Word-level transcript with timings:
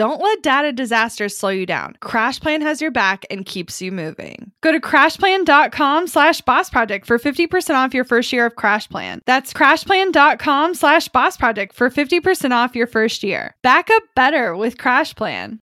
Don't 0.00 0.22
let 0.22 0.42
data 0.42 0.72
disasters 0.72 1.36
slow 1.36 1.50
you 1.50 1.66
down. 1.66 1.94
CrashPlan 2.00 2.62
has 2.62 2.80
your 2.80 2.90
back 2.90 3.26
and 3.30 3.44
keeps 3.44 3.82
you 3.82 3.92
moving. 3.92 4.50
Go 4.62 4.72
to 4.72 4.80
crashplan.com 4.80 6.06
slash 6.06 6.40
boss 6.40 6.70
project 6.70 7.04
for 7.04 7.18
50% 7.18 7.74
off 7.74 7.92
your 7.92 8.04
first 8.04 8.32
year 8.32 8.46
of 8.46 8.54
CrashPlan. 8.54 9.20
That's 9.26 9.52
crashplan.com 9.52 10.72
slash 10.72 11.08
boss 11.08 11.36
project 11.36 11.74
for 11.74 11.90
50% 11.90 12.52
off 12.52 12.74
your 12.74 12.86
first 12.86 13.22
year. 13.22 13.54
Back 13.62 13.90
up 13.90 14.02
better 14.16 14.56
with 14.56 14.78
CrashPlan. 14.78 15.58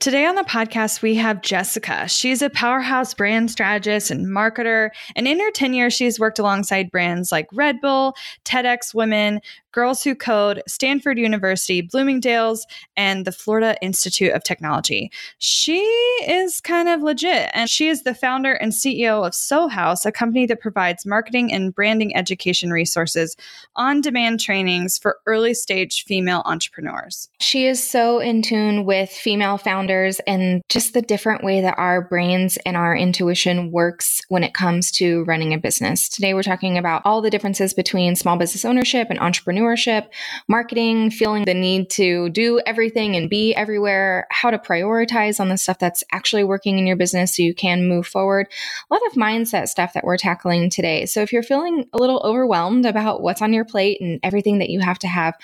Today 0.00 0.26
on 0.26 0.36
the 0.36 0.44
podcast, 0.44 1.02
we 1.02 1.16
have 1.16 1.42
Jessica. 1.42 2.06
She's 2.08 2.40
a 2.40 2.50
powerhouse 2.50 3.14
brand 3.14 3.50
strategist 3.50 4.12
and 4.12 4.28
marketer. 4.28 4.90
And 5.16 5.26
in 5.26 5.40
her 5.40 5.50
tenure, 5.50 5.90
she's 5.90 6.20
worked 6.20 6.38
alongside 6.38 6.92
brands 6.92 7.32
like 7.32 7.48
Red 7.52 7.80
Bull, 7.80 8.14
TEDx 8.44 8.94
Women, 8.94 9.40
Girls 9.72 10.02
Who 10.02 10.14
Code, 10.14 10.62
Stanford 10.66 11.18
University, 11.18 11.82
Bloomingdale's, 11.82 12.66
and 12.96 13.26
the 13.26 13.32
Florida 13.32 13.76
Institute 13.82 14.32
of 14.32 14.42
Technology. 14.42 15.10
She 15.38 15.80
is 16.26 16.60
kind 16.62 16.88
of 16.88 17.02
legit, 17.02 17.50
and 17.52 17.68
she 17.68 17.88
is 17.88 18.02
the 18.02 18.14
founder 18.14 18.54
and 18.54 18.72
CEO 18.72 19.26
of 19.26 19.34
Sohuis, 19.34 20.06
a 20.06 20.12
company 20.12 20.46
that 20.46 20.60
provides 20.60 21.04
marketing 21.04 21.52
and 21.52 21.74
branding 21.74 22.16
education 22.16 22.70
resources, 22.70 23.36
on 23.76 24.00
demand 24.00 24.40
trainings 24.40 24.96
for 24.96 25.18
early 25.26 25.52
stage 25.52 26.04
female 26.04 26.42
entrepreneurs. 26.46 27.28
She 27.40 27.66
is 27.66 27.86
so 27.86 28.20
in 28.20 28.40
tune 28.40 28.86
with 28.86 29.10
female 29.10 29.58
founders 29.58 30.18
and 30.26 30.62
just 30.70 30.94
the 30.94 31.02
different 31.02 31.44
way 31.44 31.60
that 31.60 31.78
our 31.78 32.00
brains 32.00 32.56
and 32.64 32.76
our 32.76 32.96
intuition 32.96 33.70
works 33.70 34.22
when 34.28 34.44
it 34.44 34.54
comes 34.54 34.90
to 34.92 35.24
running 35.24 35.52
a 35.52 35.58
business. 35.58 36.08
Today, 36.08 36.32
we're 36.32 36.42
talking 36.42 36.78
about 36.78 37.02
all 37.04 37.20
the 37.20 37.30
differences 37.30 37.74
between 37.74 38.16
small 38.16 38.38
business 38.38 38.64
ownership 38.64 39.08
and 39.10 39.18
entrepreneurship 39.18 39.57
entrepreneurship, 39.58 40.08
marketing, 40.48 41.10
feeling 41.10 41.44
the 41.44 41.54
need 41.54 41.90
to 41.90 42.28
do 42.30 42.60
everything 42.66 43.16
and 43.16 43.30
be 43.30 43.54
everywhere, 43.54 44.26
how 44.30 44.50
to 44.50 44.58
prioritize 44.58 45.40
on 45.40 45.48
the 45.48 45.56
stuff 45.56 45.78
that's 45.78 46.04
actually 46.12 46.44
working 46.44 46.78
in 46.78 46.86
your 46.86 46.96
business 46.96 47.36
so 47.36 47.42
you 47.42 47.54
can 47.54 47.88
move 47.88 48.06
forward. 48.06 48.46
A 48.90 48.94
lot 48.94 49.02
of 49.06 49.12
mindset 49.14 49.68
stuff 49.68 49.92
that 49.94 50.04
we're 50.04 50.16
tackling 50.16 50.70
today. 50.70 51.06
So 51.06 51.20
if 51.20 51.32
you're 51.32 51.42
feeling 51.42 51.84
a 51.92 51.98
little 51.98 52.20
overwhelmed 52.24 52.86
about 52.86 53.22
what's 53.22 53.42
on 53.42 53.52
your 53.52 53.64
plate 53.64 54.00
and 54.00 54.20
everything 54.22 54.58
that 54.58 54.70
you 54.70 54.80
have 54.80 54.98
to 55.00 55.08
have 55.08 55.34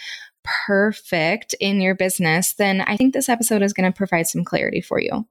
perfect 0.66 1.54
in 1.60 1.80
your 1.80 1.94
business, 1.94 2.52
then 2.54 2.82
I 2.82 2.96
think 2.96 3.14
this 3.14 3.28
episode 3.28 3.62
is 3.62 3.72
going 3.72 3.90
to 3.90 3.96
provide 3.96 4.26
some 4.26 4.44
clarity 4.44 4.80
for 4.80 5.00
you. 5.00 5.26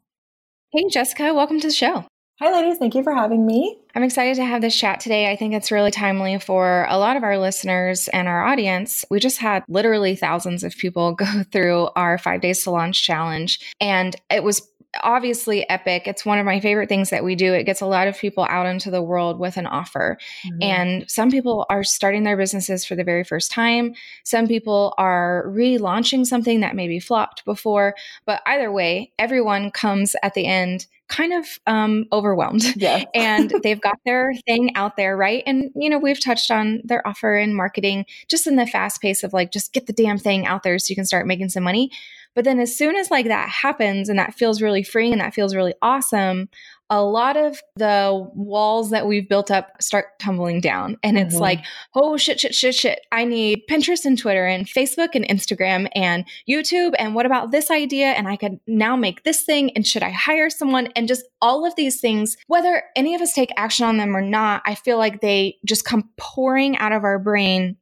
Hey, 0.72 0.86
Jessica, 0.90 1.34
welcome 1.34 1.60
to 1.60 1.68
the 1.68 1.74
show. 1.74 2.06
Hi, 2.44 2.52
ladies. 2.52 2.78
Thank 2.78 2.94
you 2.94 3.04
for 3.04 3.16
having 3.16 3.46
me. 3.46 3.78
I'm 3.96 4.04
excited 4.04 4.36
to 4.36 4.44
have 4.44 4.60
this 4.60 4.76
chat 4.76 5.00
today. 5.00 5.32
I 5.32 5.38
think 5.38 5.54
it's 5.54 5.72
really 5.72 5.92
timely 5.92 6.38
for 6.40 6.86
a 6.90 6.98
lot 6.98 7.16
of 7.16 7.24
our 7.24 7.38
listeners 7.38 8.10
and 8.10 8.28
our 8.28 8.44
audience. 8.44 9.06
We 9.10 9.22
just 9.22 9.38
had 9.38 9.64
literally 9.70 10.18
thousands 10.18 10.62
of 10.66 10.76
people 10.76 11.14
go 11.16 11.44
through 11.54 11.88
our 11.96 12.18
five 12.18 12.42
days 12.42 12.62
to 12.66 12.72
launch 12.72 13.02
challenge, 13.02 13.62
and 13.80 14.14
it 14.30 14.44
was 14.44 14.70
obviously 15.02 15.68
epic. 15.70 16.06
It's 16.06 16.26
one 16.26 16.38
of 16.38 16.46
my 16.46 16.60
favorite 16.60 16.90
things 16.90 17.12
that 17.12 17.24
we 17.24 17.34
do. 17.34 17.54
It 17.54 17.64
gets 17.64 17.80
a 17.80 17.86
lot 17.86 18.10
of 18.10 18.20
people 18.20 18.46
out 18.50 18.66
into 18.66 18.92
the 18.92 19.02
world 19.02 19.40
with 19.40 19.56
an 19.56 19.66
offer. 19.66 20.18
Mm-hmm. 20.46 20.58
And 20.62 21.10
some 21.10 21.32
people 21.32 21.66
are 21.70 21.84
starting 21.84 22.24
their 22.24 22.38
businesses 22.38 22.86
for 22.86 22.96
the 22.96 23.06
very 23.06 23.24
first 23.24 23.52
time. 23.52 23.96
Some 24.24 24.48
people 24.48 24.94
are 24.98 25.46
relaunching 25.48 26.26
something 26.26 26.60
that 26.60 26.76
maybe 26.76 27.00
flopped 27.00 27.44
before. 27.46 27.96
But 28.26 28.44
either 28.46 28.72
way, 28.72 29.14
everyone 29.18 29.72
comes 29.72 30.16
at 30.22 30.34
the 30.34 30.46
end 30.46 30.86
kind 31.14 31.34
of 31.34 31.46
um, 31.68 32.06
overwhelmed. 32.12 32.76
Yes. 32.76 33.06
and 33.14 33.54
they've 33.62 33.80
got 33.80 34.00
their 34.06 34.34
thing 34.48 34.76
out 34.76 34.98
there, 34.98 35.16
right? 35.16 35.44
And, 35.46 35.72
you 35.76 35.90
know, 35.90 36.00
we've 36.00 36.20
touched 36.20 36.50
on 36.50 36.82
their 36.84 37.08
offer 37.08 37.36
and 37.36 37.56
marketing 37.56 38.06
just 38.28 38.48
in 38.48 38.56
the 38.56 38.66
fast 38.66 39.02
pace 39.02 39.24
of 39.24 39.32
like, 39.32 39.52
just 39.52 39.74
get 39.74 39.86
the 39.86 39.94
damn 39.94 40.18
thing 40.18 40.48
out 40.48 40.64
there 40.64 40.80
so 40.80 40.90
you 40.90 40.96
can 40.96 41.06
start 41.06 41.28
making 41.28 41.50
some 41.50 41.64
money. 41.64 41.92
But 42.36 42.46
then 42.46 42.60
as 42.60 42.76
soon 42.76 42.96
as 42.96 43.12
like 43.12 43.28
that 43.28 43.48
happens 43.48 44.10
and 44.10 44.18
that 44.18 44.34
feels 44.34 44.62
really 44.62 44.82
freeing 44.82 45.12
and 45.12 45.22
that 45.22 45.36
feels 45.36 45.56
really 45.56 45.76
awesome, 45.84 46.50
a 46.94 47.02
lot 47.02 47.36
of 47.38 47.60
the 47.76 48.30
walls 48.36 48.92
that 48.92 49.08
we've 49.08 49.28
built 49.28 49.50
up 49.50 49.82
start 49.82 50.20
tumbling 50.20 50.62
down. 50.62 50.96
And 51.02 51.18
it's 51.18 51.34
mm-hmm. 51.34 51.42
like, 51.42 51.66
oh, 51.96 52.18
shit, 52.18 52.40
shit, 52.40 52.54
shit, 52.54 52.76
shit. 52.76 53.00
I 53.12 53.26
need 53.26 53.64
Pinterest 53.68 54.06
and 54.06 54.16
Twitter 54.16 54.46
and 54.46 54.68
Facebook 54.68 55.16
and 55.16 55.28
Instagram 55.28 55.90
and 55.96 56.24
YouTube. 56.48 56.94
And 57.00 57.16
what 57.16 57.26
about 57.26 57.50
this 57.50 57.72
idea? 57.72 58.10
And 58.10 58.28
I 58.28 58.36
could 58.36 58.60
now 58.68 58.96
make 58.96 59.24
this 59.24 59.42
thing. 59.42 59.72
And 59.76 59.88
should 59.88 60.04
I 60.04 60.12
hire 60.12 60.52
someone? 60.52 60.90
And 60.96 61.08
just 61.08 61.24
all 61.42 61.66
of 61.66 61.76
these 61.76 62.00
things, 62.00 62.38
whether 62.46 62.84
any 62.96 63.16
of 63.16 63.22
us 63.22 63.34
take 63.34 63.50
action 63.58 63.88
on 63.88 63.98
them 63.98 64.16
or 64.16 64.22
not, 64.22 64.62
I 64.68 64.76
feel 64.76 65.00
like 65.00 65.22
they 65.22 65.58
just 65.66 65.86
come 65.86 66.12
pouring 66.18 66.78
out 66.78 66.92
of 66.92 67.04
our 67.04 67.18
brain 67.18 67.76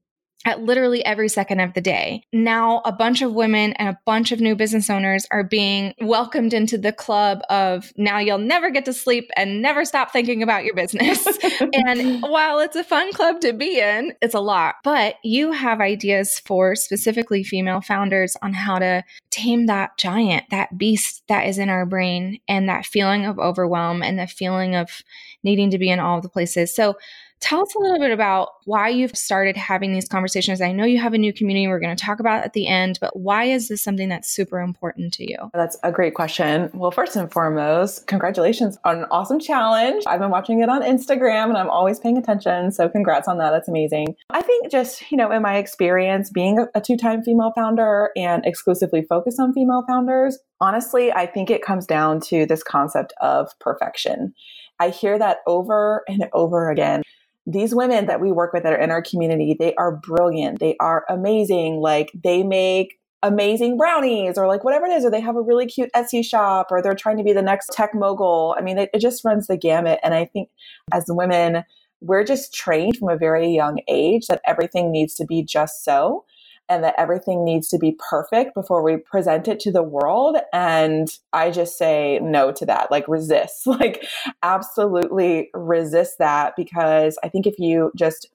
at 0.45 0.61
literally 0.61 1.03
every 1.05 1.29
second 1.29 1.59
of 1.59 1.73
the 1.73 1.81
day. 1.81 2.23
Now, 2.33 2.81
a 2.85 2.91
bunch 2.91 3.21
of 3.21 3.33
women 3.33 3.73
and 3.73 3.89
a 3.89 3.99
bunch 4.05 4.31
of 4.31 4.39
new 4.39 4.55
business 4.55 4.89
owners 4.89 5.25
are 5.31 5.43
being 5.43 5.93
welcomed 6.01 6.53
into 6.53 6.77
the 6.77 6.91
club 6.91 7.41
of 7.49 7.91
now 7.97 8.19
you'll 8.19 8.37
never 8.37 8.69
get 8.69 8.85
to 8.85 8.93
sleep 8.93 9.29
and 9.35 9.61
never 9.61 9.85
stop 9.85 10.11
thinking 10.11 10.41
about 10.41 10.65
your 10.65 10.75
business. 10.75 11.27
and 11.73 12.21
while 12.23 12.59
it's 12.59 12.75
a 12.75 12.83
fun 12.83 13.11
club 13.13 13.41
to 13.41 13.53
be 13.53 13.79
in, 13.79 14.13
it's 14.21 14.35
a 14.35 14.39
lot. 14.39 14.75
But 14.83 15.15
you 15.23 15.51
have 15.51 15.81
ideas 15.81 16.39
for 16.39 16.75
specifically 16.75 17.43
female 17.43 17.81
founders 17.81 18.35
on 18.41 18.53
how 18.53 18.79
to 18.79 19.03
tame 19.29 19.67
that 19.67 19.97
giant, 19.97 20.45
that 20.49 20.77
beast 20.77 21.23
that 21.27 21.47
is 21.47 21.57
in 21.57 21.69
our 21.69 21.85
brain, 21.85 22.39
and 22.47 22.67
that 22.69 22.85
feeling 22.85 23.25
of 23.25 23.39
overwhelm 23.39 24.01
and 24.01 24.19
the 24.19 24.27
feeling 24.27 24.75
of 24.75 25.03
needing 25.43 25.71
to 25.71 25.77
be 25.77 25.89
in 25.89 25.99
all 25.99 26.21
the 26.21 26.29
places. 26.29 26.73
So, 26.75 26.95
Tell 27.41 27.63
us 27.63 27.73
a 27.73 27.79
little 27.79 27.99
bit 27.99 28.11
about 28.11 28.49
why 28.65 28.87
you've 28.87 29.17
started 29.17 29.57
having 29.57 29.93
these 29.93 30.07
conversations. 30.07 30.61
I 30.61 30.71
know 30.71 30.85
you 30.85 30.99
have 30.99 31.13
a 31.13 31.17
new 31.17 31.33
community 31.33 31.67
we're 31.67 31.79
going 31.79 31.95
to 31.95 32.01
talk 32.01 32.19
about 32.19 32.43
at 32.45 32.53
the 32.53 32.67
end, 32.67 32.99
but 33.01 33.17
why 33.17 33.45
is 33.45 33.67
this 33.67 33.81
something 33.81 34.09
that's 34.09 34.31
super 34.31 34.59
important 34.59 35.11
to 35.15 35.29
you? 35.29 35.37
That's 35.51 35.75
a 35.83 35.91
great 35.91 36.13
question. 36.13 36.69
Well, 36.71 36.91
first 36.91 37.15
and 37.15 37.31
foremost, 37.31 38.05
congratulations 38.05 38.77
on 38.85 38.99
an 38.99 39.05
awesome 39.09 39.39
challenge. 39.39 40.03
I've 40.05 40.19
been 40.19 40.29
watching 40.29 40.61
it 40.61 40.69
on 40.69 40.83
Instagram 40.83 41.45
and 41.45 41.57
I'm 41.57 41.69
always 41.69 41.99
paying 41.99 42.15
attention. 42.15 42.71
So 42.71 42.87
congrats 42.87 43.27
on 43.27 43.39
that. 43.39 43.49
That's 43.49 43.67
amazing. 43.67 44.15
I 44.29 44.43
think 44.43 44.71
just, 44.71 45.11
you 45.11 45.17
know, 45.17 45.31
in 45.31 45.41
my 45.41 45.57
experience 45.57 46.29
being 46.29 46.63
a 46.75 46.79
two 46.79 46.95
time 46.95 47.23
female 47.23 47.53
founder 47.55 48.11
and 48.15 48.45
exclusively 48.45 49.01
focused 49.01 49.39
on 49.39 49.51
female 49.51 49.83
founders, 49.87 50.37
honestly, 50.59 51.11
I 51.11 51.25
think 51.25 51.49
it 51.49 51.63
comes 51.63 51.87
down 51.87 52.21
to 52.21 52.45
this 52.45 52.61
concept 52.61 53.13
of 53.19 53.49
perfection. 53.59 54.35
I 54.79 54.89
hear 54.89 55.17
that 55.17 55.39
over 55.47 56.03
and 56.07 56.25
over 56.33 56.69
again 56.69 57.01
these 57.45 57.73
women 57.73 58.05
that 58.05 58.21
we 58.21 58.31
work 58.31 58.53
with 58.53 58.63
that 58.63 58.73
are 58.73 58.79
in 58.79 58.91
our 58.91 59.01
community, 59.01 59.55
they 59.57 59.73
are 59.75 59.95
brilliant. 59.95 60.59
They 60.59 60.75
are 60.79 61.05
amazing. 61.09 61.77
Like 61.77 62.11
they 62.13 62.43
make 62.43 62.99
amazing 63.23 63.77
brownies 63.77 64.37
or 64.37 64.47
like 64.47 64.63
whatever 64.63 64.85
it 64.85 64.91
is, 64.91 65.05
or 65.05 65.11
they 65.11 65.21
have 65.21 65.35
a 65.35 65.41
really 65.41 65.65
cute 65.65 65.91
Etsy 65.95 66.23
shop 66.23 66.67
or 66.71 66.81
they're 66.81 66.95
trying 66.95 67.17
to 67.17 67.23
be 67.23 67.33
the 67.33 67.41
next 67.41 67.71
tech 67.73 67.93
mogul. 67.93 68.55
I 68.57 68.61
mean, 68.61 68.77
it, 68.77 68.89
it 68.93 68.99
just 68.99 69.23
runs 69.23 69.47
the 69.47 69.57
gamut. 69.57 69.99
And 70.03 70.13
I 70.13 70.25
think 70.25 70.49
as 70.93 71.05
women, 71.07 71.63
we're 71.99 72.23
just 72.23 72.53
trained 72.53 72.97
from 72.97 73.09
a 73.09 73.17
very 73.17 73.49
young 73.49 73.79
age 73.87 74.27
that 74.27 74.41
everything 74.45 74.91
needs 74.91 75.15
to 75.15 75.25
be 75.25 75.43
just 75.43 75.83
so 75.83 76.25
and 76.71 76.85
that 76.85 76.95
everything 76.97 77.43
needs 77.43 77.67
to 77.67 77.77
be 77.77 77.97
perfect 78.09 78.55
before 78.55 78.81
we 78.81 78.95
present 78.95 79.49
it 79.49 79.59
to 79.59 79.73
the 79.73 79.83
world. 79.83 80.37
And 80.53 81.09
I 81.33 81.51
just 81.51 81.77
say 81.77 82.17
no 82.23 82.53
to 82.53 82.65
that, 82.65 82.89
like 82.89 83.05
resist, 83.09 83.67
like 83.67 84.07
absolutely 84.41 85.49
resist 85.53 86.17
that 86.19 86.53
because 86.55 87.19
I 87.23 87.27
think 87.27 87.45
if 87.45 87.59
you 87.59 87.91
just 87.97 88.29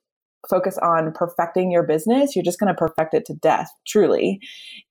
focus 0.49 0.79
on 0.79 1.13
perfecting 1.13 1.71
your 1.71 1.83
business, 1.83 2.35
you're 2.35 2.45
just 2.45 2.59
going 2.59 2.73
to 2.73 2.79
perfect 2.79 3.15
it 3.15 3.25
to 3.27 3.35
death, 3.35 3.71
truly. 3.87 4.41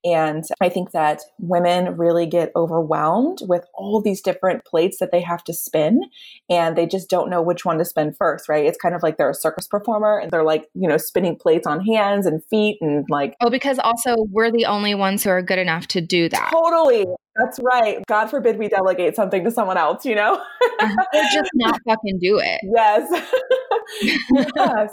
And 0.04 0.44
I 0.60 0.68
think 0.68 0.92
that 0.92 1.20
women 1.38 1.96
really 1.96 2.26
get 2.26 2.52
overwhelmed 2.54 3.38
with 3.42 3.64
all 3.74 4.00
these 4.00 4.20
different 4.20 4.64
plates 4.64 4.98
that 4.98 5.12
they 5.12 5.20
have 5.20 5.44
to 5.44 5.52
spin 5.52 6.02
and 6.50 6.76
they 6.76 6.86
just 6.86 7.08
don't 7.08 7.30
know 7.30 7.42
which 7.42 7.64
one 7.64 7.78
to 7.78 7.84
spin 7.84 8.12
first, 8.12 8.48
right? 8.48 8.64
It's 8.64 8.78
kind 8.78 8.94
of 8.94 9.02
like 9.02 9.16
they're 9.16 9.30
a 9.30 9.34
circus 9.34 9.66
performer 9.66 10.18
and 10.18 10.30
they're 10.30 10.44
like, 10.44 10.66
you 10.74 10.88
know, 10.88 10.96
spinning 10.96 11.36
plates 11.36 11.66
on 11.66 11.84
hands 11.84 12.26
and 12.26 12.44
feet 12.44 12.78
and 12.80 13.04
like. 13.08 13.34
Oh, 13.40 13.50
because 13.50 13.78
also 13.78 14.16
we're 14.30 14.50
the 14.50 14.66
only 14.66 14.94
ones 14.94 15.24
who 15.24 15.30
are 15.30 15.42
good 15.42 15.58
enough 15.58 15.86
to 15.88 16.00
do 16.00 16.28
that. 16.28 16.50
Totally. 16.52 17.06
That's 17.36 17.60
right. 17.62 18.04
God 18.06 18.28
forbid 18.28 18.58
we 18.58 18.68
delegate 18.68 19.14
something 19.14 19.44
to 19.44 19.50
someone 19.50 19.76
else, 19.76 20.06
you 20.06 20.14
know? 20.14 20.34
Uh-huh. 20.80 21.04
or 21.14 21.22
just 21.32 21.50
not 21.54 21.80
fucking 21.86 22.18
do 22.20 22.38
it. 22.38 22.60
Yes. 22.76 23.08
yes. 24.02 24.92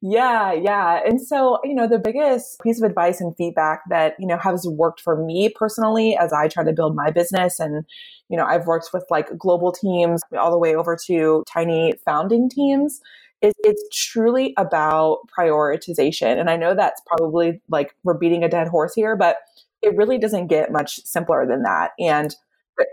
Yeah, 0.00 0.52
yeah. 0.52 1.00
And 1.04 1.20
so, 1.20 1.58
you 1.64 1.74
know, 1.74 1.86
the 1.86 1.98
biggest 1.98 2.60
piece 2.60 2.80
of 2.80 2.88
advice 2.88 3.20
and 3.20 3.34
feedback 3.36 3.82
that, 3.90 4.14
you 4.18 4.26
know, 4.26 4.38
has 4.38 4.66
worked 4.68 5.00
for 5.00 5.22
me 5.22 5.48
personally 5.48 6.16
as 6.16 6.32
I 6.32 6.48
try 6.48 6.64
to 6.64 6.72
build 6.72 6.94
my 6.94 7.10
business 7.10 7.60
and, 7.60 7.84
you 8.28 8.36
know, 8.36 8.44
I've 8.44 8.66
worked 8.66 8.90
with 8.92 9.04
like 9.10 9.36
global 9.38 9.72
teams 9.72 10.22
all 10.38 10.50
the 10.50 10.58
way 10.58 10.74
over 10.74 10.96
to 11.06 11.44
tiny 11.52 11.94
founding 12.04 12.48
teams 12.48 13.00
is 13.42 13.52
it's 13.58 13.84
truly 13.92 14.54
about 14.56 15.18
prioritization. 15.38 16.38
And 16.38 16.48
I 16.48 16.56
know 16.56 16.74
that's 16.74 17.02
probably 17.06 17.60
like 17.68 17.94
we're 18.02 18.18
beating 18.18 18.42
a 18.42 18.48
dead 18.48 18.68
horse 18.68 18.94
here, 18.94 19.16
but 19.16 19.36
it 19.82 19.96
really 19.96 20.18
doesn't 20.18 20.46
get 20.46 20.72
much 20.72 21.04
simpler 21.04 21.46
than 21.46 21.62
that. 21.62 21.90
And 21.98 22.34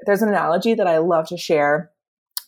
there's 0.06 0.22
an 0.22 0.30
analogy 0.30 0.74
that 0.74 0.88
I 0.88 0.98
love 0.98 1.28
to 1.30 1.38
share 1.38 1.90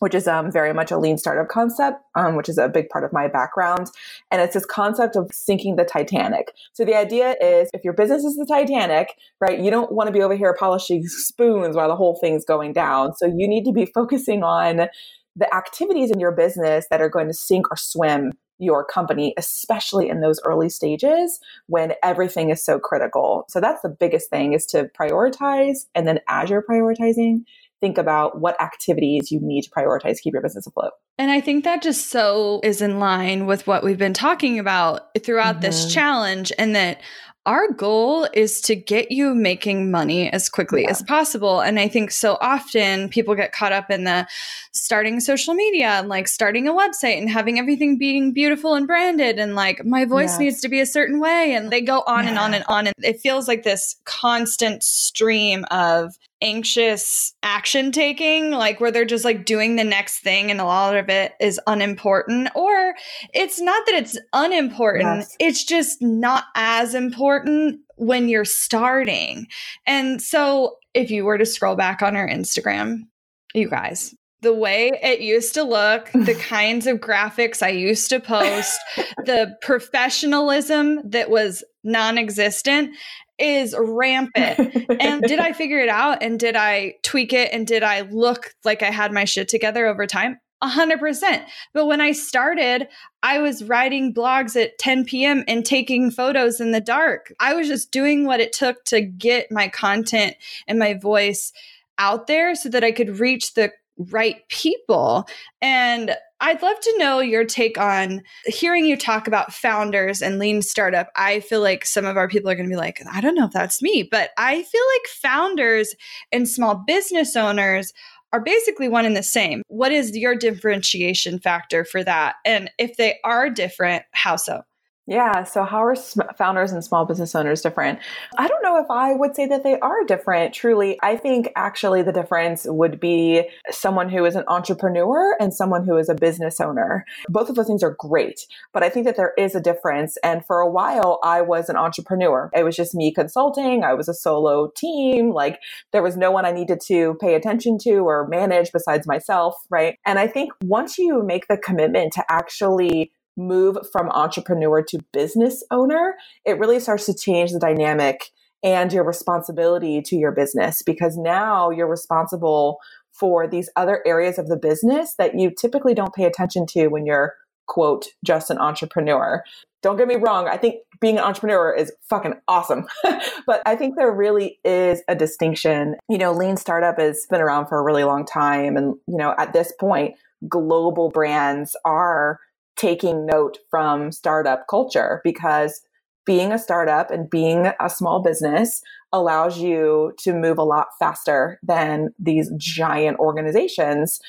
which 0.04 0.14
is 0.14 0.28
um, 0.28 0.52
very 0.52 0.74
much 0.74 0.90
a 0.90 0.98
lean 0.98 1.16
startup 1.16 1.48
concept, 1.48 1.96
um, 2.14 2.36
which 2.36 2.50
is 2.50 2.58
a 2.58 2.68
big 2.68 2.90
part 2.90 3.04
of 3.04 3.12
my 3.14 3.26
background. 3.26 3.90
And 4.30 4.42
it's 4.42 4.52
this 4.52 4.66
concept 4.66 5.16
of 5.16 5.30
sinking 5.32 5.76
the 5.76 5.84
Titanic. 5.86 6.52
So 6.74 6.84
the 6.84 6.94
idea 6.94 7.36
is 7.40 7.70
if 7.72 7.82
your 7.82 7.94
business 7.94 8.22
is 8.22 8.36
the 8.36 8.44
Titanic, 8.44 9.14
right, 9.40 9.58
you 9.58 9.70
don't 9.70 9.92
want 9.92 10.08
to 10.08 10.12
be 10.12 10.20
over 10.20 10.36
here 10.36 10.54
polishing 10.58 11.04
spoons 11.06 11.74
while 11.74 11.88
the 11.88 11.96
whole 11.96 12.18
thing's 12.20 12.44
going 12.44 12.74
down. 12.74 13.14
So 13.14 13.24
you 13.24 13.48
need 13.48 13.64
to 13.64 13.72
be 13.72 13.86
focusing 13.86 14.42
on 14.42 14.88
the 15.36 15.54
activities 15.54 16.10
in 16.10 16.20
your 16.20 16.32
business 16.32 16.84
that 16.90 17.00
are 17.00 17.08
going 17.08 17.28
to 17.28 17.32
sink 17.32 17.70
or 17.70 17.76
swim 17.78 18.32
your 18.58 18.84
company, 18.84 19.32
especially 19.38 20.10
in 20.10 20.20
those 20.20 20.38
early 20.44 20.68
stages 20.68 21.40
when 21.66 21.94
everything 22.02 22.50
is 22.50 22.62
so 22.62 22.78
critical. 22.78 23.46
So 23.48 23.58
that's 23.58 23.80
the 23.80 23.88
biggest 23.88 24.28
thing 24.28 24.52
is 24.52 24.66
to 24.66 24.90
prioritize. 25.00 25.86
And 25.94 26.06
then 26.06 26.20
as 26.28 26.50
you're 26.50 26.62
prioritizing, 26.62 27.44
think 27.84 27.98
about 27.98 28.40
what 28.40 28.58
activities 28.62 29.30
you 29.30 29.38
need 29.42 29.62
to 29.62 29.70
prioritize 29.70 30.16
to 30.16 30.22
keep 30.22 30.32
your 30.32 30.40
business 30.40 30.66
afloat. 30.66 30.92
And 31.18 31.30
I 31.30 31.42
think 31.42 31.64
that 31.64 31.82
just 31.82 32.08
so 32.08 32.60
is 32.64 32.80
in 32.80 32.98
line 32.98 33.44
with 33.44 33.66
what 33.66 33.84
we've 33.84 33.98
been 33.98 34.14
talking 34.14 34.58
about 34.58 35.02
throughout 35.22 35.56
mm-hmm. 35.56 35.66
this 35.66 35.92
challenge, 35.92 36.50
and 36.56 36.74
that 36.74 37.02
our 37.46 37.70
goal 37.72 38.26
is 38.32 38.58
to 38.62 38.74
get 38.74 39.12
you 39.12 39.34
making 39.34 39.90
money 39.90 40.32
as 40.32 40.48
quickly 40.48 40.84
yeah. 40.84 40.90
as 40.90 41.02
possible. 41.02 41.60
And 41.60 41.78
I 41.78 41.88
think 41.88 42.10
so 42.10 42.38
often 42.40 43.10
people 43.10 43.34
get 43.34 43.52
caught 43.52 43.70
up 43.70 43.90
in 43.90 44.04
the 44.04 44.26
starting 44.72 45.20
social 45.20 45.52
media 45.52 45.88
and 45.88 46.08
like 46.08 46.26
starting 46.26 46.66
a 46.66 46.72
website 46.72 47.18
and 47.18 47.28
having 47.28 47.58
everything 47.58 47.98
being 47.98 48.32
beautiful 48.32 48.74
and 48.74 48.86
branded 48.86 49.38
and 49.38 49.54
like 49.54 49.84
my 49.84 50.06
voice 50.06 50.30
yes. 50.30 50.38
needs 50.38 50.60
to 50.62 50.70
be 50.70 50.80
a 50.80 50.86
certain 50.86 51.20
way. 51.20 51.52
And 51.52 51.70
they 51.70 51.82
go 51.82 52.02
on 52.06 52.24
yeah. 52.24 52.30
and 52.30 52.38
on 52.38 52.54
and 52.54 52.64
on. 52.66 52.86
And 52.86 52.94
it 53.02 53.20
feels 53.20 53.46
like 53.46 53.62
this 53.62 53.94
constant 54.06 54.82
stream 54.82 55.66
of 55.70 56.14
anxious 56.42 57.34
action 57.42 57.92
taking, 57.92 58.50
like 58.50 58.80
where 58.80 58.90
they're 58.90 59.04
just 59.04 59.24
like 59.24 59.44
doing 59.44 59.76
the 59.76 59.84
next 59.84 60.20
thing 60.20 60.50
and 60.50 60.60
a 60.60 60.64
lot 60.64 60.96
of 60.96 61.08
it 61.08 61.32
is 61.40 61.60
unimportant. 61.66 62.48
Or 62.54 62.94
it's 63.32 63.60
not 63.60 63.86
that 63.86 63.94
it's 63.94 64.18
unimportant, 64.32 65.20
yes. 65.20 65.36
it's 65.38 65.64
just 65.64 66.02
not 66.02 66.44
as 66.54 66.94
important 66.94 67.80
when 67.96 68.28
you're 68.28 68.44
starting. 68.44 69.46
And 69.86 70.20
so 70.20 70.76
if 70.92 71.10
you 71.10 71.24
were 71.24 71.38
to 71.38 71.46
scroll 71.46 71.76
back 71.76 72.02
on 72.02 72.16
our 72.16 72.28
Instagram, 72.28 73.06
you 73.54 73.68
guys, 73.68 74.14
the 74.44 74.54
way 74.54 74.92
it 75.02 75.20
used 75.20 75.54
to 75.54 75.64
look, 75.64 76.12
the 76.12 76.34
kinds 76.40 76.86
of 76.86 76.98
graphics 76.98 77.62
I 77.62 77.70
used 77.70 78.10
to 78.10 78.20
post, 78.20 78.78
the 79.24 79.56
professionalism 79.60 81.00
that 81.10 81.30
was 81.30 81.64
non 81.82 82.16
existent 82.18 82.94
is 83.38 83.74
rampant. 83.76 85.00
and 85.00 85.22
did 85.22 85.40
I 85.40 85.52
figure 85.52 85.80
it 85.80 85.88
out 85.88 86.22
and 86.22 86.38
did 86.38 86.54
I 86.54 86.94
tweak 87.02 87.32
it 87.32 87.52
and 87.52 87.66
did 87.66 87.82
I 87.82 88.02
look 88.02 88.54
like 88.64 88.82
I 88.82 88.90
had 88.90 89.12
my 89.12 89.24
shit 89.24 89.48
together 89.48 89.86
over 89.86 90.06
time? 90.06 90.38
100%. 90.62 91.44
But 91.72 91.86
when 91.86 92.00
I 92.00 92.12
started, 92.12 92.88
I 93.22 93.38
was 93.38 93.64
writing 93.64 94.14
blogs 94.14 94.60
at 94.60 94.78
10 94.78 95.04
p.m. 95.04 95.44
and 95.48 95.64
taking 95.64 96.10
photos 96.10 96.60
in 96.60 96.70
the 96.70 96.80
dark. 96.80 97.32
I 97.40 97.54
was 97.54 97.66
just 97.68 97.90
doing 97.90 98.24
what 98.24 98.40
it 98.40 98.52
took 98.52 98.84
to 98.84 99.00
get 99.00 99.50
my 99.50 99.68
content 99.68 100.36
and 100.66 100.78
my 100.78 100.94
voice 100.94 101.52
out 101.98 102.26
there 102.26 102.54
so 102.54 102.68
that 102.70 102.84
I 102.84 102.92
could 102.92 103.20
reach 103.20 103.54
the 103.54 103.72
right 103.96 104.36
people. 104.48 105.26
And 105.62 106.16
I'd 106.40 106.62
love 106.62 106.78
to 106.80 106.98
know 106.98 107.20
your 107.20 107.44
take 107.44 107.78
on 107.78 108.22
hearing 108.44 108.84
you 108.84 108.96
talk 108.96 109.26
about 109.26 109.52
founders 109.52 110.20
and 110.20 110.38
lean 110.38 110.62
startup. 110.62 111.08
I 111.16 111.40
feel 111.40 111.60
like 111.60 111.86
some 111.86 112.04
of 112.04 112.16
our 112.16 112.28
people 112.28 112.50
are 112.50 112.54
going 112.54 112.68
to 112.68 112.72
be 112.72 112.76
like, 112.76 113.00
I 113.10 113.20
don't 113.20 113.34
know 113.34 113.46
if 113.46 113.52
that's 113.52 113.80
me, 113.80 114.06
but 114.10 114.30
I 114.36 114.62
feel 114.62 114.82
like 114.94 115.08
founders 115.08 115.94
and 116.32 116.48
small 116.48 116.82
business 116.86 117.36
owners 117.36 117.92
are 118.32 118.42
basically 118.42 118.88
one 118.88 119.06
and 119.06 119.16
the 119.16 119.22
same. 119.22 119.62
What 119.68 119.92
is 119.92 120.16
your 120.16 120.34
differentiation 120.34 121.38
factor 121.38 121.84
for 121.84 122.02
that? 122.02 122.34
And 122.44 122.70
if 122.78 122.96
they 122.96 123.18
are 123.22 123.48
different, 123.48 124.02
how 124.10 124.36
so? 124.36 124.62
Yeah. 125.06 125.44
So, 125.44 125.64
how 125.64 125.84
are 125.84 125.94
founders 126.38 126.72
and 126.72 126.82
small 126.82 127.04
business 127.04 127.34
owners 127.34 127.60
different? 127.60 127.98
I 128.38 128.48
don't 128.48 128.62
know 128.62 128.78
if 128.78 128.90
I 128.90 129.12
would 129.12 129.36
say 129.36 129.46
that 129.46 129.62
they 129.62 129.78
are 129.80 130.02
different, 130.04 130.54
truly. 130.54 130.98
I 131.02 131.16
think 131.16 131.50
actually 131.56 132.00
the 132.00 132.12
difference 132.12 132.64
would 132.66 133.00
be 133.00 133.46
someone 133.70 134.08
who 134.08 134.24
is 134.24 134.34
an 134.34 134.44
entrepreneur 134.48 135.36
and 135.38 135.52
someone 135.52 135.84
who 135.84 135.98
is 135.98 136.08
a 136.08 136.14
business 136.14 136.58
owner. 136.58 137.04
Both 137.28 137.50
of 137.50 137.54
those 137.56 137.66
things 137.66 137.82
are 137.82 137.96
great, 137.98 138.46
but 138.72 138.82
I 138.82 138.88
think 138.88 139.04
that 139.04 139.16
there 139.16 139.34
is 139.36 139.54
a 139.54 139.60
difference. 139.60 140.16
And 140.24 140.42
for 140.46 140.60
a 140.60 140.70
while, 140.70 141.20
I 141.22 141.42
was 141.42 141.68
an 141.68 141.76
entrepreneur. 141.76 142.50
It 142.54 142.64
was 142.64 142.74
just 142.74 142.94
me 142.94 143.12
consulting, 143.12 143.84
I 143.84 143.92
was 143.92 144.08
a 144.08 144.14
solo 144.14 144.70
team. 144.74 145.32
Like, 145.32 145.60
there 145.92 146.02
was 146.02 146.16
no 146.16 146.30
one 146.30 146.46
I 146.46 146.52
needed 146.52 146.80
to 146.86 147.18
pay 147.20 147.34
attention 147.34 147.76
to 147.82 148.08
or 148.08 148.26
manage 148.28 148.72
besides 148.72 149.06
myself. 149.06 149.54
Right. 149.68 149.98
And 150.06 150.18
I 150.18 150.28
think 150.28 150.52
once 150.62 150.96
you 150.96 151.22
make 151.22 151.46
the 151.48 151.58
commitment 151.58 152.14
to 152.14 152.24
actually 152.30 153.12
move 153.36 153.76
from 153.92 154.10
entrepreneur 154.10 154.82
to 154.82 154.98
business 155.12 155.64
owner, 155.70 156.14
it 156.44 156.58
really 156.58 156.80
starts 156.80 157.06
to 157.06 157.14
change 157.14 157.52
the 157.52 157.58
dynamic 157.58 158.30
and 158.62 158.92
your 158.92 159.04
responsibility 159.04 160.00
to 160.00 160.16
your 160.16 160.32
business 160.32 160.82
because 160.82 161.16
now 161.16 161.70
you're 161.70 161.88
responsible 161.88 162.78
for 163.12 163.46
these 163.46 163.68
other 163.76 164.02
areas 164.06 164.38
of 164.38 164.48
the 164.48 164.56
business 164.56 165.14
that 165.18 165.38
you 165.38 165.50
typically 165.50 165.94
don't 165.94 166.14
pay 166.14 166.24
attention 166.24 166.66
to 166.66 166.88
when 166.88 167.06
you're 167.06 167.34
quote 167.66 168.06
just 168.24 168.50
an 168.50 168.58
entrepreneur. 168.58 169.42
Don't 169.82 169.96
get 169.96 170.08
me 170.08 170.16
wrong, 170.16 170.48
I 170.48 170.56
think 170.56 170.76
being 171.00 171.18
an 171.18 171.24
entrepreneur 171.24 171.72
is 171.74 171.92
fucking 172.08 172.34
awesome. 172.48 172.86
but 173.46 173.62
I 173.66 173.76
think 173.76 173.96
there 173.96 174.12
really 174.12 174.58
is 174.64 175.02
a 175.08 175.14
distinction. 175.14 175.96
You 176.08 176.18
know, 176.18 176.32
lean 176.32 176.56
startup 176.56 176.98
has 176.98 177.26
been 177.28 177.40
around 177.40 177.66
for 177.68 177.78
a 177.78 177.82
really 177.82 178.04
long 178.04 178.24
time 178.24 178.76
and 178.76 178.96
you 179.06 179.16
know, 179.16 179.34
at 179.38 179.52
this 179.52 179.72
point 179.78 180.14
global 180.48 181.10
brands 181.10 181.76
are 181.84 182.38
taking 182.76 183.26
note 183.26 183.58
from 183.70 184.12
startup 184.12 184.66
culture 184.68 185.20
because 185.24 185.82
being 186.26 186.52
a 186.52 186.58
startup 186.58 187.10
and 187.10 187.28
being 187.28 187.70
a 187.80 187.90
small 187.90 188.22
business 188.22 188.82
allows 189.12 189.58
you 189.58 190.12
to 190.18 190.32
move 190.32 190.58
a 190.58 190.64
lot 190.64 190.88
faster 190.98 191.58
than 191.62 192.08
these 192.18 192.50
giant 192.56 193.18
organizations. 193.18 194.20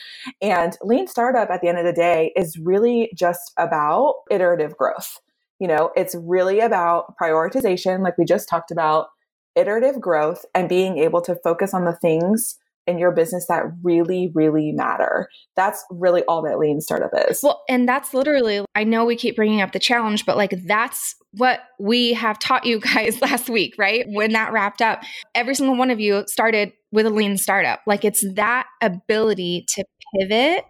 And 0.41 0.77
lean 0.83 1.07
startup 1.07 1.49
at 1.49 1.61
the 1.61 1.69
end 1.69 1.77
of 1.77 1.85
the 1.85 1.93
day 1.93 2.33
is 2.35 2.57
really 2.57 3.11
just 3.15 3.53
about 3.57 4.15
iterative 4.29 4.75
growth. 4.77 5.19
You 5.59 5.69
know, 5.69 5.91
it's 5.95 6.15
really 6.15 6.59
about 6.59 7.15
prioritization, 7.17 8.03
like 8.03 8.17
we 8.17 8.25
just 8.25 8.49
talked 8.49 8.71
about, 8.71 9.07
iterative 9.55 10.01
growth 10.01 10.45
and 10.53 10.67
being 10.67 10.97
able 10.97 11.21
to 11.21 11.35
focus 11.41 11.73
on 11.73 11.85
the 11.85 11.95
things 11.95 12.57
in 12.87 12.97
your 12.97 13.11
business 13.11 13.45
that 13.47 13.63
really, 13.83 14.31
really 14.33 14.71
matter. 14.71 15.27
That's 15.55 15.83
really 15.89 16.23
all 16.23 16.43
that 16.43 16.59
lean 16.59 16.81
startup 16.81 17.11
is. 17.29 17.41
Well, 17.41 17.63
and 17.67 17.87
that's 17.87 18.13
literally, 18.13 18.63
I 18.75 18.83
know 18.83 19.05
we 19.05 19.15
keep 19.15 19.35
bringing 19.35 19.61
up 19.61 19.71
the 19.71 19.79
challenge, 19.79 20.25
but 20.25 20.37
like 20.37 20.53
that's 20.65 21.15
what 21.31 21.61
we 21.79 22.13
have 22.13 22.39
taught 22.39 22.65
you 22.65 22.79
guys 22.93 23.21
last 23.21 23.49
week, 23.49 23.75
right? 23.77 24.05
When 24.07 24.33
that 24.33 24.53
wrapped 24.53 24.81
up, 24.81 25.03
every 25.33 25.55
single 25.55 25.77
one 25.77 25.89
of 25.89 25.99
you 25.99 26.23
started 26.27 26.73
with 26.91 27.05
a 27.05 27.09
lean 27.09 27.37
startup. 27.37 27.81
Like 27.85 28.05
it's 28.05 28.25
that 28.35 28.67
ability 28.81 29.65
to 29.69 29.83
pivot 30.17 30.65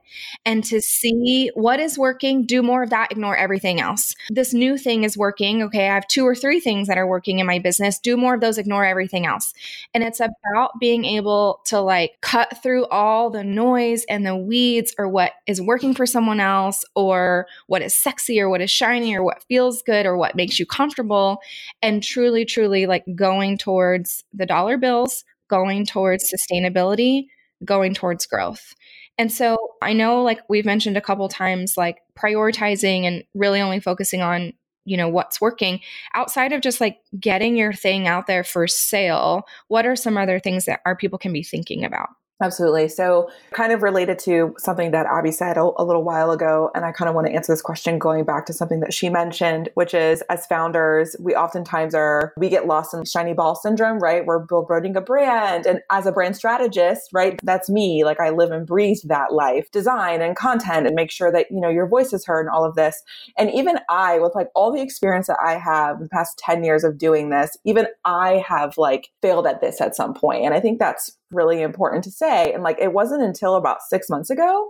and 0.45 0.63
to 0.65 0.81
see 0.81 1.51
what 1.53 1.79
is 1.79 1.97
working, 1.97 2.45
do 2.45 2.61
more 2.61 2.83
of 2.83 2.89
that, 2.89 3.11
ignore 3.11 3.35
everything 3.35 3.79
else. 3.79 4.15
This 4.29 4.53
new 4.53 4.77
thing 4.77 5.03
is 5.03 5.17
working. 5.17 5.63
Okay, 5.63 5.89
I 5.89 5.93
have 5.93 6.07
two 6.07 6.25
or 6.25 6.35
three 6.35 6.59
things 6.59 6.87
that 6.87 6.97
are 6.97 7.07
working 7.07 7.39
in 7.39 7.45
my 7.45 7.59
business. 7.59 7.99
Do 7.99 8.17
more 8.17 8.35
of 8.35 8.41
those, 8.41 8.57
ignore 8.57 8.85
everything 8.85 9.25
else. 9.25 9.53
And 9.93 10.03
it's 10.03 10.19
about 10.19 10.79
being 10.79 11.05
able 11.05 11.61
to 11.65 11.79
like 11.79 12.17
cut 12.21 12.61
through 12.61 12.85
all 12.87 13.29
the 13.29 13.43
noise 13.43 14.05
and 14.09 14.25
the 14.25 14.35
weeds 14.35 14.93
or 14.97 15.07
what 15.07 15.33
is 15.47 15.61
working 15.61 15.93
for 15.93 16.05
someone 16.05 16.39
else 16.39 16.83
or 16.95 17.47
what 17.67 17.81
is 17.81 17.95
sexy 17.95 18.39
or 18.39 18.49
what 18.49 18.61
is 18.61 18.71
shiny 18.71 19.15
or 19.15 19.23
what 19.23 19.43
feels 19.43 19.81
good 19.81 20.05
or 20.05 20.17
what 20.17 20.35
makes 20.35 20.59
you 20.59 20.65
comfortable 20.65 21.39
and 21.81 22.03
truly, 22.03 22.45
truly 22.45 22.85
like 22.85 23.03
going 23.15 23.57
towards 23.57 24.23
the 24.33 24.45
dollar 24.45 24.77
bills, 24.77 25.23
going 25.47 25.85
towards 25.85 26.31
sustainability, 26.31 27.27
going 27.63 27.93
towards 27.93 28.25
growth. 28.25 28.73
And 29.17 29.31
so 29.31 29.57
I 29.81 29.93
know 29.93 30.21
like 30.21 30.41
we've 30.49 30.65
mentioned 30.65 30.97
a 30.97 31.01
couple 31.01 31.27
times 31.29 31.77
like 31.77 32.01
prioritizing 32.17 33.03
and 33.03 33.23
really 33.33 33.61
only 33.61 33.79
focusing 33.79 34.21
on 34.21 34.53
you 34.87 34.97
know 34.97 35.09
what's 35.09 35.41
working. 35.41 35.79
Outside 36.13 36.53
of 36.53 36.61
just 36.61 36.79
like 36.79 36.99
getting 37.19 37.55
your 37.55 37.73
thing 37.73 38.07
out 38.07 38.27
there 38.27 38.43
for 38.43 38.67
sale 38.67 39.47
what 39.67 39.85
are 39.85 39.95
some 39.95 40.17
other 40.17 40.39
things 40.39 40.65
that 40.65 40.81
our 40.85 40.95
people 40.95 41.17
can 41.17 41.33
be 41.33 41.43
thinking 41.43 41.83
about 41.83 42.09
Absolutely. 42.41 42.89
So, 42.89 43.29
kind 43.53 43.71
of 43.71 43.81
related 43.81 44.19
to 44.19 44.53
something 44.57 44.91
that 44.91 45.05
Abby 45.05 45.31
said 45.31 45.55
a, 45.55 45.71
a, 45.77 45.85
little 45.85 46.03
while 46.03 46.31
ago, 46.31 46.69
and 46.75 46.83
I 46.83 46.91
kind 46.91 47.07
of 47.07 47.15
want 47.15 47.27
to 47.27 47.33
answer 47.33 47.53
this 47.53 47.61
question 47.61 47.97
going 47.97 48.25
back 48.25 48.45
to 48.47 48.53
something 48.53 48.81
that 48.81 48.93
she 48.93 49.07
mentioned, 49.07 49.69
which 49.75 49.93
is 49.93 50.21
as 50.23 50.45
founders, 50.45 51.15
we 51.17 51.33
oftentimes 51.33 51.95
are, 51.95 52.33
we 52.35 52.49
get 52.49 52.67
lost 52.67 52.93
in 52.93 53.05
shiny 53.05 53.31
ball 53.31 53.55
syndrome, 53.55 53.99
right? 53.99 54.25
We're 54.25 54.39
building 54.39 54.97
a 54.97 55.01
brand. 55.01 55.65
And 55.65 55.79
as 55.89 56.05
a 56.05 56.11
brand 56.11 56.35
strategist, 56.35 57.09
right, 57.13 57.39
that's 57.43 57.69
me. 57.69 58.03
Like 58.03 58.19
I 58.19 58.31
live 58.31 58.51
and 58.51 58.67
breathe 58.67 58.97
that 59.05 59.31
life, 59.31 59.71
design 59.71 60.21
and 60.21 60.35
content 60.35 60.87
and 60.87 60.93
make 60.93 61.11
sure 61.11 61.31
that, 61.31 61.45
you 61.49 61.61
know, 61.61 61.69
your 61.69 61.87
voice 61.87 62.11
is 62.11 62.25
heard 62.25 62.47
and 62.47 62.49
all 62.49 62.65
of 62.65 62.75
this. 62.75 63.01
And 63.37 63.49
even 63.51 63.79
I, 63.89 64.19
with 64.19 64.35
like 64.35 64.49
all 64.55 64.73
the 64.73 64.81
experience 64.81 65.27
that 65.27 65.39
I 65.41 65.57
have 65.57 66.01
the 66.01 66.09
past 66.09 66.37
10 66.39 66.65
years 66.65 66.83
of 66.83 66.97
doing 66.97 67.29
this, 67.29 67.55
even 67.63 67.87
I 68.03 68.43
have 68.45 68.77
like 68.77 69.07
failed 69.21 69.47
at 69.47 69.61
this 69.61 69.79
at 69.79 69.95
some 69.95 70.13
point. 70.13 70.43
And 70.43 70.53
I 70.53 70.59
think 70.59 70.79
that's 70.79 71.17
really 71.31 71.61
important 71.61 72.03
to 72.05 72.11
say. 72.11 72.53
And 72.53 72.63
like, 72.63 72.79
it 72.79 72.93
wasn't 72.93 73.23
until 73.23 73.55
about 73.55 73.81
six 73.81 74.09
months 74.09 74.29
ago 74.29 74.69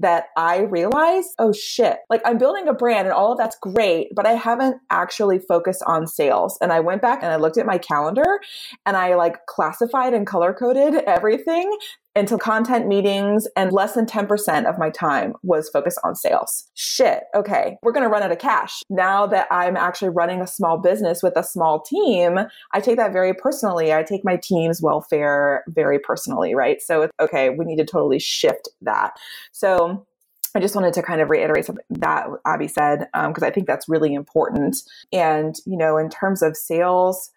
that 0.00 0.26
I 0.36 0.60
realized, 0.60 1.28
oh 1.38 1.52
shit, 1.52 1.98
like 2.08 2.22
I'm 2.24 2.38
building 2.38 2.68
a 2.68 2.72
brand 2.72 3.06
and 3.06 3.12
all 3.12 3.32
of 3.32 3.38
that's 3.38 3.56
great, 3.60 4.08
but 4.16 4.26
I 4.26 4.32
haven't 4.32 4.78
actually 4.88 5.38
focused 5.38 5.82
on 5.86 6.06
sales. 6.06 6.56
And 6.62 6.72
I 6.72 6.80
went 6.80 7.02
back 7.02 7.22
and 7.22 7.30
I 7.30 7.36
looked 7.36 7.58
at 7.58 7.66
my 7.66 7.76
calendar 7.76 8.40
and 8.86 8.96
I 8.96 9.14
like 9.14 9.44
classified 9.46 10.14
and 10.14 10.26
color 10.26 10.54
coded 10.54 10.94
everything 11.06 11.76
into 12.16 12.36
content 12.36 12.88
meetings 12.88 13.46
and 13.56 13.72
less 13.72 13.94
than 13.94 14.04
10% 14.04 14.68
of 14.68 14.78
my 14.78 14.90
time 14.90 15.34
was 15.42 15.68
focused 15.68 16.00
on 16.02 16.16
sales. 16.16 16.68
Shit. 16.74 17.24
Okay. 17.36 17.76
We're 17.82 17.92
going 17.92 18.02
to 18.02 18.08
run 18.08 18.22
out 18.22 18.32
of 18.32 18.38
cash. 18.38 18.82
Now 18.90 19.26
that 19.28 19.46
I'm 19.50 19.76
actually 19.76 20.08
running 20.08 20.40
a 20.40 20.46
small 20.46 20.76
business 20.76 21.22
with 21.22 21.36
a 21.36 21.44
small 21.44 21.80
team, 21.80 22.40
I 22.72 22.80
take 22.80 22.96
that 22.96 23.12
very 23.12 23.32
personally. 23.32 23.92
I 23.92 24.02
take 24.02 24.24
my 24.24 24.36
team's 24.36 24.82
welfare 24.82 25.62
very 25.68 26.00
personally, 26.00 26.54
right? 26.54 26.82
So, 26.82 27.02
it's 27.02 27.12
okay, 27.20 27.50
we 27.50 27.64
need 27.64 27.78
to 27.78 27.84
totally 27.84 28.18
shift 28.18 28.68
that. 28.82 29.12
So, 29.52 30.06
I 30.54 30.58
just 30.58 30.74
wanted 30.74 30.94
to 30.94 31.02
kind 31.02 31.20
of 31.20 31.30
reiterate 31.30 31.66
something 31.66 31.84
that 31.90 32.26
Abby 32.44 32.66
said, 32.66 33.06
because 33.12 33.42
um, 33.42 33.48
I 33.48 33.50
think 33.50 33.68
that's 33.68 33.88
really 33.88 34.14
important. 34.14 34.76
And, 35.12 35.54
you 35.64 35.76
know, 35.76 35.96
in 35.96 36.08
terms 36.10 36.42
of 36.42 36.56
sales, 36.56 37.30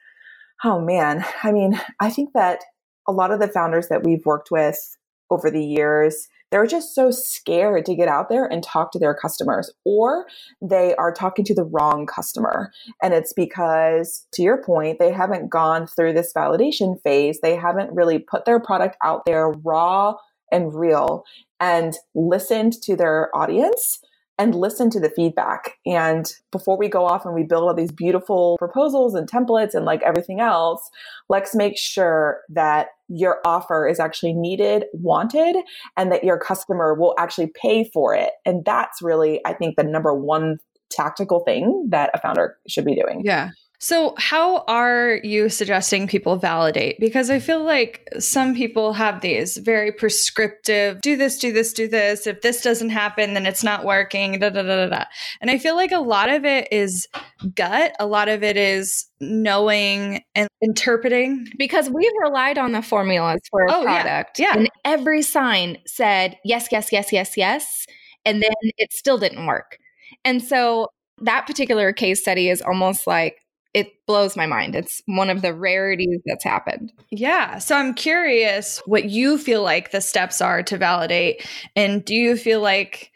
oh 0.64 0.80
man, 0.80 1.24
I 1.44 1.52
mean, 1.52 1.80
I 2.00 2.10
think 2.10 2.34
that 2.34 2.64
a 3.08 3.12
lot 3.12 3.32
of 3.32 3.40
the 3.40 3.48
founders 3.48 3.88
that 3.90 4.04
we've 4.04 4.26
worked 4.26 4.52
with 4.52 4.98
over 5.30 5.50
the 5.50 5.64
years, 5.64 6.28
they're 6.52 6.68
just 6.68 6.94
so 6.94 7.10
scared 7.10 7.84
to 7.86 7.96
get 7.96 8.08
out 8.08 8.30
there 8.30 8.46
and 8.46 8.64
talk 8.64 8.92
to 8.92 9.00
their 9.00 9.16
customers, 9.16 9.72
or 9.86 10.28
they 10.62 10.94
are 10.96 11.12
talking 11.12 11.44
to 11.46 11.56
the 11.56 11.64
wrong 11.64 12.06
customer. 12.06 12.72
And 13.02 13.14
it's 13.14 13.34
because, 13.34 14.28
to 14.34 14.44
your 14.44 14.62
point, 14.62 15.00
they 15.00 15.12
haven't 15.12 15.50
gone 15.50 15.88
through 15.88 16.14
this 16.14 16.32
validation 16.32 17.02
phase. 17.02 17.40
They 17.42 17.56
haven't 17.56 17.96
really 17.96 18.20
put 18.20 18.46
their 18.46 18.60
product 18.60 18.98
out 19.04 19.26
there 19.26 19.50
raw 19.50 20.14
and 20.52 20.76
real 20.76 21.26
and 21.60 21.96
listened 22.14 22.74
to 22.84 22.96
their 22.96 23.36
audience 23.36 24.00
and 24.40 24.56
listen 24.56 24.90
to 24.90 25.00
the 25.00 25.12
feedback. 25.12 25.78
And 25.86 26.32
before 26.52 26.78
we 26.78 26.88
go 26.90 27.06
off 27.06 27.26
and 27.26 27.36
we 27.36 27.44
build 27.44 27.64
all 27.64 27.74
these 27.74 27.92
beautiful 27.92 28.58
proposals 28.58 29.14
and 29.14 29.30
templates 29.30 29.74
and 29.74 29.86
like 29.86 30.02
everything 30.04 30.40
else, 30.40 30.90
let's 31.30 31.54
make 31.54 31.78
sure 31.78 32.42
that 32.50 32.88
your 33.10 33.40
offer 33.46 33.88
is 33.88 34.00
actually 34.00 34.34
needed, 34.34 34.86
wanted, 34.94 35.56
and 35.98 36.12
that 36.12 36.24
your 36.24 36.40
customer 36.40 36.96
will 36.96 37.14
actually 37.20 37.52
pay 37.62 37.84
for 37.94 38.16
it. 38.16 38.32
And 38.46 38.66
that's 38.66 39.02
really, 39.02 39.40
I 39.46 39.54
think, 39.54 39.76
the 39.76 39.84
number 39.84 40.14
one 40.14 40.58
tactical 40.90 41.42
thing 41.42 41.88
that 41.90 42.12
a 42.14 42.20
founder 42.20 42.58
should 42.68 42.86
be 42.86 42.96
doing. 42.96 43.22
Yeah. 43.24 43.50
So, 43.84 44.16
how 44.18 44.64
are 44.70 45.20
you 45.26 45.50
suggesting 45.50 46.08
people 46.08 46.38
validate? 46.38 46.98
Because 47.02 47.30
I 47.30 47.40
feel 47.40 47.66
like 47.66 48.08
some 48.18 48.56
people 48.56 48.94
have 48.94 49.20
these 49.20 49.58
very 49.58 49.92
prescriptive 49.92 51.02
do 51.02 51.18
this, 51.18 51.38
do 51.38 51.52
this, 51.52 51.74
do 51.74 51.90
this. 51.90 52.26
If 52.26 52.40
this 52.40 52.62
doesn't 52.62 52.92
happen, 52.92 53.34
then 53.34 53.46
it's 53.46 53.62
not 53.62 53.84
working. 53.84 54.40
Da, 54.40 54.52
da, 54.52 54.62
da, 54.62 54.88
da, 54.88 54.88
da. 54.88 55.04
And 55.42 55.52
I 55.52 55.58
feel 55.58 55.76
like 55.76 55.92
a 55.92 56.00
lot 56.00 56.30
of 56.30 56.46
it 56.46 56.70
is 56.72 57.10
gut, 57.56 57.94
a 58.00 58.06
lot 58.06 58.30
of 58.30 58.42
it 58.42 58.56
is 58.56 59.06
knowing 59.20 60.24
and 60.34 60.48
interpreting. 60.62 61.50
Because 61.58 61.90
we've 61.90 62.10
relied 62.22 62.58
on 62.58 62.72
the 62.72 62.82
formulas 62.82 63.42
for 63.52 63.64
a 63.64 63.80
oh, 63.80 63.84
product. 63.84 64.40
Yeah, 64.40 64.54
yeah. 64.54 64.60
And 64.60 64.70
every 64.86 65.22
sign 65.22 65.78
said 65.86 66.38
yes, 66.46 66.70
yes, 66.72 66.90
yes, 66.94 67.12
yes, 67.12 67.36
yes. 67.36 67.86
And 68.24 68.42
then 68.42 68.54
it 68.78 68.94
still 68.94 69.18
didn't 69.18 69.46
work. 69.46 69.78
And 70.24 70.42
so 70.42 70.88
that 71.22 71.46
particular 71.46 71.92
case 71.92 72.22
study 72.22 72.50
is 72.50 72.62
almost 72.62 73.08
like 73.08 73.43
it 73.74 74.06
blows 74.06 74.36
my 74.36 74.46
mind. 74.46 74.76
It's 74.76 75.02
one 75.08 75.30
of 75.30 75.42
the 75.42 75.54
rarities 75.54 76.22
that's 76.26 76.44
happened. 76.44 76.94
Yeah. 77.10 77.58
So 77.58 77.76
I'm 77.76 77.94
curious 77.94 78.82
what 78.86 79.06
you 79.06 79.38
feel 79.38 79.64
like 79.64 79.92
the 79.92 80.02
steps 80.02 80.42
are 80.42 80.62
to 80.64 80.78
validate. 80.78 81.48
And 81.76 82.06
do 82.06 82.14
you 82.14 82.38
feel 82.38 82.62
like 82.62 83.12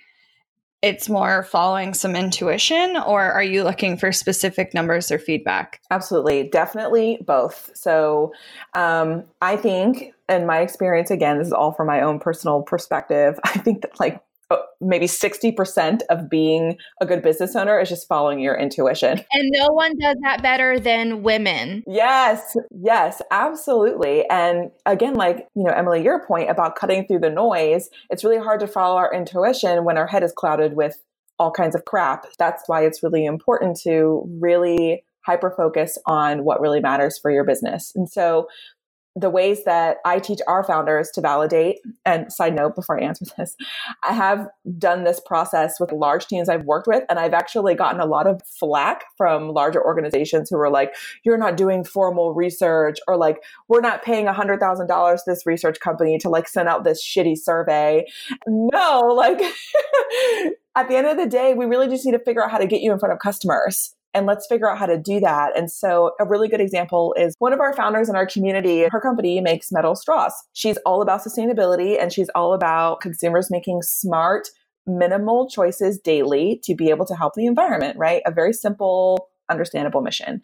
it's 0.81 1.09
more 1.09 1.43
following 1.43 1.93
some 1.93 2.15
intuition 2.15 2.97
or 2.97 3.23
are 3.23 3.43
you 3.43 3.63
looking 3.63 3.97
for 3.97 4.11
specific 4.11 4.73
numbers 4.73 5.11
or 5.11 5.19
feedback? 5.19 5.81
Absolutely. 5.89 6.49
Definitely 6.49 7.19
both. 7.25 7.71
So 7.75 8.33
um, 8.73 9.23
I 9.41 9.57
think, 9.57 10.13
in 10.29 10.45
my 10.45 10.59
experience, 10.59 11.09
again, 11.09 11.37
this 11.37 11.47
is 11.47 11.53
all 11.53 11.71
from 11.71 11.87
my 11.87 12.01
own 12.01 12.19
personal 12.19 12.61
perspective, 12.61 13.39
I 13.45 13.57
think 13.57 13.81
that 13.81 13.99
like 13.99 14.21
Uh, 14.49 14.57
maybe 14.79 15.07
60% 15.07 16.01
of 16.09 16.29
being 16.29 16.77
a 17.01 17.05
good 17.05 17.21
business 17.21 17.55
owner 17.55 17.79
is 17.79 17.89
just 17.89 18.07
following 18.07 18.39
your 18.39 18.55
intuition. 18.55 19.19
And 19.33 19.51
no 19.51 19.67
one 19.73 19.97
does 19.99 20.15
that 20.23 20.41
better 20.41 20.79
than 20.79 21.21
women. 21.21 21.83
Yes, 21.85 22.55
yes, 22.71 23.21
absolutely. 23.29 24.25
And 24.29 24.71
again, 24.85 25.15
like, 25.15 25.47
you 25.55 25.63
know, 25.63 25.71
Emily, 25.71 26.03
your 26.03 26.25
point 26.25 26.49
about 26.49 26.75
cutting 26.75 27.05
through 27.05 27.19
the 27.19 27.29
noise, 27.29 27.89
it's 28.09 28.23
really 28.23 28.41
hard 28.41 28.59
to 28.61 28.67
follow 28.67 28.95
our 28.95 29.13
intuition 29.13 29.83
when 29.83 29.97
our 29.97 30.07
head 30.07 30.23
is 30.23 30.31
clouded 30.31 30.75
with 30.75 30.95
all 31.39 31.51
kinds 31.51 31.75
of 31.75 31.85
crap. 31.85 32.25
That's 32.39 32.63
why 32.67 32.85
it's 32.85 33.03
really 33.03 33.25
important 33.25 33.77
to 33.81 34.23
really 34.39 35.03
hyper 35.25 35.53
focus 35.55 35.97
on 36.05 36.45
what 36.45 36.61
really 36.61 36.79
matters 36.79 37.19
for 37.19 37.29
your 37.29 37.43
business. 37.43 37.91
And 37.95 38.09
so 38.09 38.47
the 39.19 39.29
ways 39.31 39.63
that 39.63 39.97
I 40.05 40.19
teach 40.19 40.39
our 40.47 40.63
founders 40.63 41.09
to 41.15 41.21
validate, 41.21 41.79
and 42.05 42.31
side 42.31 42.55
note 42.55 42.75
before 42.75 42.99
I 42.99 43.03
answer 43.03 43.25
this, 43.37 43.55
I 44.03 44.13
have 44.13 44.47
done 44.77 45.03
this 45.03 45.19
process 45.19 45.79
with 45.79 45.91
large 45.91 46.27
teams 46.27 46.49
I've 46.49 46.65
worked 46.65 46.87
with, 46.87 47.03
and 47.09 47.17
I've 47.17 47.33
actually 47.33 47.73
gotten 47.73 47.99
a 47.99 48.05
lot 48.05 48.27
of 48.27 48.41
flack 48.59 49.05
from 49.17 49.49
larger 49.49 49.83
organizations 49.83 50.49
who 50.49 50.57
are 50.57 50.69
like, 50.69 50.93
you're 51.23 51.37
not 51.37 51.57
doing 51.57 51.83
formal 51.83 52.33
research, 52.33 52.97
or 53.07 53.17
like, 53.17 53.37
we're 53.67 53.81
not 53.81 54.03
paying 54.03 54.27
$100,000 54.27 55.15
to 55.15 55.23
this 55.25 55.45
research 55.45 55.79
company 55.79 56.19
to 56.19 56.29
like 56.29 56.47
send 56.47 56.69
out 56.69 56.83
this 56.83 57.03
shitty 57.03 57.37
survey. 57.37 58.05
No, 58.45 59.13
like, 59.15 59.39
at 60.75 60.87
the 60.87 60.95
end 60.95 61.07
of 61.07 61.17
the 61.17 61.25
day, 61.25 61.55
we 61.55 61.65
really 61.65 61.87
just 61.87 62.05
need 62.05 62.11
to 62.11 62.19
figure 62.19 62.43
out 62.43 62.51
how 62.51 62.59
to 62.59 62.67
get 62.67 62.81
you 62.81 62.91
in 62.91 62.99
front 62.99 63.13
of 63.13 63.19
customers 63.19 63.95
and 64.17 64.25
let's 64.25 64.47
figure 64.47 64.69
out 64.69 64.79
how 64.79 64.87
to 64.87 64.97
do 64.97 65.19
that. 65.19 65.55
And 65.55 65.71
so 65.71 66.11
a 66.19 66.25
really 66.25 66.47
good 66.47 66.59
example 66.59 67.13
is 67.19 67.35
one 67.37 67.53
of 67.53 67.59
our 67.59 67.71
founders 67.73 68.09
in 68.09 68.15
our 68.15 68.25
community, 68.25 68.87
her 68.89 68.99
company 68.99 69.39
makes 69.41 69.71
metal 69.71 69.95
straws. 69.95 70.33
She's 70.53 70.77
all 70.87 71.03
about 71.03 71.21
sustainability 71.21 72.01
and 72.01 72.11
she's 72.11 72.29
all 72.33 72.53
about 72.53 72.99
consumers 72.99 73.51
making 73.51 73.83
smart, 73.83 74.47
minimal 74.87 75.47
choices 75.47 75.99
daily 75.99 76.59
to 76.63 76.73
be 76.73 76.89
able 76.89 77.05
to 77.05 77.15
help 77.15 77.35
the 77.35 77.45
environment, 77.45 77.95
right? 77.99 78.23
A 78.25 78.31
very 78.31 78.53
simple 78.53 79.29
understandable 79.49 80.01
mission. 80.01 80.41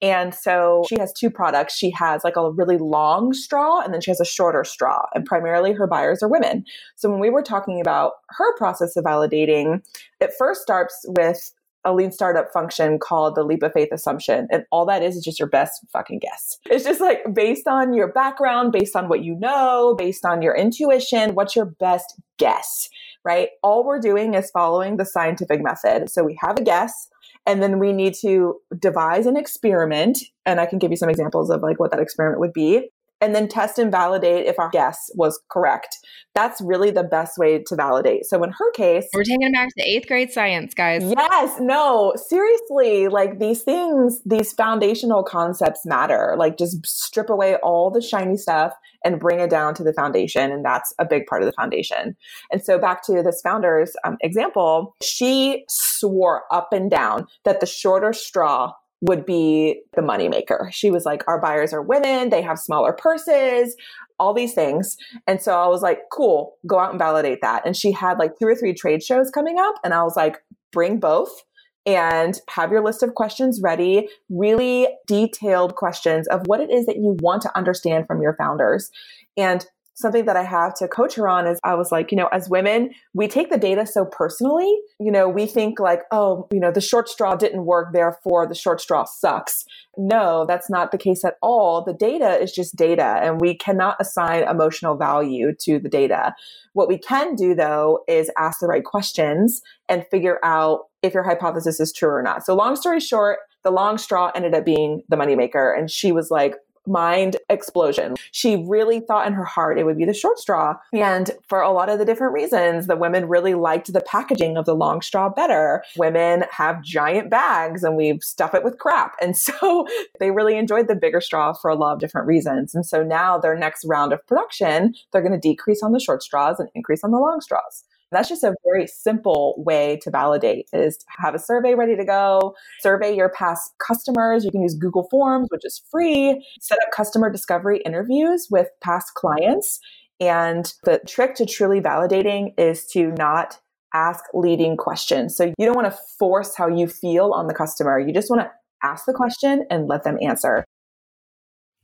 And 0.00 0.34
so 0.34 0.84
she 0.88 0.98
has 0.98 1.12
two 1.12 1.28
products. 1.28 1.76
She 1.76 1.90
has 1.90 2.22
like 2.24 2.36
a 2.36 2.50
really 2.50 2.78
long 2.78 3.32
straw 3.34 3.80
and 3.80 3.92
then 3.92 4.00
she 4.00 4.10
has 4.10 4.20
a 4.20 4.24
shorter 4.24 4.64
straw. 4.64 5.02
And 5.14 5.26
primarily 5.26 5.72
her 5.72 5.86
buyers 5.86 6.22
are 6.22 6.28
women. 6.28 6.64
So 6.94 7.10
when 7.10 7.20
we 7.20 7.28
were 7.28 7.42
talking 7.42 7.80
about 7.80 8.12
her 8.30 8.56
process 8.56 8.96
of 8.96 9.04
validating, 9.04 9.82
it 10.20 10.32
first 10.38 10.62
starts 10.62 11.04
with 11.08 11.52
a 11.86 11.94
lean 11.94 12.12
startup 12.12 12.52
function 12.52 12.98
called 12.98 13.36
the 13.36 13.44
leap 13.44 13.62
of 13.62 13.72
faith 13.72 13.88
assumption. 13.92 14.48
And 14.50 14.64
all 14.70 14.84
that 14.86 15.02
is 15.02 15.16
is 15.16 15.24
just 15.24 15.38
your 15.38 15.48
best 15.48 15.86
fucking 15.92 16.18
guess. 16.18 16.58
It's 16.66 16.84
just 16.84 17.00
like 17.00 17.20
based 17.32 17.66
on 17.66 17.94
your 17.94 18.12
background, 18.12 18.72
based 18.72 18.96
on 18.96 19.08
what 19.08 19.24
you 19.24 19.36
know, 19.38 19.94
based 19.96 20.26
on 20.26 20.42
your 20.42 20.54
intuition, 20.54 21.34
what's 21.34 21.56
your 21.56 21.66
best 21.66 22.20
guess, 22.38 22.88
right? 23.24 23.50
All 23.62 23.86
we're 23.86 24.00
doing 24.00 24.34
is 24.34 24.50
following 24.50 24.96
the 24.96 25.06
scientific 25.06 25.62
method. 25.62 26.10
So 26.10 26.24
we 26.24 26.36
have 26.42 26.58
a 26.58 26.62
guess 26.62 27.08
and 27.46 27.62
then 27.62 27.78
we 27.78 27.92
need 27.92 28.14
to 28.22 28.56
devise 28.78 29.26
an 29.26 29.36
experiment 29.36 30.18
and 30.44 30.60
i 30.60 30.66
can 30.66 30.78
give 30.78 30.90
you 30.90 30.96
some 30.96 31.08
examples 31.08 31.50
of 31.50 31.62
like 31.62 31.78
what 31.78 31.90
that 31.90 32.00
experiment 32.00 32.40
would 32.40 32.52
be 32.52 32.88
and 33.20 33.34
then 33.34 33.48
test 33.48 33.78
and 33.78 33.90
validate 33.90 34.46
if 34.46 34.58
our 34.58 34.70
guess 34.70 35.10
was 35.14 35.40
correct. 35.50 35.98
That's 36.34 36.60
really 36.60 36.90
the 36.90 37.02
best 37.02 37.38
way 37.38 37.62
to 37.66 37.76
validate. 37.76 38.26
So 38.26 38.42
in 38.42 38.50
her 38.50 38.70
case, 38.72 39.06
we're 39.14 39.24
taking 39.24 39.42
it 39.42 39.52
back 39.54 39.68
to 39.78 39.84
eighth 39.84 40.06
grade 40.06 40.30
science, 40.30 40.74
guys. 40.74 41.02
Yes, 41.02 41.58
no, 41.60 42.12
seriously, 42.28 43.08
like 43.08 43.38
these 43.38 43.62
things, 43.62 44.20
these 44.26 44.52
foundational 44.52 45.22
concepts 45.22 45.86
matter. 45.86 46.34
Like 46.38 46.58
just 46.58 46.84
strip 46.84 47.30
away 47.30 47.56
all 47.56 47.90
the 47.90 48.02
shiny 48.02 48.36
stuff 48.36 48.74
and 49.04 49.18
bring 49.18 49.40
it 49.40 49.48
down 49.48 49.74
to 49.74 49.82
the 49.82 49.92
foundation. 49.94 50.52
And 50.52 50.64
that's 50.64 50.92
a 50.98 51.06
big 51.06 51.26
part 51.26 51.42
of 51.42 51.46
the 51.46 51.52
foundation. 51.52 52.16
And 52.52 52.62
so 52.62 52.78
back 52.78 53.02
to 53.06 53.22
this 53.22 53.40
founder's 53.40 53.92
um, 54.04 54.18
example, 54.20 54.94
she 55.02 55.64
swore 55.68 56.42
up 56.52 56.72
and 56.72 56.90
down 56.90 57.26
that 57.44 57.60
the 57.60 57.66
shorter 57.66 58.12
straw 58.12 58.72
would 59.02 59.26
be 59.26 59.82
the 59.94 60.02
moneymaker. 60.02 60.72
She 60.72 60.90
was 60.90 61.04
like, 61.04 61.22
Our 61.28 61.40
buyers 61.40 61.72
are 61.72 61.82
women, 61.82 62.30
they 62.30 62.42
have 62.42 62.58
smaller 62.58 62.92
purses, 62.92 63.76
all 64.18 64.32
these 64.32 64.54
things. 64.54 64.96
And 65.26 65.40
so 65.40 65.58
I 65.60 65.68
was 65.68 65.82
like, 65.82 66.00
Cool, 66.12 66.56
go 66.66 66.78
out 66.78 66.90
and 66.90 66.98
validate 66.98 67.40
that. 67.42 67.66
And 67.66 67.76
she 67.76 67.92
had 67.92 68.18
like 68.18 68.32
two 68.38 68.46
or 68.46 68.54
three 68.54 68.74
trade 68.74 69.02
shows 69.02 69.30
coming 69.30 69.58
up. 69.58 69.76
And 69.84 69.92
I 69.94 70.02
was 70.02 70.16
like, 70.16 70.38
Bring 70.72 70.98
both 70.98 71.44
and 71.86 72.40
have 72.50 72.72
your 72.72 72.82
list 72.82 73.02
of 73.02 73.14
questions 73.14 73.60
ready, 73.62 74.08
really 74.28 74.88
detailed 75.06 75.76
questions 75.76 76.26
of 76.28 76.42
what 76.46 76.60
it 76.60 76.70
is 76.70 76.84
that 76.86 76.96
you 76.96 77.16
want 77.20 77.42
to 77.42 77.56
understand 77.56 78.06
from 78.06 78.20
your 78.20 78.34
founders. 78.34 78.90
And 79.36 79.64
something 79.96 80.26
that 80.26 80.36
I 80.36 80.42
have 80.44 80.74
to 80.74 80.88
coach 80.88 81.14
her 81.14 81.26
on 81.26 81.46
is 81.46 81.58
I 81.64 81.74
was 81.74 81.90
like, 81.90 82.12
you 82.12 82.16
know, 82.16 82.28
as 82.28 82.48
women, 82.48 82.90
we 83.14 83.26
take 83.28 83.50
the 83.50 83.58
data 83.58 83.86
so 83.86 84.04
personally. 84.04 84.78
You 85.00 85.10
know, 85.10 85.28
we 85.28 85.46
think 85.46 85.80
like, 85.80 86.02
oh, 86.12 86.46
you 86.52 86.60
know, 86.60 86.70
the 86.70 86.82
short 86.82 87.08
straw 87.08 87.34
didn't 87.34 87.64
work, 87.64 87.92
therefore 87.92 88.46
the 88.46 88.54
short 88.54 88.80
straw 88.80 89.04
sucks. 89.04 89.64
No, 89.96 90.44
that's 90.46 90.68
not 90.68 90.92
the 90.92 90.98
case 90.98 91.24
at 91.24 91.36
all. 91.40 91.82
The 91.82 91.94
data 91.94 92.38
is 92.38 92.52
just 92.52 92.76
data, 92.76 93.18
and 93.22 93.40
we 93.40 93.56
cannot 93.56 93.96
assign 93.98 94.42
emotional 94.42 94.96
value 94.96 95.54
to 95.60 95.78
the 95.78 95.88
data. 95.88 96.34
What 96.74 96.88
we 96.88 96.98
can 96.98 97.34
do, 97.34 97.54
though, 97.54 98.00
is 98.06 98.30
ask 98.38 98.60
the 98.60 98.66
right 98.66 98.84
questions 98.84 99.62
and 99.88 100.06
figure 100.10 100.38
out 100.44 100.80
if 101.02 101.14
your 101.14 101.22
hypothesis 101.22 101.80
is 101.80 101.92
true 101.92 102.10
or 102.10 102.22
not. 102.22 102.44
So, 102.44 102.54
long 102.54 102.76
story 102.76 103.00
short, 103.00 103.38
the 103.66 103.70
long 103.72 103.98
straw 103.98 104.30
ended 104.34 104.54
up 104.54 104.64
being 104.64 105.02
the 105.08 105.16
moneymaker. 105.16 105.76
And 105.76 105.90
she 105.90 106.12
was 106.12 106.30
like, 106.30 106.54
mind 106.86 107.36
explosion. 107.50 108.16
She 108.32 108.64
really 108.66 109.00
thought 109.00 109.26
in 109.26 109.32
her 109.32 109.44
heart 109.44 109.78
it 109.78 109.84
would 109.84 109.98
be 109.98 110.04
the 110.04 110.14
short 110.14 110.38
straw. 110.38 110.76
And 110.92 111.30
for 111.48 111.60
a 111.60 111.70
lot 111.70 111.88
of 111.88 111.98
the 111.98 112.04
different 112.04 112.32
reasons, 112.32 112.86
the 112.86 112.96
women 112.96 113.28
really 113.28 113.54
liked 113.54 113.92
the 113.92 114.00
packaging 114.00 114.56
of 114.56 114.64
the 114.64 114.74
long 114.74 115.02
straw 115.02 115.28
better. 115.28 115.84
Women 115.96 116.44
have 116.50 116.82
giant 116.82 117.30
bags 117.30 117.82
and 117.82 117.96
we 117.96 118.18
stuff 118.20 118.54
it 118.54 118.64
with 118.64 118.78
crap. 118.78 119.14
And 119.20 119.36
so 119.46 119.86
they 120.20 120.30
really 120.30 120.56
enjoyed 120.56 120.88
the 120.88 120.94
bigger 120.94 121.20
straw 121.20 121.52
for 121.52 121.70
a 121.70 121.74
lot 121.74 121.94
of 121.94 122.00
different 122.00 122.26
reasons. 122.26 122.74
And 122.74 122.84
so 122.84 123.02
now 123.02 123.38
their 123.38 123.56
next 123.56 123.84
round 123.84 124.12
of 124.12 124.26
production, 124.26 124.94
they're 125.12 125.22
going 125.22 125.32
to 125.32 125.38
decrease 125.38 125.82
on 125.82 125.92
the 125.92 126.00
short 126.00 126.22
straws 126.22 126.58
and 126.58 126.68
increase 126.74 127.04
on 127.04 127.10
the 127.10 127.18
long 127.18 127.40
straws. 127.40 127.84
That's 128.16 128.30
just 128.30 128.44
a 128.44 128.54
very 128.64 128.86
simple 128.86 129.54
way 129.58 129.98
to 130.02 130.10
validate 130.10 130.70
is 130.72 130.96
to 130.96 131.04
have 131.18 131.34
a 131.34 131.38
survey 131.38 131.74
ready 131.74 131.96
to 131.96 132.04
go, 132.04 132.54
survey 132.80 133.14
your 133.14 133.28
past 133.28 133.72
customers. 133.86 134.42
You 134.42 134.50
can 134.50 134.62
use 134.62 134.74
Google 134.74 135.06
Forms, 135.10 135.48
which 135.50 135.66
is 135.66 135.82
free, 135.90 136.42
set 136.58 136.78
up 136.78 136.90
customer 136.96 137.28
discovery 137.28 137.82
interviews 137.84 138.48
with 138.50 138.68
past 138.82 139.12
clients. 139.12 139.80
And 140.18 140.72
the 140.84 140.98
trick 141.06 141.34
to 141.34 141.44
truly 141.44 141.82
validating 141.82 142.54
is 142.56 142.86
to 142.92 143.12
not 143.18 143.60
ask 143.92 144.24
leading 144.32 144.78
questions. 144.78 145.36
So 145.36 145.52
you 145.58 145.66
don't 145.66 145.76
want 145.76 145.92
to 145.92 145.98
force 146.18 146.56
how 146.56 146.68
you 146.68 146.88
feel 146.88 147.32
on 147.32 147.48
the 147.48 147.54
customer. 147.54 147.98
You 147.98 148.14
just 148.14 148.30
want 148.30 148.40
to 148.40 148.50
ask 148.82 149.04
the 149.04 149.12
question 149.12 149.66
and 149.68 149.88
let 149.88 150.04
them 150.04 150.16
answer. 150.22 150.64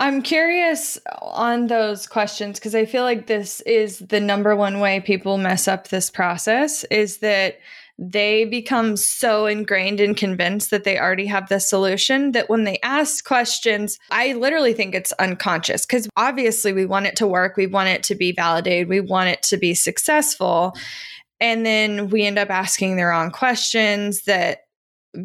I'm 0.02 0.20
curious 0.20 0.98
on 1.20 1.68
those 1.68 2.08
questions 2.08 2.58
because 2.58 2.74
I 2.74 2.86
feel 2.86 3.04
like 3.04 3.28
this 3.28 3.60
is 3.60 4.00
the 4.00 4.18
number 4.18 4.56
one 4.56 4.80
way 4.80 4.98
people 4.98 5.38
mess 5.38 5.68
up 5.68 5.88
this 5.88 6.10
process 6.10 6.82
is 6.90 7.18
that 7.18 7.60
they 7.98 8.44
become 8.44 8.96
so 8.96 9.46
ingrained 9.46 10.00
and 10.00 10.16
convinced 10.16 10.72
that 10.72 10.82
they 10.82 10.98
already 10.98 11.26
have 11.26 11.48
the 11.48 11.60
solution 11.60 12.32
that 12.32 12.50
when 12.50 12.64
they 12.64 12.80
ask 12.82 13.24
questions, 13.24 13.96
I 14.10 14.32
literally 14.32 14.72
think 14.72 14.96
it's 14.96 15.12
unconscious 15.20 15.86
because 15.86 16.08
obviously 16.16 16.72
we 16.72 16.84
want 16.84 17.06
it 17.06 17.14
to 17.16 17.26
work, 17.28 17.56
we 17.56 17.68
want 17.68 17.90
it 17.90 18.02
to 18.04 18.16
be 18.16 18.32
validated, 18.32 18.88
we 18.88 18.98
want 18.98 19.28
it 19.28 19.44
to 19.44 19.56
be 19.56 19.72
successful. 19.72 20.74
And 21.38 21.64
then 21.64 22.08
we 22.08 22.26
end 22.26 22.40
up 22.40 22.50
asking 22.50 22.96
the 22.96 23.04
wrong 23.04 23.30
questions 23.30 24.22
that 24.22 24.62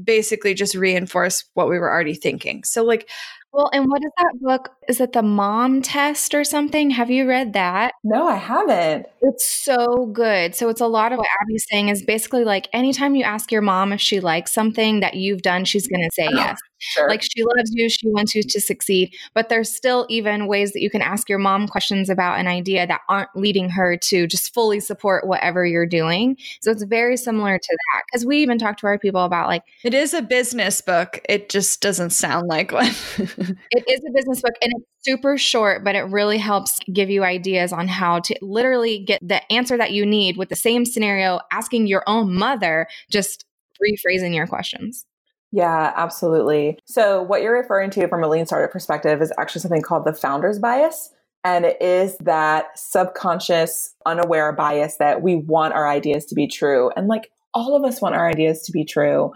basically 0.03 0.53
just 0.53 0.75
reinforce 0.75 1.45
what 1.53 1.69
we 1.69 1.79
were 1.79 1.89
already 1.89 2.13
thinking. 2.13 2.63
So, 2.63 2.83
like, 2.83 3.09
well, 3.57 3.71
and 3.73 3.89
what 3.89 4.03
is 4.03 4.11
that 4.19 4.33
book? 4.39 4.69
Is 4.87 5.01
it 5.01 5.13
the 5.13 5.23
mom 5.23 5.81
test 5.81 6.35
or 6.35 6.43
something? 6.43 6.91
Have 6.91 7.09
you 7.09 7.27
read 7.27 7.53
that? 7.53 7.95
No, 8.03 8.27
I 8.27 8.35
haven't. 8.35 9.07
It's 9.23 9.47
so 9.47 10.05
good. 10.13 10.53
So 10.53 10.69
it's 10.69 10.79
a 10.79 10.85
lot 10.85 11.11
of 11.11 11.17
what 11.17 11.27
Abby's 11.41 11.65
saying 11.67 11.89
is 11.89 12.03
basically 12.03 12.43
like 12.43 12.69
anytime 12.71 13.15
you 13.15 13.23
ask 13.23 13.51
your 13.51 13.63
mom 13.63 13.91
if 13.93 13.99
she 13.99 14.19
likes 14.19 14.51
something 14.51 14.99
that 14.99 15.15
you've 15.15 15.41
done, 15.41 15.65
she's 15.65 15.87
going 15.87 16.03
to 16.03 16.11
say 16.13 16.29
yes. 16.31 16.59
Sure. 16.79 17.09
Like 17.09 17.21
she 17.21 17.43
loves 17.43 17.71
you, 17.73 17.89
she 17.89 18.07
wants 18.09 18.35
you 18.35 18.43
to 18.43 18.61
succeed. 18.61 19.13
But 19.33 19.49
there's 19.49 19.71
still 19.71 20.05
even 20.09 20.47
ways 20.47 20.73
that 20.73 20.81
you 20.81 20.89
can 20.89 21.01
ask 21.01 21.27
your 21.29 21.39
mom 21.39 21.67
questions 21.67 22.09
about 22.09 22.39
an 22.39 22.47
idea 22.47 22.85
that 22.87 23.01
aren't 23.09 23.29
leading 23.35 23.69
her 23.69 23.97
to 23.97 24.27
just 24.27 24.53
fully 24.53 24.79
support 24.79 25.27
whatever 25.27 25.65
you're 25.65 25.85
doing. 25.85 26.37
So 26.61 26.71
it's 26.71 26.83
very 26.83 27.17
similar 27.17 27.57
to 27.57 27.77
that. 27.93 28.03
Because 28.07 28.25
we 28.25 28.37
even 28.37 28.57
talk 28.59 28.77
to 28.77 28.87
our 28.87 28.99
people 28.99 29.23
about 29.23 29.47
like 29.47 29.63
it 29.83 29.93
is 29.93 30.13
a 30.13 30.21
business 30.21 30.81
book. 30.81 31.19
It 31.27 31.49
just 31.49 31.81
doesn't 31.81 32.11
sound 32.11 32.47
like 32.47 32.71
one. 32.71 32.85
it 33.17 33.85
is 33.87 34.01
a 34.07 34.11
business 34.13 34.41
book 34.41 34.53
and 34.61 34.71
it's 34.75 34.85
super 35.03 35.37
short, 35.37 35.83
but 35.83 35.95
it 35.95 36.01
really 36.03 36.37
helps 36.37 36.79
give 36.93 37.09
you 37.09 37.23
ideas 37.23 37.73
on 37.73 37.87
how 37.87 38.19
to 38.19 38.35
literally 38.41 38.99
get 38.99 39.25
the 39.27 39.41
answer 39.51 39.77
that 39.77 39.91
you 39.91 40.05
need 40.05 40.37
with 40.37 40.49
the 40.49 40.55
same 40.55 40.85
scenario, 40.85 41.39
asking 41.51 41.87
your 41.87 42.03
own 42.07 42.33
mother, 42.33 42.87
just 43.09 43.45
rephrasing 43.81 44.35
your 44.35 44.47
questions. 44.47 45.05
Yeah, 45.51 45.93
absolutely. 45.95 46.77
So, 46.85 47.21
what 47.21 47.41
you're 47.41 47.57
referring 47.57 47.89
to 47.91 48.07
from 48.07 48.23
a 48.23 48.27
lean 48.27 48.45
startup 48.45 48.71
perspective 48.71 49.21
is 49.21 49.31
actually 49.37 49.61
something 49.61 49.81
called 49.81 50.05
the 50.05 50.13
founder's 50.13 50.59
bias. 50.59 51.11
And 51.43 51.63
it 51.65 51.81
is 51.81 52.17
that 52.19 52.77
subconscious, 52.77 53.93
unaware 54.05 54.51
bias 54.51 54.97
that 54.97 55.21
we 55.21 55.35
want 55.35 55.73
our 55.73 55.87
ideas 55.87 56.25
to 56.25 56.35
be 56.35 56.47
true. 56.47 56.91
And 56.97 57.07
like 57.07 57.31
all 57.53 57.75
of 57.75 57.83
us 57.85 58.01
want 58.01 58.15
our 58.15 58.27
ideas 58.27 58.61
to 58.63 58.71
be 58.71 58.83
true. 58.83 59.31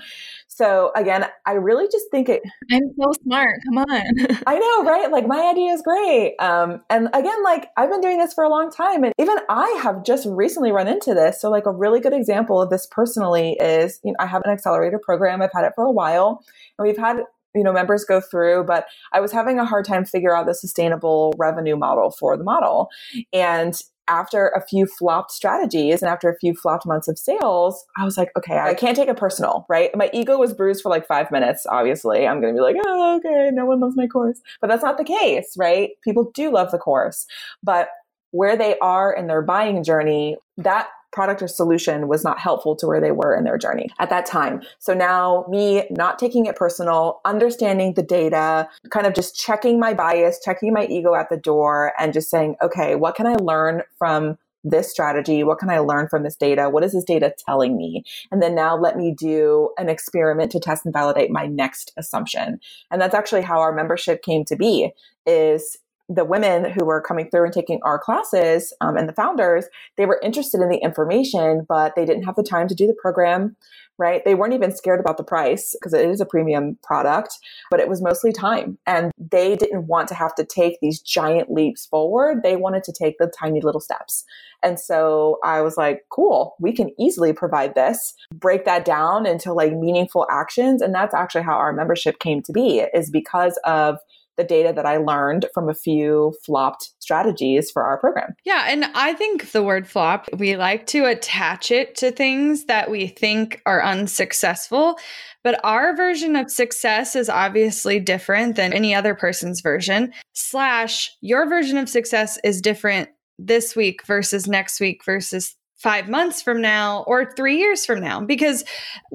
So 0.54 0.92
again, 0.98 1.26
I 1.46 1.54
really 1.54 1.88
just 1.90 2.12
think 2.12 2.28
it. 2.28 2.42
I'm 2.70 2.94
so 3.00 3.14
smart. 3.24 3.56
Come 3.70 3.78
on. 3.78 4.38
I 4.48 4.60
know, 4.60 4.84
right? 4.84 5.10
Like 5.10 5.26
my 5.26 5.50
idea 5.50 5.72
is 5.72 5.82
great. 5.82 6.36
Um, 6.40 6.82
and 6.90 7.08
again, 7.14 7.42
like 7.42 7.70
I've 7.78 7.90
been 7.90 8.02
doing 8.02 8.18
this 8.18 8.34
for 8.34 8.44
a 8.44 8.50
long 8.50 8.70
time, 8.70 9.06
and 9.06 9.14
even 9.18 9.38
I 9.48 9.80
have 9.82 10.04
just 10.04 10.28
recently 10.30 10.74
run 10.74 10.90
into 10.90 11.14
this. 11.14 11.40
So 11.40 11.50
like 11.50 11.66
a 11.66 11.72
really 11.72 12.02
good 12.02 12.12
example 12.12 12.62
of 12.62 12.70
this 12.70 12.86
personally 12.86 13.54
is, 13.62 14.02
you 14.04 14.12
know, 14.12 14.18
I 14.20 14.26
have 14.26 14.42
an 14.44 14.52
accelerator 14.52 15.00
program. 15.00 15.42
I've 15.42 15.54
had 15.54 15.64
it 15.64 15.72
for 15.74 15.86
a 15.86 15.92
while, 15.92 16.44
and 16.78 16.86
we've 16.86 16.98
had 16.98 17.22
you 17.56 17.64
know 17.64 17.74
members 17.74 18.04
go 18.06 18.22
through 18.22 18.64
but 18.64 18.86
i 19.14 19.20
was 19.20 19.32
having 19.32 19.60
a 19.60 19.66
hard 19.66 19.86
time 19.86 20.06
figure 20.06 20.36
out 20.36 20.46
the 20.46 20.54
sustainable 20.54 21.34
revenue 21.38 21.76
model 21.76 22.12
for 22.12 22.38
the 22.38 22.44
model 22.44 22.90
and 23.34 23.82
after 24.08 24.50
a 24.50 24.62
few 24.62 24.86
flopped 24.86 25.32
strategies 25.32 26.02
and 26.02 26.10
after 26.10 26.30
a 26.30 26.38
few 26.38 26.54
flopped 26.54 26.86
months 26.86 27.08
of 27.08 27.18
sales, 27.18 27.86
I 27.98 28.04
was 28.04 28.18
like, 28.18 28.30
okay, 28.38 28.58
I 28.58 28.74
can't 28.74 28.96
take 28.96 29.08
it 29.08 29.16
personal, 29.16 29.66
right? 29.70 29.90
My 29.96 30.10
ego 30.14 30.38
was 30.38 30.54
bruised 30.54 30.82
for 30.82 30.90
like 30.90 31.08
five 31.08 31.32
minutes, 31.32 31.66
obviously. 31.66 32.28
I'm 32.28 32.42
going 32.42 32.54
to 32.54 32.58
be 32.58 32.62
like, 32.62 32.76
oh, 32.86 33.18
okay, 33.18 33.52
no 33.54 33.66
one 33.66 33.80
loves 33.80 33.96
my 33.96 34.08
course. 34.08 34.42
But 34.60 34.68
that's 34.68 34.84
not 34.84 34.98
the 34.98 35.06
case, 35.06 35.56
right? 35.58 35.92
People 36.04 36.30
do 36.34 36.52
love 36.52 36.72
the 36.72 36.78
course. 36.78 37.26
But 37.64 37.90
where 38.32 38.58
they 38.58 38.78
are 38.80 39.14
in 39.14 39.28
their 39.28 39.42
buying 39.42 39.84
journey, 39.84 40.36
that 40.58 40.90
product 41.12 41.42
or 41.42 41.48
solution 41.48 42.08
was 42.08 42.24
not 42.24 42.40
helpful 42.40 42.76
to 42.78 42.88
where 42.88 43.02
they 43.02 43.12
were 43.12 43.36
in 43.36 43.44
their 43.44 43.58
journey 43.58 43.90
at 44.00 44.10
that 44.10 44.26
time. 44.26 44.62
So 44.80 44.94
now 44.94 45.46
me 45.50 45.84
not 45.90 46.20
taking 46.20 46.46
it 46.46 46.56
personal, 46.56 47.22
understanding 47.26 47.94
the 47.94 48.04
data, 48.04 48.70
kind 48.90 49.06
of 49.06 49.14
just 49.14 49.36
checking 49.36 49.80
my 49.80 49.94
bias, 49.94 50.40
checking 50.44 50.74
my 50.74 50.86
ego 50.86 51.16
at 51.16 51.30
the 51.30 51.38
door 51.38 51.94
and 52.00 52.14
just 52.14 52.30
saying, 52.30 52.56
okay, 52.64 52.96
what 52.96 53.16
can 53.16 53.28
I 53.28 53.36
learn 53.36 53.84
from 53.98 54.38
this 54.64 54.92
strategy? 54.92 55.44
What 55.44 55.58
can 55.58 55.70
I 55.70 55.80
learn 55.80 56.08
from 56.08 56.24
this 56.24 56.36
data? 56.36 56.70
What 56.70 56.84
is 56.84 56.94
this 56.94 57.04
data 57.04 57.34
telling 57.48 57.76
me? 57.76 58.04
And 58.32 58.42
then 58.42 58.54
now 58.54 58.78
let 58.78 58.96
me 58.96 59.14
do 59.18 59.72
an 59.78 59.90
experiment 59.90 60.52
to 60.52 60.60
test 60.60 60.86
and 60.86 60.94
validate 60.94 61.32
my 61.32 61.48
next 61.48 61.92
assumption. 61.98 62.60
And 62.92 63.02
that's 63.02 63.16
actually 63.16 63.42
how 63.42 63.60
our 63.60 63.74
membership 63.74 64.22
came 64.22 64.46
to 64.46 64.56
be 64.56 64.92
is 65.26 65.78
the 66.10 66.26
women 66.26 66.70
who 66.72 66.86
were 66.86 67.02
coming 67.02 67.30
through 67.30 67.46
and 67.46 67.54
taking 67.54 67.80
our 67.84 67.98
classes 67.98 68.74
um, 68.82 68.98
and 68.98 69.08
the 69.08 69.14
founders, 69.14 69.66
they 69.98 70.06
were 70.06 70.20
interested 70.24 70.62
in 70.62 70.70
the 70.70 70.78
information, 70.78 71.66
but 71.68 71.96
they 71.96 72.06
didn't 72.06 72.24
have 72.24 72.36
the 72.36 72.44
time 72.44 72.68
to 72.68 72.76
do 72.76 72.88
the 72.88 72.96
program, 73.02 73.56
right? 73.98 74.26
They 74.26 74.36
weren't 74.36 74.54
even 74.54 74.76
scared 74.76 75.00
about 75.00 75.18
the 75.18 75.24
price 75.24 75.76
because 75.80 75.94
it 75.94 76.10
is 76.10 76.20
a 76.20 76.26
premium 76.26 76.78
product, 76.84 77.38
but 77.70 77.80
it 77.80 77.88
was 77.88 78.02
mostly 78.02 78.32
time. 78.32 78.78
And 78.86 79.12
they 79.18 79.56
didn't 79.56 79.88
want 79.88 80.08
to 80.10 80.16
have 80.16 80.36
to 80.36 80.44
take 80.44 80.80
these 80.82 81.00
giant 81.00 81.52
leaps 81.52 81.86
forward. 81.86 82.42
They 82.44 82.56
wanted 82.56 82.84
to 82.86 82.94
take 82.94 83.18
the 83.18 83.32
tiny 83.40 83.62
little 83.62 83.82
steps. 83.82 84.26
And 84.64 84.80
so 84.80 85.40
I 85.44 85.62
was 85.62 85.78
like, 85.78 86.06
cool, 86.10 86.56
we 86.60 86.74
can 86.74 86.92
easily 87.00 87.34
provide 87.34 87.74
this, 87.76 88.14
break 88.34 88.66
that 88.66 88.86
down 88.86 89.26
into 89.26 89.54
like 89.54 89.74
meaningful 89.74 90.28
actions. 90.30 90.82
And 90.82 90.94
that's 90.94 91.14
actually 91.14 91.44
how 91.44 91.56
our 91.56 91.74
membership 91.74 92.20
came 92.20 92.42
to 92.44 92.52
be, 92.52 92.80
is 92.94 93.10
because 93.10 93.58
of 93.66 93.98
the 94.38 94.44
data 94.44 94.74
that 94.76 94.86
I 94.86 94.98
learned 94.98 95.48
from 95.54 95.70
a 95.70 95.74
few 95.74 96.34
flopped 96.46 96.92
strategies 97.00 97.70
for 97.70 97.84
our 97.84 98.00
program. 98.00 98.34
Yeah. 98.46 98.66
And 98.68 98.86
I 98.96 99.14
think 99.14 99.52
the 99.52 99.64
word 99.64 99.88
flop, 99.88 100.28
we 100.38 100.56
like 100.56 100.88
to 100.88 101.06
attach 101.06 101.72
it 101.72 101.96
to 101.96 102.12
things 102.12 102.66
that 102.66 102.90
we 102.90 103.08
think 103.08 103.62
are 103.66 103.84
unsuccessful. 103.84 104.98
But 105.44 105.60
our 105.64 105.96
version 105.96 106.36
of 106.36 106.52
success 106.52 107.16
is 107.16 107.30
obviously 107.30 108.00
different 108.00 108.56
than 108.56 108.74
any 108.74 108.94
other 108.94 109.16
person's 109.16 109.62
version. 109.62 110.14
Slash, 110.34 111.12
your 111.22 111.50
version 111.50 111.78
of 111.78 111.90
success 111.90 112.38
is 112.44 112.62
different 112.62 113.10
this 113.40 113.76
week 113.76 114.06
versus 114.06 114.48
next 114.48 114.80
week 114.80 115.04
versus 115.04 115.56
five 115.82 116.08
months 116.08 116.42
from 116.42 116.62
now 116.62 117.04
or 117.08 117.34
three 117.34 117.58
years 117.58 117.86
from 117.86 118.00
now 118.00 118.22
because 118.22 118.64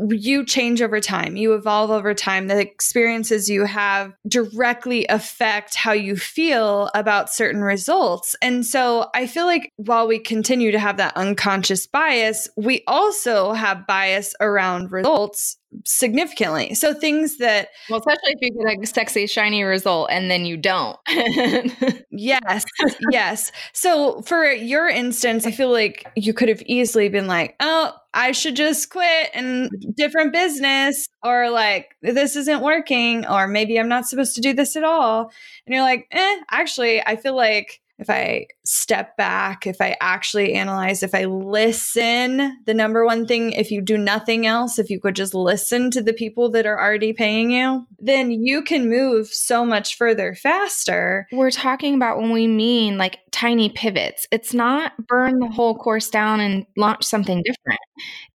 you 0.09 0.45
change 0.45 0.83
over 0.83 1.01
time 1.01 1.37
you 1.37 1.55
evolve 1.55 1.91
over 1.91 2.15
time. 2.15 2.49
The 2.49 2.61
experiences 2.61 3.49
you 3.49 3.65
have 3.65 4.13
directly 4.27 5.07
affect 5.07 5.75
how 5.75 5.93
you 5.93 6.17
feel 6.17 6.91
about 6.95 7.33
certain 7.33 7.63
results. 7.63 8.35
And 8.43 8.65
so 8.67 9.11
i 9.15 9.27
feel 9.27 9.47
like 9.47 9.73
while 9.77 10.07
we 10.07 10.19
continue 10.19 10.73
to 10.73 10.79
have 10.79 10.97
that 10.97 11.17
unconscious 11.17 11.87
bias 11.87 12.49
we 12.57 12.83
also 12.87 13.53
have 13.53 13.87
bias 13.87 14.35
around 14.41 14.93
results 14.93 15.57
significantly. 15.85 16.75
So 16.75 16.95
things 16.95 17.39
that 17.39 17.69
well, 17.89 17.99
especially 17.99 18.33
if 18.33 18.39
you 18.41 18.65
get 18.65 18.83
a 18.83 18.87
sexy 18.87 19.27
shiny 19.27 19.63
result 19.63 20.09
and 20.11 20.31
then 20.31 20.47
you 20.47 20.57
don't. 20.57 20.99
yes, 22.11 22.65
yes. 23.11 23.53
So 23.73 24.23
for 24.23 24.45
your 24.51 24.89
instance, 24.89 25.47
I 25.47 25.51
feel 25.51 25.71
like 25.73 26.07
you 26.17 26.33
could 26.33 26.49
have 26.49 26.63
easily 26.67 27.09
been 27.09 27.27
like, 27.27 27.57
"Oh, 27.61 27.93
I 28.15 28.33
should 28.33 28.57
just 28.57 28.91
quit 28.91 29.31
and 29.35 29.71
different 29.97 30.33
business," 30.33 31.09
or 31.23 31.51
like, 31.51 31.97
"This 32.03 32.37
isn't 32.37 32.63
working," 32.63 33.27
or 33.27 33.47
maybe 33.49 33.79
I'm 33.79 33.89
not 33.89 34.07
supposed 34.07 34.35
to 34.37 34.41
do 34.41 34.53
this 34.53 34.77
at 34.77 34.85
all. 34.85 35.31
And 35.67 35.75
you're 35.75 35.83
like, 35.83 36.07
"Eh, 36.13 36.37
actually, 36.51 37.03
I 37.03 37.17
feel 37.17 37.37
like." 37.37 37.81
If 37.99 38.11
I 38.11 38.47
step 38.65 39.17
back, 39.17 39.67
if 39.67 39.81
I 39.81 39.97
actually 40.01 40.55
analyze, 40.55 41.03
if 41.03 41.15
I 41.15 41.25
listen, 41.25 42.59
the 42.67 42.75
number 42.75 43.05
one 43.07 43.27
thing, 43.27 43.53
if 43.53 43.71
you 43.71 43.81
do 43.81 43.97
nothing 43.97 44.47
else, 44.47 44.79
if 44.79 44.91
you 44.91 45.01
could 45.01 45.17
just 45.17 45.35
listen 45.35 45.91
to 45.93 46.03
the 46.03 46.13
people 46.13 46.51
that 46.51 46.67
are 46.67 46.79
already 46.79 47.13
paying 47.13 47.51
you, 47.51 47.87
then 47.99 48.31
you 48.31 48.63
can 48.63 48.91
move 48.91 49.29
so 49.29 49.65
much 49.65 49.97
further 49.97 50.35
faster. 50.35 51.27
We're 51.33 51.51
talking 51.51 51.95
about 51.95 52.19
when 52.19 52.33
we 52.33 52.47
mean 52.47 52.99
like 52.99 53.19
tiny 53.31 53.71
pivots. 53.71 54.27
It's 54.31 54.53
not 54.53 54.93
burn 55.07 55.39
the 55.39 55.49
whole 55.49 55.77
course 55.77 56.11
down 56.11 56.41
and 56.41 56.67
launch 56.77 57.05
something 57.05 57.43
different. 57.43 57.81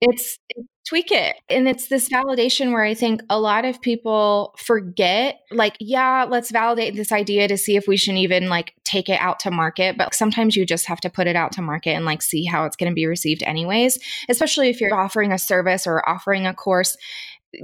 It's, 0.02 0.40
it's 0.50 0.68
tweak 0.88 1.12
it. 1.12 1.36
And 1.50 1.68
it's 1.68 1.88
this 1.88 2.10
validation 2.10 2.72
where 2.72 2.84
I 2.84 2.94
think 2.94 3.22
a 3.30 3.40
lot 3.40 3.66
of 3.66 3.82
people 3.82 4.56
forget, 4.58 5.40
like, 5.52 5.76
yeah, 5.80 6.26
let's 6.28 6.52
validate 6.52 6.96
this 6.96 7.12
idea 7.12 7.48
to 7.48 7.58
see 7.58 7.76
if 7.76 7.88
we 7.88 7.98
should 7.98 8.16
even 8.16 8.50
like 8.50 8.74
take 8.84 9.10
it 9.10 9.20
out 9.20 9.40
to 9.42 9.52
market. 9.52 9.98
But 9.98 10.14
sometimes 10.14 10.56
you 10.56 10.66
just 10.66 10.88
have 10.88 11.02
to 11.02 11.10
put 11.10 11.28
it 11.28 11.36
out 11.36 11.52
to 11.54 11.62
market 11.62 11.92
and 11.92 12.06
like 12.06 12.22
see 12.22 12.46
how 12.46 12.66
it's 12.66 12.76
going 12.76 12.92
to 12.92 12.96
be 12.96 13.06
received, 13.06 13.44
anyways, 13.44 14.00
especially 14.30 14.70
if 14.70 14.82
you're 14.82 14.94
offering 14.94 15.32
a 15.32 15.38
service 15.38 15.86
or 15.86 16.08
offering 16.08 16.46
a 16.46 16.54
course 16.54 16.98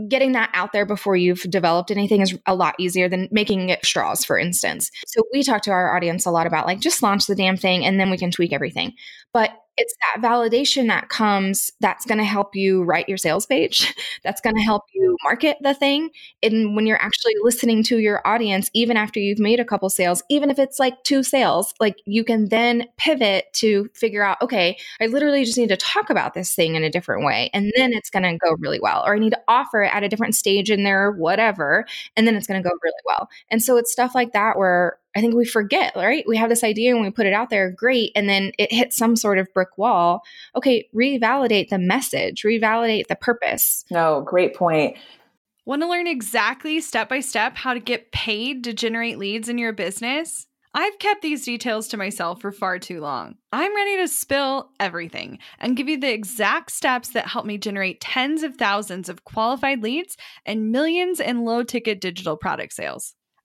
getting 0.07 0.33
that 0.33 0.49
out 0.53 0.73
there 0.73 0.85
before 0.85 1.15
you've 1.15 1.43
developed 1.43 1.91
anything 1.91 2.21
is 2.21 2.37
a 2.45 2.55
lot 2.55 2.75
easier 2.77 3.07
than 3.07 3.29
making 3.31 3.69
it 3.69 3.85
straws, 3.85 4.25
for 4.25 4.37
instance. 4.37 4.91
So 5.05 5.23
we 5.31 5.43
talk 5.43 5.61
to 5.63 5.71
our 5.71 5.95
audience 5.95 6.25
a 6.25 6.31
lot 6.31 6.47
about 6.47 6.65
like 6.65 6.79
just 6.79 7.01
launch 7.01 7.25
the 7.25 7.35
damn 7.35 7.57
thing 7.57 7.85
and 7.85 7.99
then 7.99 8.09
we 8.09 8.17
can 8.17 8.31
tweak 8.31 8.53
everything. 8.53 8.93
But 9.33 9.51
it's 9.77 9.93
that 10.01 10.21
validation 10.21 10.87
that 10.87 11.09
comes 11.09 11.71
that's 11.79 12.05
going 12.05 12.17
to 12.17 12.23
help 12.23 12.55
you 12.55 12.83
write 12.83 13.07
your 13.07 13.17
sales 13.17 13.45
page 13.45 13.93
that's 14.23 14.41
going 14.41 14.55
to 14.55 14.61
help 14.61 14.83
you 14.93 15.15
market 15.23 15.57
the 15.61 15.73
thing. 15.73 16.09
And 16.43 16.75
when 16.75 16.85
you're 16.87 17.01
actually 17.01 17.33
listening 17.41 17.83
to 17.83 17.97
your 17.99 18.21
audience 18.25 18.69
even 18.73 18.97
after 18.97 19.19
you've 19.19 19.39
made 19.39 19.59
a 19.59 19.65
couple 19.65 19.89
sales 19.89 20.23
even 20.29 20.49
if 20.49 20.59
it's 20.59 20.79
like 20.79 21.03
two 21.03 21.23
sales 21.23 21.73
like 21.79 21.97
you 22.05 22.23
can 22.23 22.49
then 22.49 22.85
pivot 22.97 23.45
to 23.53 23.89
figure 23.93 24.23
out 24.23 24.41
okay 24.41 24.77
i 25.01 25.05
literally 25.05 25.43
just 25.43 25.57
need 25.57 25.69
to 25.69 25.77
talk 25.77 26.09
about 26.09 26.33
this 26.33 26.53
thing 26.53 26.75
in 26.75 26.83
a 26.83 26.89
different 26.89 27.25
way 27.25 27.49
and 27.53 27.71
then 27.75 27.93
it's 27.93 28.09
going 28.09 28.23
to 28.23 28.37
go 28.37 28.55
really 28.59 28.79
well. 28.79 29.03
Or 29.05 29.15
i 29.15 29.19
need 29.19 29.31
to 29.31 29.41
offer 29.47 29.83
it 29.83 29.93
at 29.93 30.03
a 30.03 30.09
different 30.09 30.35
stage 30.35 30.69
in 30.71 30.83
there 30.83 31.11
whatever 31.11 31.85
and 32.15 32.27
then 32.27 32.35
it's 32.35 32.47
going 32.47 32.61
to 32.61 32.67
go 32.67 32.75
really 32.83 33.01
well. 33.05 33.29
And 33.49 33.61
so 33.61 33.77
it's 33.77 33.91
stuff 33.91 34.15
like 34.15 34.33
that 34.33 34.57
where 34.57 34.97
I 35.17 35.21
think 35.21 35.33
we 35.33 35.45
forget, 35.45 35.95
right? 35.95 36.23
We 36.27 36.37
have 36.37 36.49
this 36.49 36.63
idea 36.63 36.93
and 36.93 37.03
we 37.03 37.09
put 37.09 37.25
it 37.25 37.33
out 37.33 37.49
there, 37.49 37.71
great. 37.71 38.11
And 38.15 38.29
then 38.29 38.51
it 38.59 38.71
hits 38.71 38.95
some 38.95 39.15
sort 39.15 39.39
of 39.39 39.51
brick 39.51 39.75
wall. 39.75 40.21
Okay, 40.55 40.87
revalidate 40.93 41.69
the 41.69 41.79
message, 41.79 42.43
revalidate 42.43 43.07
the 43.07 43.15
purpose. 43.15 43.83
No, 43.89 44.21
great 44.21 44.55
point. 44.55 44.95
Want 45.65 45.81
to 45.81 45.87
learn 45.89 46.05
exactly 46.05 46.79
step 46.79 47.09
by 47.09 47.19
step 47.19 47.57
how 47.57 47.73
to 47.73 47.79
get 47.79 48.11
paid 48.11 48.63
to 48.65 48.73
generate 48.73 49.17
leads 49.17 49.49
in 49.49 49.57
your 49.57 49.73
business? 49.73 50.45
I've 50.73 50.99
kept 50.99 51.23
these 51.23 51.43
details 51.43 51.87
to 51.87 51.97
myself 51.97 52.39
for 52.39 52.51
far 52.51 52.77
too 52.77 53.01
long. 53.01 53.35
I'm 53.51 53.75
ready 53.75 53.97
to 53.97 54.07
spill 54.07 54.69
everything 54.79 55.39
and 55.57 55.75
give 55.75 55.89
you 55.89 55.99
the 55.99 56.13
exact 56.13 56.71
steps 56.71 57.09
that 57.09 57.27
help 57.27 57.47
me 57.47 57.57
generate 57.57 57.99
tens 57.99 58.43
of 58.43 58.57
thousands 58.57 59.09
of 59.09 59.23
qualified 59.23 59.81
leads 59.81 60.15
and 60.45 60.71
millions 60.71 61.19
in 61.19 61.43
low 61.43 61.63
ticket 61.63 61.99
digital 61.99 62.37
product 62.37 62.73
sales. 62.73 63.15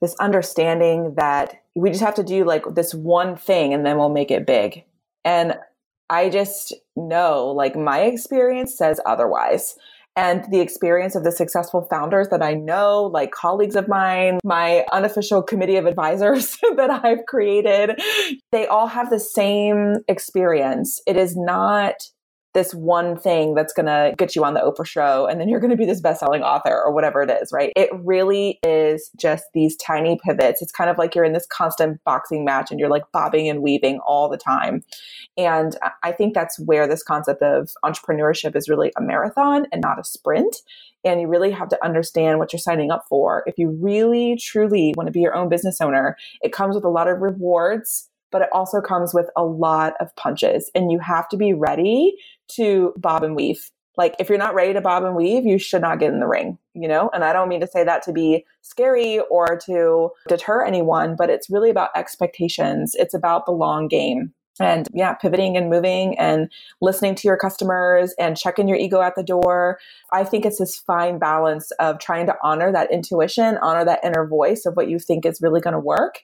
this 0.00 0.14
understanding 0.20 1.14
that 1.16 1.62
we 1.74 1.90
just 1.90 2.02
have 2.02 2.14
to 2.14 2.22
do 2.22 2.44
like 2.44 2.64
this 2.74 2.94
one 2.94 3.36
thing 3.36 3.74
and 3.74 3.84
then 3.84 3.98
we'll 3.98 4.08
make 4.08 4.30
it 4.30 4.46
big. 4.46 4.84
And 5.24 5.54
I 6.10 6.30
just 6.30 6.74
know, 6.96 7.46
like, 7.48 7.76
my 7.76 8.00
experience 8.00 8.76
says 8.76 9.00
otherwise. 9.04 9.76
And 10.16 10.44
the 10.50 10.58
experience 10.58 11.14
of 11.14 11.22
the 11.22 11.30
successful 11.30 11.86
founders 11.88 12.28
that 12.30 12.42
I 12.42 12.54
know, 12.54 13.04
like 13.04 13.30
colleagues 13.30 13.76
of 13.76 13.86
mine, 13.86 14.40
my 14.42 14.84
unofficial 14.92 15.42
committee 15.42 15.76
of 15.76 15.86
advisors 15.86 16.56
that 16.76 16.90
I've 17.04 17.26
created, 17.26 18.00
they 18.50 18.66
all 18.66 18.88
have 18.88 19.10
the 19.10 19.20
same 19.20 19.98
experience. 20.08 21.00
It 21.06 21.16
is 21.16 21.36
not 21.36 21.94
this 22.54 22.72
one 22.72 23.16
thing 23.16 23.54
that's 23.54 23.72
going 23.72 23.86
to 23.86 24.14
get 24.16 24.34
you 24.34 24.44
on 24.44 24.54
the 24.54 24.60
Oprah 24.60 24.86
show 24.86 25.26
and 25.26 25.40
then 25.40 25.48
you're 25.48 25.60
going 25.60 25.70
to 25.70 25.76
be 25.76 25.84
this 25.84 26.00
best-selling 26.00 26.42
author 26.42 26.82
or 26.82 26.92
whatever 26.92 27.22
it 27.22 27.30
is, 27.30 27.52
right? 27.52 27.72
It 27.76 27.90
really 27.92 28.58
is 28.62 29.10
just 29.16 29.44
these 29.52 29.76
tiny 29.76 30.18
pivots. 30.24 30.62
It's 30.62 30.72
kind 30.72 30.88
of 30.88 30.96
like 30.96 31.14
you're 31.14 31.24
in 31.24 31.34
this 31.34 31.46
constant 31.46 32.02
boxing 32.04 32.44
match 32.44 32.70
and 32.70 32.80
you're 32.80 32.88
like 32.88 33.04
bobbing 33.12 33.48
and 33.48 33.62
weaving 33.62 34.00
all 34.06 34.28
the 34.28 34.38
time. 34.38 34.82
And 35.36 35.76
I 36.02 36.12
think 36.12 36.34
that's 36.34 36.58
where 36.58 36.88
this 36.88 37.02
concept 37.02 37.42
of 37.42 37.70
entrepreneurship 37.84 38.56
is 38.56 38.68
really 38.68 38.92
a 38.96 39.02
marathon 39.02 39.66
and 39.70 39.82
not 39.82 40.00
a 40.00 40.04
sprint. 40.04 40.56
And 41.04 41.20
you 41.20 41.28
really 41.28 41.52
have 41.52 41.68
to 41.68 41.84
understand 41.84 42.38
what 42.38 42.52
you're 42.52 42.58
signing 42.58 42.90
up 42.90 43.04
for. 43.08 43.44
If 43.46 43.56
you 43.58 43.78
really 43.80 44.36
truly 44.36 44.94
want 44.96 45.06
to 45.06 45.12
be 45.12 45.20
your 45.20 45.34
own 45.34 45.48
business 45.48 45.80
owner, 45.80 46.16
it 46.40 46.52
comes 46.52 46.74
with 46.74 46.84
a 46.84 46.88
lot 46.88 47.08
of 47.08 47.20
rewards 47.20 48.08
but 48.30 48.42
it 48.42 48.48
also 48.52 48.80
comes 48.80 49.14
with 49.14 49.28
a 49.36 49.44
lot 49.44 49.94
of 50.00 50.14
punches 50.16 50.70
and 50.74 50.92
you 50.92 50.98
have 50.98 51.28
to 51.28 51.36
be 51.36 51.52
ready 51.52 52.16
to 52.48 52.92
bob 52.96 53.22
and 53.22 53.36
weave. 53.36 53.70
Like 53.96 54.14
if 54.20 54.28
you're 54.28 54.38
not 54.38 54.54
ready 54.54 54.72
to 54.72 54.80
bob 54.80 55.02
and 55.02 55.16
weave, 55.16 55.44
you 55.44 55.58
should 55.58 55.82
not 55.82 55.98
get 55.98 56.12
in 56.12 56.20
the 56.20 56.28
ring, 56.28 56.56
you 56.72 56.86
know? 56.86 57.10
And 57.12 57.24
I 57.24 57.32
don't 57.32 57.48
mean 57.48 57.60
to 57.60 57.66
say 57.66 57.82
that 57.82 58.02
to 58.04 58.12
be 58.12 58.44
scary 58.62 59.18
or 59.30 59.58
to 59.66 60.10
deter 60.28 60.64
anyone, 60.64 61.16
but 61.18 61.30
it's 61.30 61.50
really 61.50 61.68
about 61.68 61.90
expectations. 61.96 62.94
It's 62.94 63.14
about 63.14 63.44
the 63.44 63.52
long 63.52 63.88
game. 63.88 64.32
And 64.60 64.88
yeah, 64.92 65.14
pivoting 65.14 65.56
and 65.56 65.70
moving 65.70 66.18
and 66.18 66.50
listening 66.80 67.14
to 67.16 67.28
your 67.28 67.36
customers 67.36 68.12
and 68.18 68.36
checking 68.36 68.66
your 68.66 68.76
ego 68.76 69.00
at 69.00 69.14
the 69.14 69.22
door. 69.22 69.78
I 70.12 70.24
think 70.24 70.44
it's 70.44 70.58
this 70.58 70.78
fine 70.78 71.18
balance 71.18 71.70
of 71.78 72.00
trying 72.00 72.26
to 72.26 72.34
honor 72.42 72.72
that 72.72 72.90
intuition, 72.90 73.56
honor 73.58 73.84
that 73.84 74.00
inner 74.02 74.26
voice 74.26 74.66
of 74.66 74.74
what 74.74 74.88
you 74.88 74.98
think 74.98 75.24
is 75.24 75.40
really 75.40 75.60
going 75.60 75.74
to 75.74 75.80
work 75.80 76.20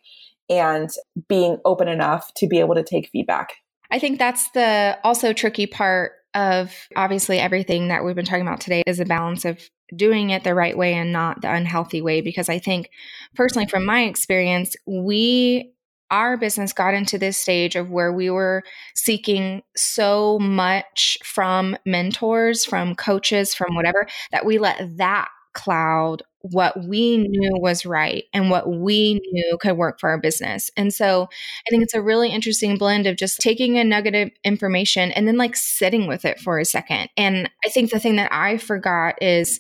and 0.48 0.90
being 1.28 1.59
open 1.64 1.88
enough 1.88 2.33
to 2.37 2.46
be 2.46 2.61
able 2.61 2.74
to 2.74 2.83
take 2.83 3.09
feedback. 3.09 3.54
I 3.90 3.98
think 3.98 4.18
that's 4.18 4.50
the 4.50 4.98
also 5.04 5.33
tricky 5.33 5.66
part 5.66 6.12
of 6.35 6.74
obviously 6.96 7.38
everything 7.38 7.88
that 7.88 8.04
we've 8.04 8.16
been 8.16 8.24
talking 8.24 8.46
about 8.46 8.61
today 8.61 8.83
is 8.87 8.98
a 8.98 9.04
balance 9.04 9.44
of 9.44 9.61
doing 9.94 10.30
it 10.30 10.42
the 10.42 10.54
right 10.54 10.76
way 10.76 10.94
and 10.94 11.12
not 11.12 11.42
the 11.42 11.52
unhealthy 11.52 12.02
way 12.02 12.20
because 12.20 12.48
I 12.48 12.59
think 12.59 12.90
personally 13.37 13.68
from 13.68 13.85
my 13.85 14.02
experience 14.02 14.74
we 14.87 15.74
our 16.11 16.37
business 16.37 16.72
got 16.72 16.94
into 16.94 17.18
this 17.18 17.38
stage 17.38 17.76
of 17.76 17.90
where 17.90 18.12
we 18.12 18.30
were 18.30 18.62
seeking 18.94 19.62
so 19.74 20.38
much 20.38 21.18
from 21.24 21.76
mentors, 21.85 22.64
from 22.64 22.94
coaches, 22.94 23.54
from 23.54 23.74
whatever, 23.74 24.07
that 24.30 24.44
we 24.44 24.59
let 24.59 24.96
that 24.96 25.28
cloud 25.54 26.22
what 26.50 26.84
we 26.84 27.16
knew 27.16 27.52
was 27.54 27.86
right 27.86 28.24
and 28.34 28.50
what 28.50 28.68
we 28.68 29.14
knew 29.32 29.56
could 29.58 29.78
work 29.78 29.98
for 29.98 30.10
our 30.10 30.18
business. 30.18 30.70
And 30.76 30.92
so 30.92 31.22
I 31.66 31.70
think 31.70 31.82
it's 31.82 31.94
a 31.94 32.02
really 32.02 32.28
interesting 32.28 32.76
blend 32.76 33.06
of 33.06 33.16
just 33.16 33.40
taking 33.40 33.78
a 33.78 33.84
nugget 33.84 34.14
of 34.14 34.30
information 34.44 35.10
and 35.12 35.26
then 35.26 35.38
like 35.38 35.56
sitting 35.56 36.06
with 36.06 36.26
it 36.26 36.38
for 36.38 36.58
a 36.58 36.66
second. 36.66 37.08
And 37.16 37.50
I 37.64 37.70
think 37.70 37.90
the 37.90 37.98
thing 37.98 38.16
that 38.16 38.30
I 38.30 38.58
forgot 38.58 39.22
is, 39.22 39.58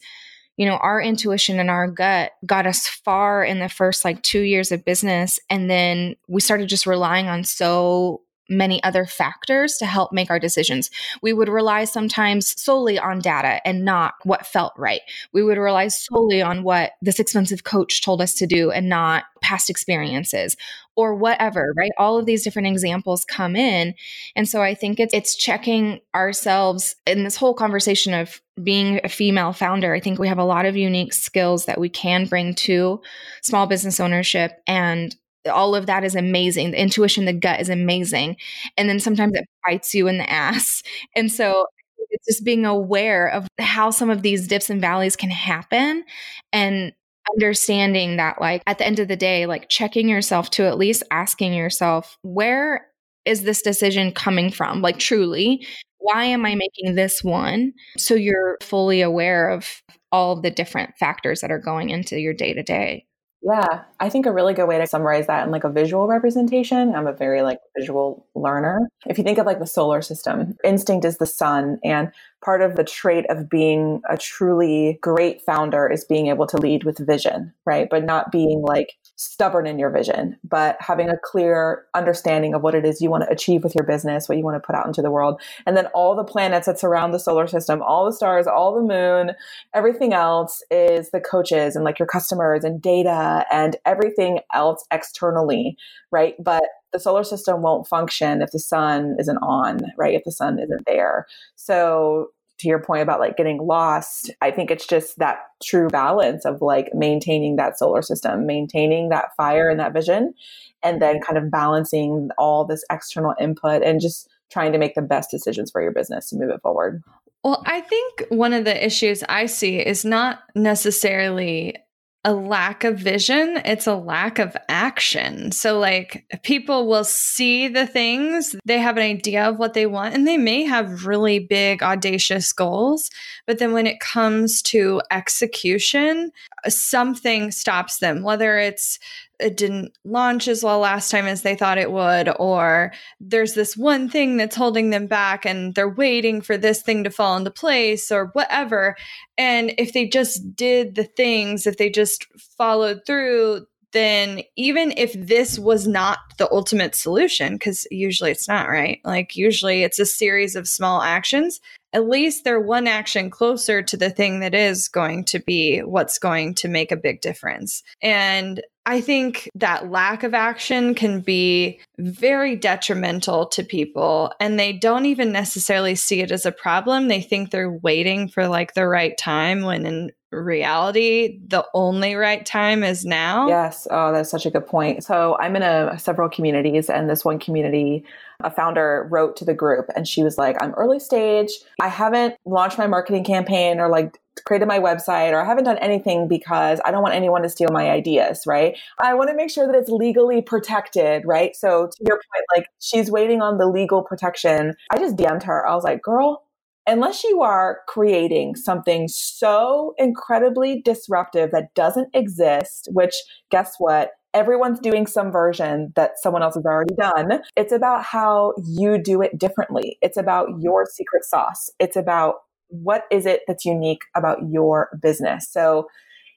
you 0.58 0.66
know, 0.66 0.76
our 0.76 1.00
intuition 1.00 1.58
and 1.58 1.70
our 1.70 1.88
gut 1.88 2.32
got 2.44 2.66
us 2.66 2.86
far 2.86 3.42
in 3.42 3.60
the 3.60 3.70
first 3.70 4.04
like 4.04 4.22
two 4.22 4.42
years 4.42 4.70
of 4.70 4.84
business. 4.84 5.40
And 5.48 5.70
then 5.70 6.16
we 6.28 6.42
started 6.42 6.68
just 6.68 6.86
relying 6.86 7.28
on 7.28 7.44
so 7.44 8.20
many 8.48 8.82
other 8.82 9.06
factors 9.06 9.76
to 9.78 9.86
help 9.86 10.12
make 10.12 10.30
our 10.30 10.38
decisions. 10.38 10.90
We 11.22 11.32
would 11.32 11.48
rely 11.48 11.84
sometimes 11.84 12.60
solely 12.60 12.98
on 12.98 13.20
data 13.20 13.66
and 13.66 13.84
not 13.84 14.14
what 14.24 14.46
felt 14.46 14.72
right. 14.76 15.00
We 15.32 15.42
would 15.42 15.58
rely 15.58 15.88
solely 15.88 16.42
on 16.42 16.62
what 16.62 16.92
this 17.00 17.18
expensive 17.18 17.64
coach 17.64 18.02
told 18.02 18.20
us 18.20 18.34
to 18.34 18.46
do 18.46 18.70
and 18.70 18.88
not 18.88 19.24
past 19.40 19.70
experiences 19.70 20.56
or 20.96 21.14
whatever, 21.14 21.72
right? 21.76 21.90
All 21.98 22.18
of 22.18 22.26
these 22.26 22.44
different 22.44 22.68
examples 22.68 23.24
come 23.24 23.56
in. 23.56 23.94
And 24.36 24.48
so 24.48 24.62
I 24.62 24.74
think 24.74 25.00
it's 25.00 25.12
it's 25.12 25.34
checking 25.34 26.00
ourselves 26.14 26.96
in 27.06 27.24
this 27.24 27.36
whole 27.36 27.54
conversation 27.54 28.14
of 28.14 28.40
being 28.62 29.00
a 29.02 29.08
female 29.08 29.52
founder. 29.52 29.94
I 29.94 30.00
think 30.00 30.18
we 30.18 30.28
have 30.28 30.38
a 30.38 30.44
lot 30.44 30.66
of 30.66 30.76
unique 30.76 31.12
skills 31.12 31.66
that 31.66 31.80
we 31.80 31.88
can 31.88 32.26
bring 32.26 32.54
to 32.54 33.00
small 33.42 33.66
business 33.66 33.98
ownership 33.98 34.62
and 34.66 35.14
all 35.46 35.74
of 35.74 35.86
that 35.86 36.04
is 36.04 36.14
amazing. 36.14 36.70
The 36.70 36.80
intuition, 36.80 37.24
the 37.24 37.32
gut 37.32 37.60
is 37.60 37.68
amazing. 37.68 38.36
And 38.76 38.88
then 38.88 39.00
sometimes 39.00 39.34
it 39.34 39.44
bites 39.66 39.94
you 39.94 40.08
in 40.08 40.18
the 40.18 40.30
ass. 40.30 40.82
And 41.14 41.30
so 41.30 41.66
it's 42.10 42.26
just 42.26 42.44
being 42.44 42.64
aware 42.64 43.28
of 43.28 43.46
how 43.58 43.90
some 43.90 44.10
of 44.10 44.22
these 44.22 44.46
dips 44.46 44.70
and 44.70 44.80
valleys 44.80 45.16
can 45.16 45.30
happen 45.30 46.04
and 46.52 46.92
understanding 47.34 48.16
that 48.16 48.40
like 48.40 48.62
at 48.66 48.78
the 48.78 48.86
end 48.86 48.98
of 48.98 49.08
the 49.08 49.16
day 49.16 49.46
like 49.46 49.68
checking 49.68 50.08
yourself 50.08 50.50
to 50.50 50.64
at 50.64 50.78
least 50.78 51.02
asking 51.10 51.54
yourself 51.54 52.18
where 52.22 52.86
is 53.24 53.42
this 53.42 53.62
decision 53.62 54.12
coming 54.12 54.50
from 54.50 54.82
like 54.82 54.98
truly 54.98 55.66
why 55.98 56.24
am 56.24 56.44
i 56.44 56.54
making 56.54 56.94
this 56.94 57.24
one 57.24 57.72
so 57.96 58.14
you're 58.14 58.58
fully 58.62 59.00
aware 59.00 59.48
of 59.48 59.82
all 60.12 60.34
of 60.34 60.42
the 60.42 60.50
different 60.50 60.94
factors 60.98 61.40
that 61.40 61.50
are 61.50 61.58
going 61.58 61.88
into 61.88 62.20
your 62.20 62.34
day 62.34 62.52
to 62.52 62.62
day 62.62 63.06
yeah, 63.44 63.82
I 64.00 64.08
think 64.08 64.24
a 64.24 64.32
really 64.32 64.54
good 64.54 64.66
way 64.66 64.78
to 64.78 64.86
summarize 64.86 65.26
that 65.26 65.44
in 65.44 65.52
like 65.52 65.64
a 65.64 65.70
visual 65.70 66.06
representation. 66.06 66.94
I'm 66.94 67.06
a 67.06 67.12
very 67.12 67.42
like 67.42 67.58
visual 67.76 68.26
learner. 68.34 68.88
If 69.06 69.18
you 69.18 69.24
think 69.24 69.36
of 69.36 69.44
like 69.44 69.58
the 69.58 69.66
solar 69.66 70.00
system, 70.00 70.56
instinct 70.64 71.04
is 71.04 71.18
the 71.18 71.26
sun 71.26 71.78
and 71.84 72.10
part 72.44 72.60
of 72.60 72.76
the 72.76 72.84
trait 72.84 73.24
of 73.30 73.48
being 73.48 74.02
a 74.10 74.18
truly 74.18 74.98
great 75.00 75.40
founder 75.42 75.90
is 75.90 76.04
being 76.04 76.26
able 76.26 76.46
to 76.46 76.58
lead 76.58 76.84
with 76.84 76.98
vision, 77.06 77.52
right? 77.64 77.88
But 77.88 78.04
not 78.04 78.30
being 78.30 78.60
like 78.60 78.96
stubborn 79.16 79.66
in 79.66 79.78
your 79.78 79.90
vision, 79.90 80.36
but 80.44 80.76
having 80.80 81.08
a 81.08 81.16
clear 81.22 81.86
understanding 81.94 82.52
of 82.52 82.62
what 82.62 82.74
it 82.74 82.84
is 82.84 83.00
you 83.00 83.10
want 83.10 83.24
to 83.24 83.32
achieve 83.32 83.64
with 83.64 83.74
your 83.74 83.84
business, 83.84 84.28
what 84.28 84.36
you 84.36 84.44
want 84.44 84.60
to 84.60 84.66
put 84.66 84.74
out 84.74 84.86
into 84.86 85.00
the 85.00 85.10
world. 85.10 85.40
And 85.64 85.76
then 85.76 85.86
all 85.94 86.14
the 86.14 86.24
planets 86.24 86.66
that 86.66 86.78
surround 86.78 87.14
the 87.14 87.18
solar 87.18 87.46
system, 87.46 87.80
all 87.80 88.04
the 88.04 88.12
stars, 88.12 88.46
all 88.46 88.74
the 88.74 88.82
moon, 88.82 89.34
everything 89.74 90.12
else 90.12 90.62
is 90.70 91.10
the 91.10 91.20
coaches 91.20 91.76
and 91.76 91.84
like 91.84 91.98
your 91.98 92.08
customers 92.08 92.64
and 92.64 92.82
data 92.82 93.46
and 93.50 93.76
everything 93.86 94.40
else 94.52 94.84
externally, 94.90 95.78
right? 96.10 96.34
But 96.38 96.64
the 96.92 97.00
solar 97.00 97.24
system 97.24 97.62
won't 97.62 97.88
function 97.88 98.42
if 98.42 98.52
the 98.52 98.58
sun 98.58 99.16
isn't 99.18 99.38
on, 99.38 99.80
right? 99.96 100.14
If 100.14 100.24
the 100.24 100.32
sun 100.32 100.58
isn't 100.58 100.86
there. 100.86 101.26
So 101.56 102.30
to 102.58 102.68
your 102.68 102.82
point 102.82 103.02
about 103.02 103.20
like 103.20 103.36
getting 103.36 103.58
lost, 103.58 104.30
I 104.40 104.50
think 104.50 104.70
it's 104.70 104.86
just 104.86 105.18
that 105.18 105.38
true 105.62 105.88
balance 105.88 106.44
of 106.44 106.62
like 106.62 106.90
maintaining 106.94 107.56
that 107.56 107.78
solar 107.78 108.02
system, 108.02 108.46
maintaining 108.46 109.08
that 109.08 109.34
fire 109.36 109.68
and 109.68 109.80
that 109.80 109.92
vision, 109.92 110.34
and 110.82 111.02
then 111.02 111.20
kind 111.20 111.38
of 111.38 111.50
balancing 111.50 112.30
all 112.38 112.64
this 112.64 112.84
external 112.90 113.34
input 113.40 113.82
and 113.82 114.00
just 114.00 114.28
trying 114.52 114.72
to 114.72 114.78
make 114.78 114.94
the 114.94 115.02
best 115.02 115.30
decisions 115.30 115.70
for 115.70 115.82
your 115.82 115.92
business 115.92 116.28
to 116.28 116.36
move 116.36 116.50
it 116.50 116.62
forward. 116.62 117.02
Well, 117.42 117.62
I 117.66 117.80
think 117.82 118.24
one 118.30 118.52
of 118.54 118.64
the 118.64 118.84
issues 118.84 119.22
I 119.28 119.46
see 119.46 119.78
is 119.78 120.04
not 120.04 120.40
necessarily 120.54 121.76
a 122.24 122.32
lack 122.32 122.84
of 122.84 122.98
vision, 122.98 123.60
it's 123.66 123.86
a 123.86 123.94
lack 123.94 124.38
of 124.38 124.56
action. 124.68 125.52
So, 125.52 125.78
like, 125.78 126.24
people 126.42 126.86
will 126.86 127.04
see 127.04 127.68
the 127.68 127.86
things, 127.86 128.56
they 128.64 128.78
have 128.78 128.96
an 128.96 129.02
idea 129.02 129.44
of 129.44 129.58
what 129.58 129.74
they 129.74 129.84
want, 129.84 130.14
and 130.14 130.26
they 130.26 130.38
may 130.38 130.62
have 130.62 131.04
really 131.04 131.38
big, 131.38 131.82
audacious 131.82 132.52
goals. 132.52 133.10
But 133.46 133.58
then 133.58 133.72
when 133.72 133.86
it 133.86 134.00
comes 134.00 134.62
to 134.62 135.02
execution, 135.10 136.32
something 136.66 137.50
stops 137.50 137.98
them, 137.98 138.22
whether 138.22 138.58
it's 138.58 138.98
it 139.40 139.56
didn't 139.56 139.96
launch 140.04 140.48
as 140.48 140.62
well 140.62 140.78
last 140.78 141.10
time 141.10 141.26
as 141.26 141.42
they 141.42 141.56
thought 141.56 141.78
it 141.78 141.90
would, 141.90 142.30
or 142.38 142.92
there's 143.20 143.54
this 143.54 143.76
one 143.76 144.08
thing 144.08 144.36
that's 144.36 144.56
holding 144.56 144.90
them 144.90 145.06
back 145.06 145.44
and 145.44 145.74
they're 145.74 145.88
waiting 145.88 146.40
for 146.40 146.56
this 146.56 146.82
thing 146.82 147.04
to 147.04 147.10
fall 147.10 147.36
into 147.36 147.50
place 147.50 148.12
or 148.12 148.26
whatever. 148.34 148.96
And 149.36 149.74
if 149.78 149.92
they 149.92 150.06
just 150.06 150.54
did 150.54 150.94
the 150.94 151.04
things, 151.04 151.66
if 151.66 151.76
they 151.76 151.90
just 151.90 152.26
followed 152.56 153.02
through, 153.06 153.66
then 153.92 154.42
even 154.56 154.92
if 154.96 155.12
this 155.14 155.58
was 155.58 155.86
not 155.86 156.18
the 156.38 156.50
ultimate 156.50 156.94
solution, 156.94 157.54
because 157.54 157.86
usually 157.90 158.30
it's 158.30 158.48
not, 158.48 158.68
right? 158.68 159.00
Like, 159.04 159.36
usually 159.36 159.84
it's 159.84 160.00
a 160.00 160.06
series 160.06 160.56
of 160.56 160.68
small 160.68 161.00
actions, 161.00 161.60
at 161.92 162.08
least 162.08 162.42
they're 162.42 162.60
one 162.60 162.88
action 162.88 163.30
closer 163.30 163.80
to 163.80 163.96
the 163.96 164.10
thing 164.10 164.40
that 164.40 164.52
is 164.52 164.88
going 164.88 165.24
to 165.26 165.38
be 165.38 165.78
what's 165.78 166.18
going 166.18 166.54
to 166.56 166.68
make 166.68 166.90
a 166.90 166.96
big 166.96 167.20
difference. 167.20 167.84
And 168.02 168.60
I 168.86 169.00
think 169.00 169.48
that 169.54 169.90
lack 169.90 170.22
of 170.24 170.34
action 170.34 170.94
can 170.94 171.20
be 171.20 171.80
very 171.98 172.54
detrimental 172.54 173.46
to 173.46 173.62
people 173.62 174.32
and 174.40 174.58
they 174.58 174.72
don't 174.72 175.06
even 175.06 175.32
necessarily 175.32 175.94
see 175.94 176.20
it 176.20 176.30
as 176.30 176.44
a 176.44 176.52
problem. 176.52 177.08
They 177.08 177.22
think 177.22 177.50
they're 177.50 177.70
waiting 177.70 178.28
for 178.28 178.46
like 178.46 178.74
the 178.74 178.86
right 178.86 179.16
time 179.16 179.62
when 179.62 179.86
in 179.86 180.12
reality 180.30 181.38
the 181.46 181.64
only 181.74 182.14
right 182.14 182.44
time 182.44 182.82
is 182.82 183.04
now. 183.04 183.48
Yes, 183.48 183.86
oh 183.90 184.12
that's 184.12 184.30
such 184.30 184.44
a 184.44 184.50
good 184.50 184.66
point. 184.66 185.04
So 185.04 185.36
I'm 185.38 185.56
in 185.56 185.62
a 185.62 185.98
several 185.98 186.28
communities 186.28 186.90
and 186.90 187.08
this 187.08 187.24
one 187.24 187.38
community 187.38 188.04
a 188.42 188.50
founder 188.50 189.06
wrote 189.10 189.36
to 189.36 189.44
the 189.44 189.54
group 189.54 189.88
and 189.96 190.06
she 190.06 190.22
was 190.22 190.36
like, 190.36 190.60
I'm 190.60 190.72
early 190.74 190.98
stage. 190.98 191.50
I 191.80 191.88
haven't 191.88 192.34
launched 192.44 192.78
my 192.78 192.86
marketing 192.86 193.24
campaign 193.24 193.78
or 193.80 193.88
like 193.88 194.20
created 194.44 194.66
my 194.66 194.78
website 194.78 195.32
or 195.32 195.40
I 195.40 195.44
haven't 195.44 195.64
done 195.64 195.78
anything 195.78 196.28
because 196.28 196.80
I 196.84 196.90
don't 196.90 197.02
want 197.02 197.14
anyone 197.14 197.42
to 197.42 197.48
steal 197.48 197.70
my 197.72 197.90
ideas, 197.90 198.42
right? 198.46 198.76
I 198.98 199.14
want 199.14 199.30
to 199.30 199.36
make 199.36 199.50
sure 199.50 199.66
that 199.66 199.76
it's 199.76 199.90
legally 199.90 200.42
protected, 200.42 201.22
right? 201.24 201.54
So 201.54 201.86
to 201.86 202.04
your 202.06 202.16
point, 202.16 202.44
like 202.56 202.66
she's 202.80 203.10
waiting 203.10 203.42
on 203.42 203.58
the 203.58 203.66
legal 203.66 204.02
protection. 204.02 204.74
I 204.90 204.98
just 204.98 205.16
DM'd 205.16 205.44
her. 205.44 205.66
I 205.66 205.74
was 205.74 205.84
like, 205.84 206.02
girl, 206.02 206.42
unless 206.86 207.24
you 207.24 207.42
are 207.42 207.80
creating 207.88 208.56
something 208.56 209.08
so 209.08 209.94
incredibly 209.98 210.82
disruptive 210.82 211.50
that 211.52 211.74
doesn't 211.74 212.08
exist, 212.14 212.88
which 212.92 213.14
guess 213.50 213.74
what? 213.78 214.10
everyone's 214.34 214.80
doing 214.80 215.06
some 215.06 215.30
version 215.30 215.92
that 215.94 216.18
someone 216.20 216.42
else 216.42 216.56
has 216.56 216.66
already 216.66 216.94
done. 216.96 217.40
It's 217.56 217.72
about 217.72 218.02
how 218.02 218.52
you 218.66 218.98
do 218.98 219.22
it 219.22 219.38
differently. 219.38 219.96
It's 220.02 220.16
about 220.16 220.48
your 220.60 220.86
secret 220.92 221.24
sauce. 221.24 221.70
It's 221.78 221.96
about 221.96 222.34
what 222.82 223.04
is 223.10 223.26
it 223.26 223.42
that's 223.46 223.64
unique 223.64 224.02
about 224.14 224.38
your 224.50 224.88
business. 225.00 225.48
So, 225.50 225.86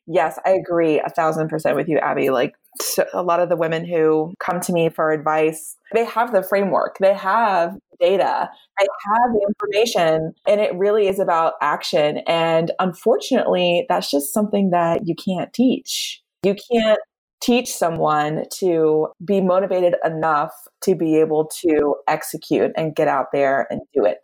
yes, 0.05 0.39
I 0.45 0.51
agree 0.51 0.99
a 0.99 1.09
thousand 1.09 1.49
percent 1.49 1.75
with 1.75 1.87
you, 1.87 1.97
Abby. 1.99 2.29
Like 2.29 2.55
so 2.81 3.05
a 3.13 3.23
lot 3.23 3.39
of 3.39 3.49
the 3.49 3.55
women 3.55 3.85
who 3.85 4.33
come 4.39 4.59
to 4.61 4.73
me 4.73 4.89
for 4.89 5.11
advice, 5.11 5.75
they 5.93 6.05
have 6.05 6.31
the 6.31 6.43
framework, 6.43 6.97
they 6.99 7.13
have 7.13 7.75
data, 7.99 8.49
they 8.79 8.87
have 9.05 9.33
the 9.33 9.47
information, 9.47 10.33
and 10.47 10.61
it 10.61 10.73
really 10.75 11.07
is 11.07 11.19
about 11.19 11.53
action. 11.61 12.19
And 12.27 12.71
unfortunately, 12.79 13.85
that's 13.89 14.11
just 14.11 14.33
something 14.33 14.69
that 14.71 15.07
you 15.07 15.15
can't 15.15 15.51
teach. 15.53 16.21
You 16.43 16.55
can't 16.71 16.99
teach 17.41 17.73
someone 17.73 18.45
to 18.59 19.07
be 19.23 19.41
motivated 19.41 19.95
enough 20.03 20.53
to 20.81 20.95
be 20.95 21.17
able 21.17 21.49
to 21.61 21.95
execute 22.07 22.71
and 22.75 22.95
get 22.95 23.07
out 23.07 23.27
there 23.31 23.67
and 23.69 23.81
do 23.93 24.05
it. 24.05 24.19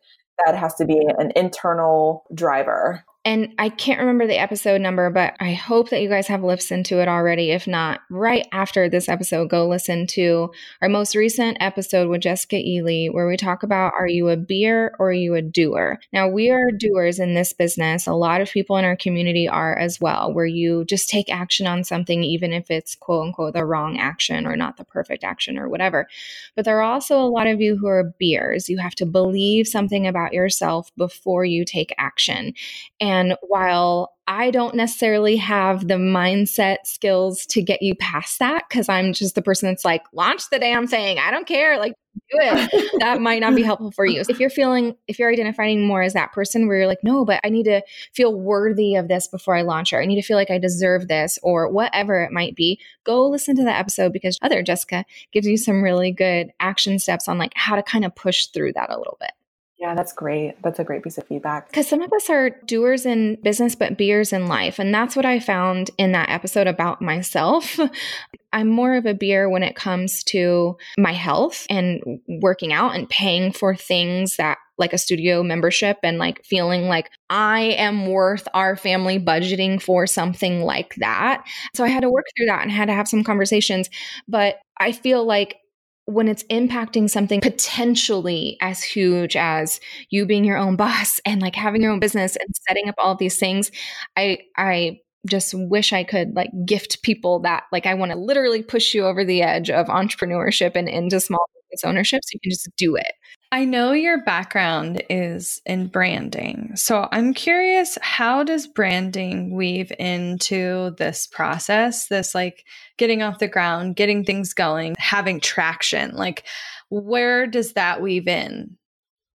That 0.45 0.55
has 0.55 0.75
to 0.75 0.85
be 0.85 0.99
an 1.17 1.31
internal 1.35 2.23
driver. 2.33 3.03
And 3.25 3.53
I 3.57 3.69
can't 3.69 4.01
remember 4.01 4.27
the 4.27 4.37
episode 4.37 4.81
number, 4.81 5.09
but 5.09 5.37
I 5.39 5.53
hope 5.53 5.89
that 5.91 6.01
you 6.01 6.09
guys 6.09 6.27
have 6.27 6.43
listened 6.43 6.85
to 6.87 6.99
it 6.99 7.07
already. 7.07 7.51
If 7.51 7.67
not, 7.67 8.01
right 8.09 8.45
after 8.51 8.89
this 8.89 9.07
episode, 9.07 9.49
go 9.49 9.65
listen 9.65 10.07
to 10.07 10.51
our 10.81 10.89
most 10.89 11.15
recent 11.15 11.55
episode 11.61 12.09
with 12.09 12.19
Jessica 12.19 12.57
Ely, 12.57 13.07
where 13.07 13.25
we 13.25 13.37
talk 13.37 13.63
about 13.63 13.93
are 13.97 14.09
you 14.09 14.27
a 14.27 14.35
beer 14.35 14.93
or 14.99 15.09
are 15.09 15.13
you 15.13 15.35
a 15.35 15.41
doer? 15.41 15.99
Now, 16.11 16.27
we 16.27 16.49
are 16.49 16.69
doers 16.69 17.17
in 17.17 17.33
this 17.33 17.53
business. 17.53 18.07
A 18.07 18.13
lot 18.13 18.41
of 18.41 18.51
people 18.51 18.75
in 18.75 18.83
our 18.83 18.97
community 18.97 19.47
are 19.47 19.77
as 19.77 20.01
well, 20.01 20.33
where 20.33 20.45
you 20.45 20.83
just 20.83 21.07
take 21.07 21.31
action 21.31 21.65
on 21.65 21.85
something, 21.85 22.23
even 22.25 22.51
if 22.51 22.69
it's 22.69 22.93
quote 22.93 23.27
unquote 23.27 23.53
the 23.53 23.63
wrong 23.63 23.97
action 23.97 24.45
or 24.45 24.57
not 24.57 24.75
the 24.75 24.83
perfect 24.83 25.23
action 25.23 25.57
or 25.57 25.69
whatever. 25.69 26.09
But 26.57 26.65
there 26.65 26.77
are 26.79 26.93
also 26.93 27.21
a 27.21 27.31
lot 27.31 27.47
of 27.47 27.61
you 27.61 27.77
who 27.77 27.87
are 27.87 28.13
beers. 28.19 28.67
You 28.67 28.79
have 28.79 28.95
to 28.95 29.05
believe 29.05 29.65
something 29.65 30.05
about 30.05 30.33
yourself 30.33 30.91
before 30.97 31.45
you 31.45 31.63
take 31.63 31.93
action. 31.97 32.53
And 32.99 33.12
and 33.13 33.35
while 33.41 34.13
I 34.25 34.49
don't 34.49 34.73
necessarily 34.73 35.35
have 35.35 35.87
the 35.87 35.95
mindset 35.95 36.77
skills 36.85 37.45
to 37.47 37.61
get 37.61 37.81
you 37.83 37.93
past 37.95 38.39
that, 38.39 38.63
because 38.67 38.89
I'm 38.89 39.13
just 39.13 39.35
the 39.35 39.41
person 39.41 39.69
that's 39.69 39.85
like, 39.85 40.01
launch 40.13 40.49
the 40.49 40.57
damn 40.57 40.87
thing. 40.87 41.19
I 41.19 41.29
don't 41.29 41.45
care. 41.45 41.77
Like, 41.77 41.93
do 42.31 42.37
it. 42.41 42.91
that 42.99 43.21
might 43.21 43.41
not 43.41 43.55
be 43.55 43.61
helpful 43.61 43.91
for 43.91 44.05
you. 44.05 44.23
If 44.27 44.39
you're 44.39 44.49
feeling, 44.49 44.95
if 45.07 45.19
you're 45.19 45.31
identifying 45.31 45.85
more 45.85 46.01
as 46.01 46.13
that 46.13 46.31
person 46.31 46.67
where 46.67 46.77
you're 46.77 46.87
like, 46.87 47.03
no, 47.03 47.23
but 47.23 47.39
I 47.43 47.49
need 47.49 47.65
to 47.65 47.81
feel 48.13 48.33
worthy 48.33 48.95
of 48.95 49.09
this 49.09 49.27
before 49.27 49.55
I 49.55 49.61
launch, 49.61 49.93
or 49.93 50.01
I 50.01 50.05
need 50.05 50.15
to 50.15 50.27
feel 50.27 50.37
like 50.37 50.51
I 50.51 50.57
deserve 50.57 51.07
this, 51.07 51.37
or 51.43 51.69
whatever 51.69 52.23
it 52.23 52.31
might 52.31 52.55
be, 52.55 52.79
go 53.03 53.29
listen 53.29 53.55
to 53.57 53.63
the 53.63 53.75
episode 53.75 54.11
because 54.11 54.39
other 54.41 54.63
Jessica 54.63 55.05
gives 55.31 55.45
you 55.45 55.57
some 55.57 55.83
really 55.83 56.11
good 56.11 56.51
action 56.59 56.97
steps 56.97 57.27
on 57.27 57.37
like 57.37 57.51
how 57.55 57.75
to 57.75 57.83
kind 57.83 58.05
of 58.05 58.15
push 58.15 58.47
through 58.47 58.73
that 58.73 58.89
a 58.89 58.97
little 58.97 59.17
bit. 59.19 59.31
Yeah, 59.79 59.95
that's 59.95 60.13
great. 60.13 60.61
That's 60.61 60.79
a 60.79 60.83
great 60.83 61.03
piece 61.03 61.17
of 61.17 61.27
feedback. 61.27 61.67
Because 61.67 61.87
some 61.87 62.01
of 62.01 62.13
us 62.13 62.29
are 62.29 62.51
doers 62.65 63.05
in 63.05 63.37
business, 63.43 63.75
but 63.75 63.97
beers 63.97 64.31
in 64.31 64.47
life. 64.47 64.79
And 64.79 64.93
that's 64.93 65.15
what 65.15 65.25
I 65.25 65.39
found 65.39 65.89
in 65.97 66.11
that 66.13 66.29
episode 66.29 66.67
about 66.67 67.01
myself. 67.01 67.79
I'm 68.53 68.69
more 68.69 68.95
of 68.95 69.05
a 69.05 69.15
beer 69.15 69.49
when 69.49 69.63
it 69.63 69.75
comes 69.75 70.23
to 70.25 70.77
my 70.97 71.11
health 71.11 71.65
and 71.69 72.01
working 72.27 72.71
out 72.71 72.95
and 72.95 73.09
paying 73.09 73.51
for 73.51 73.75
things 73.75 74.37
that 74.37 74.59
like 74.77 74.93
a 74.93 74.97
studio 74.97 75.43
membership 75.43 75.97
and 76.03 76.17
like 76.17 76.43
feeling 76.45 76.87
like 76.87 77.09
I 77.29 77.61
am 77.61 78.07
worth 78.07 78.47
our 78.53 78.75
family 78.75 79.19
budgeting 79.19 79.81
for 79.81 80.07
something 80.07 80.61
like 80.61 80.95
that. 80.95 81.43
So 81.75 81.83
I 81.83 81.89
had 81.89 82.01
to 82.01 82.09
work 82.09 82.25
through 82.37 82.47
that 82.47 82.61
and 82.61 82.71
had 82.71 82.87
to 82.87 82.93
have 82.93 83.07
some 83.07 83.23
conversations. 83.23 83.89
But 84.27 84.59
I 84.79 84.91
feel 84.91 85.25
like 85.25 85.57
when 86.05 86.27
it's 86.27 86.43
impacting 86.43 87.09
something 87.09 87.39
potentially 87.41 88.57
as 88.61 88.83
huge 88.83 89.35
as 89.35 89.79
you 90.09 90.25
being 90.25 90.43
your 90.43 90.57
own 90.57 90.75
boss 90.77 91.19
and 91.25 91.41
like 91.41 91.55
having 91.55 91.81
your 91.81 91.91
own 91.91 91.99
business 91.99 92.35
and 92.35 92.49
setting 92.67 92.89
up 92.89 92.95
all 92.97 93.15
these 93.15 93.37
things 93.37 93.71
i 94.17 94.37
i 94.57 94.99
just 95.25 95.53
wish 95.55 95.93
i 95.93 96.03
could 96.03 96.35
like 96.35 96.49
gift 96.65 97.01
people 97.03 97.39
that 97.39 97.63
like 97.71 97.85
i 97.85 97.93
want 97.93 98.11
to 98.11 98.17
literally 98.17 98.61
push 98.61 98.93
you 98.93 99.05
over 99.05 99.23
the 99.23 99.41
edge 99.41 99.69
of 99.69 99.87
entrepreneurship 99.87 100.75
and 100.75 100.89
into 100.89 101.19
small 101.19 101.45
business 101.71 101.87
ownership 101.87 102.21
so 102.23 102.31
you 102.33 102.39
can 102.41 102.51
just 102.51 102.69
do 102.75 102.95
it 102.95 103.13
I 103.53 103.65
know 103.65 103.91
your 103.91 104.23
background 104.23 105.03
is 105.11 105.61
in 105.67 105.85
branding. 105.85 106.71
So 106.75 107.07
I'm 107.11 107.35
curious 107.35 107.99
how 108.01 108.43
does 108.43 108.65
branding 108.65 109.55
weave 109.55 109.91
into 109.99 110.95
this 110.97 111.27
process? 111.27 112.07
This 112.07 112.33
like 112.33 112.65
getting 112.97 113.21
off 113.21 113.37
the 113.37 113.47
ground, 113.47 113.95
getting 113.95 114.25
things 114.25 114.55
going, 114.55 114.95
having 114.97 115.39
traction. 115.39 116.15
Like 116.15 116.45
where 116.89 117.45
does 117.45 117.73
that 117.73 118.01
weave 118.01 118.27
in? 118.27 118.75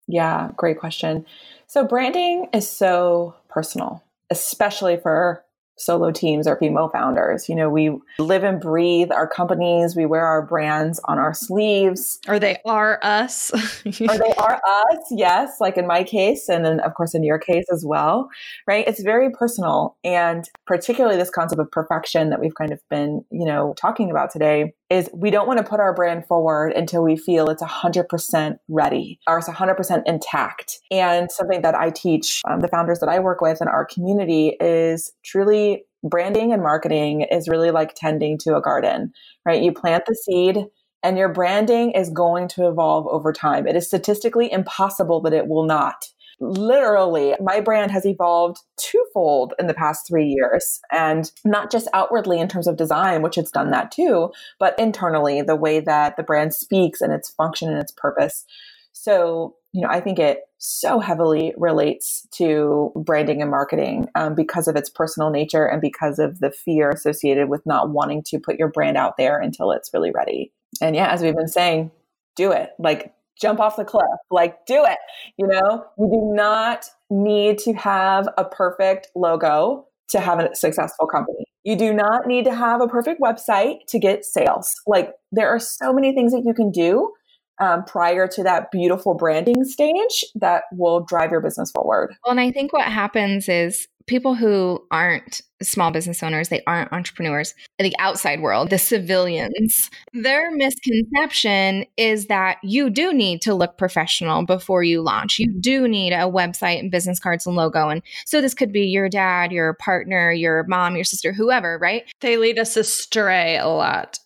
Yeah, 0.08 0.50
great 0.58 0.80
question. 0.80 1.24
So 1.68 1.86
branding 1.86 2.50
is 2.54 2.68
so 2.68 3.36
personal, 3.50 4.04
especially 4.32 4.98
for 4.98 5.46
solo 5.78 6.12
teams 6.12 6.48
or 6.48 6.58
female 6.58 6.90
founders. 6.90 7.48
You 7.48 7.56
know, 7.56 7.70
we 7.70 7.98
live 8.20 8.44
and 8.44 8.60
breathe 8.60 9.12
our 9.12 9.28
companies, 9.28 9.96
we 9.96 10.06
wear 10.06 10.26
our 10.26 10.42
brands 10.46 11.00
on 11.06 11.18
our 11.18 11.34
sleeves. 11.34 12.20
Or 12.28 12.40
they 12.40 12.58
are 12.66 13.00
us. 13.02 13.52
or 13.86 14.18
they 14.18 14.34
are 14.38 14.62
us, 14.68 15.00
yes, 15.12 15.58
like 15.60 15.78
in 15.78 15.88
my 15.88 16.04
case, 16.04 16.50
and 16.50 16.66
then 16.66 16.80
of 16.82 16.94
course 16.96 17.14
in 17.14 17.24
your 17.24 17.40
case 17.40 17.66
as 17.72 17.86
well, 17.86 18.30
right? 18.68 18.88
It's 18.88 19.02
very 19.02 19.30
personal. 19.32 19.98
And 20.04 20.46
particularly 20.66 21.18
this 21.18 21.30
concept 21.30 21.62
of 21.62 21.72
perfection 21.72 22.30
that 22.30 22.40
we've 22.40 22.56
kind 22.56 22.72
of 22.72 22.82
been, 22.90 23.24
you 23.32 23.46
know, 23.46 23.74
talking 23.78 24.12
about 24.12 24.32
today 24.32 24.74
is 24.90 25.10
we 25.14 25.30
don't 25.30 25.48
want 25.48 25.60
to 25.60 25.66
put 25.66 25.80
our 25.80 25.94
brand 25.94 26.26
forward 26.26 26.72
until 26.74 27.04
we 27.04 27.18
feel 27.18 27.50
it's 27.50 27.64
100% 27.64 28.58
ready 28.70 29.20
or 29.28 29.40
it's 29.40 29.50
100% 29.50 30.04
intact. 30.06 30.80
And 30.92 31.32
something 31.32 31.62
that 31.62 31.76
I 31.76 31.90
teach 31.90 32.42
um, 32.50 32.62
the 32.62 32.68
founders 32.68 33.00
that 33.00 33.10
I 33.10 33.20
work 33.20 33.42
with 33.42 33.62
in 33.62 33.68
our 33.68 33.86
community 33.86 34.56
is 34.60 35.12
truly 35.26 35.84
branding 36.04 36.54
and 36.54 36.62
marketing 36.62 37.22
is 37.22 37.50
really 37.50 37.72
like 37.72 37.96
tending 37.96 38.38
to 38.40 38.56
a 38.56 38.62
garden, 38.62 39.12
right? 39.46 39.62
You 39.62 39.74
plant 39.74 40.06
the 40.06 40.16
seed 40.16 40.66
and 41.04 41.18
your 41.18 41.30
branding 41.30 41.92
is 41.92 42.10
going 42.10 42.48
to 42.50 42.68
evolve 42.68 43.08
over 43.08 43.34
time. 43.34 43.68
It 43.68 43.76
is 43.76 43.88
statistically 43.88 44.52
impossible 44.52 45.22
that 45.22 45.34
it 45.34 45.48
will 45.48 45.66
not 45.66 46.06
literally 46.40 47.34
my 47.42 47.60
brand 47.60 47.92
has 47.92 48.06
evolved 48.06 48.60
twofold 48.78 49.54
in 49.58 49.68
the 49.68 49.74
past 49.74 50.08
three 50.08 50.28
years 50.28 50.80
and 50.92 51.32
not 51.44 51.72
just 51.72 51.88
outwardly 51.94 52.40
in 52.40 52.48
terms 52.48 52.68
of 52.68 52.78
design 52.78 53.22
which 53.22 53.38
it's 53.38 53.52
done 53.52 53.72
that 53.72 53.92
too 53.92 54.32
but 54.60 54.78
internally 54.78 55.42
the 55.42 55.56
way 55.56 55.80
that 55.80 56.16
the 56.16 56.24
brand 56.24 56.54
speaks 56.54 57.02
and 57.02 57.12
its 57.12 57.30
function 57.30 57.70
and 57.70 57.80
its 57.80 57.92
purpose. 57.92 58.46
So 58.94 59.56
you 59.74 59.82
know 59.82 59.90
i 59.90 60.00
think 60.00 60.18
it 60.18 60.42
so 60.60 61.00
heavily 61.00 61.54
relates 61.58 62.28
to 62.32 62.92
branding 62.96 63.42
and 63.42 63.52
marketing 63.52 64.08
um, 64.16 64.34
because 64.34 64.68
of 64.68 64.76
its 64.76 64.90
personal 64.90 65.30
nature 65.30 65.66
and 65.66 65.82
because 65.82 66.18
of 66.18 66.40
the 66.40 66.50
fear 66.50 66.90
associated 66.90 67.48
with 67.48 67.64
not 67.66 67.92
wanting 67.92 68.24
to 68.24 68.40
put 68.40 68.58
your 68.58 68.70
brand 68.70 68.98
out 68.98 69.18
there 69.18 69.40
until 69.40 69.72
it's 69.72 69.94
really 69.94 70.10
ready. 70.10 70.52
And 70.82 70.96
yeah 70.96 71.12
as 71.12 71.22
we've 71.22 71.36
been 71.36 71.48
saying 71.48 71.92
do 72.38 72.52
it. 72.52 72.70
Like 72.80 73.14
jump 73.42 73.60
off 73.60 73.76
the 73.76 73.86
cliff. 73.86 74.06
Like, 74.32 74.66
do 74.66 74.84
it. 74.86 74.98
You 75.38 75.48
know, 75.48 75.86
you 75.98 76.08
do 76.08 76.32
not 76.36 76.86
need 77.10 77.58
to 77.60 77.74
have 77.74 78.28
a 78.38 78.46
perfect 78.46 79.08
logo 79.16 79.86
to 80.10 80.20
have 80.20 80.40
a 80.40 80.56
successful 80.56 81.08
company. 81.08 81.46
You 81.64 81.76
do 81.76 81.94
not 81.94 82.28
need 82.28 82.46
to 82.46 82.56
have 82.56 82.82
a 82.82 82.88
perfect 82.88 83.20
website 83.22 83.80
to 83.90 84.00
get 84.00 84.24
sales. 84.24 84.74
Like, 84.86 85.12
there 85.32 85.50
are 85.50 85.60
so 85.60 85.92
many 85.92 86.14
things 86.14 86.32
that 86.32 86.44
you 86.46 86.54
can 86.54 86.72
do 86.72 87.12
um, 87.60 87.84
prior 87.84 88.28
to 88.28 88.44
that 88.44 88.72
beautiful 88.72 89.16
branding 89.16 89.64
stage 89.66 90.24
that 90.36 90.64
will 90.72 91.02
drive 91.02 91.32
your 91.32 91.42
business 91.42 91.72
forward. 91.72 92.16
Well, 92.24 92.32
and 92.32 92.40
I 92.40 92.52
think 92.52 92.72
what 92.72 92.86
happens 92.86 93.50
is 93.50 93.88
people 94.08 94.36
who 94.36 94.86
aren't 94.90 95.42
small 95.62 95.92
business 95.92 96.24
owners, 96.24 96.50
they 96.50 96.64
aren't 96.66 96.94
entrepreneurs, 96.94 97.54
the 97.80 97.96
outside 98.00 98.42
world, 98.42 98.70
the 98.70 98.78
civilians, 98.78 99.90
their 100.14 100.52
misconception 100.52 101.86
is 101.98 102.28
that 102.28 102.58
you 102.64 102.90
do 102.90 103.14
need 103.14 103.42
to 103.42 103.54
look 103.54 103.78
professional 103.78 104.46
before 104.46 104.84
you 104.84 105.02
launch. 105.02 105.40
You 105.40 105.52
do 105.60 105.88
need 105.88 106.14
a 106.14 106.30
website 106.30 106.80
and 106.80 106.92
business 106.92 107.20
cards 107.20 107.46
and 107.46 107.56
logo. 107.56 107.90
And 107.90 108.02
so 108.26 108.40
this 108.40 108.54
could 108.54 108.72
be 108.72 108.86
your 108.86 109.10
dad, 109.10 109.52
your 109.52 109.74
partner, 109.74 110.32
your 110.32 110.64
mom, 110.68 110.96
your 110.96 111.04
sister, 111.04 111.34
whoever, 111.34 111.78
right? 111.78 112.04
They 112.22 112.38
lead 112.38 112.60
us 112.60 112.78
astray 112.78 113.58
a 113.58 113.68
lot 113.68 114.20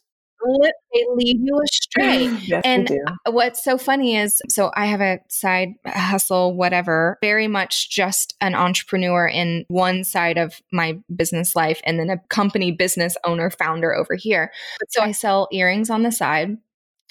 they 0.94 1.06
lead 1.16 1.40
you 1.42 1.60
astray. 1.64 2.26
yes, 2.42 2.62
and 2.66 2.90
what's 3.26 3.64
so 3.64 3.78
funny 3.78 4.16
is 4.16 4.42
so 4.50 4.72
I 4.76 4.86
have 4.86 5.02
a 5.02 5.20
side 5.30 5.70
hustle, 5.86 6.56
whatever, 6.56 7.18
very 7.22 7.48
much 7.48 7.90
just 7.90 8.36
an 8.42 8.56
entrepreneur 8.56 9.28
in 9.28 9.66
one 9.68 10.04
side 10.04 10.38
of 10.38 10.62
my 10.72 11.00
business 11.16 11.56
life, 11.56 11.82
and 11.86 12.00
then 12.00 12.10
a 12.10 12.18
company 12.30 12.72
business 12.72 13.16
owner, 13.24 13.50
founder 13.50 13.96
over 13.96 14.16
here. 14.16 14.52
So 14.90 15.02
I 15.02 15.12
sell 15.12 15.48
earrings 15.52 15.90
on 15.90 16.04
the 16.04 16.12
side 16.12 16.58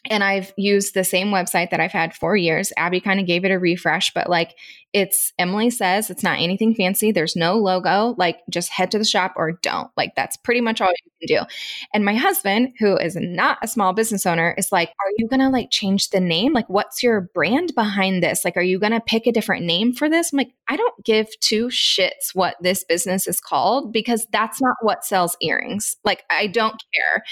and 0.08 0.24
I've 0.24 0.52
used 0.56 0.94
the 0.94 1.04
same 1.04 1.28
website 1.28 1.70
that 1.70 1.80
I've 1.80 1.92
had 1.92 2.14
for 2.14 2.36
years. 2.36 2.72
Abby 2.76 3.00
kind 3.00 3.20
of 3.20 3.26
gave 3.26 3.44
it 3.44 3.50
a 3.50 3.58
refresh, 3.58 4.12
but 4.14 4.30
like 4.30 4.56
it's 4.92 5.32
Emily 5.38 5.70
says, 5.70 6.10
it's 6.10 6.24
not 6.24 6.40
anything 6.40 6.74
fancy. 6.74 7.12
There's 7.12 7.36
no 7.36 7.56
logo. 7.56 8.14
Like 8.18 8.40
just 8.50 8.70
head 8.70 8.90
to 8.90 8.98
the 8.98 9.04
shop 9.04 9.34
or 9.36 9.52
don't. 9.52 9.90
Like 9.96 10.14
that's 10.16 10.36
pretty 10.36 10.60
much 10.60 10.80
all 10.80 10.88
you 10.88 11.28
can 11.28 11.36
do. 11.44 11.48
And 11.94 12.04
my 12.04 12.14
husband, 12.14 12.72
who 12.80 12.96
is 12.96 13.16
not 13.16 13.58
a 13.62 13.68
small 13.68 13.92
business 13.92 14.26
owner, 14.26 14.54
is 14.58 14.72
like, 14.72 14.88
Are 14.88 15.12
you 15.18 15.28
going 15.28 15.40
to 15.40 15.48
like 15.48 15.70
change 15.70 16.10
the 16.10 16.18
name? 16.18 16.52
Like, 16.52 16.68
what's 16.68 17.02
your 17.02 17.30
brand 17.34 17.72
behind 17.74 18.22
this? 18.22 18.44
Like, 18.44 18.56
are 18.56 18.62
you 18.62 18.78
going 18.80 18.92
to 18.92 19.00
pick 19.00 19.26
a 19.26 19.32
different 19.32 19.64
name 19.64 19.92
for 19.92 20.08
this? 20.08 20.32
I'm 20.32 20.38
like, 20.38 20.52
I 20.68 20.76
don't 20.76 21.04
give 21.04 21.28
two 21.40 21.66
shits 21.68 22.34
what 22.34 22.56
this 22.60 22.82
business 22.82 23.28
is 23.28 23.40
called 23.40 23.92
because 23.92 24.26
that's 24.32 24.60
not 24.60 24.76
what 24.82 25.04
sells 25.04 25.36
earrings. 25.40 25.96
Like, 26.04 26.24
I 26.30 26.48
don't 26.48 26.82
care. 26.92 27.22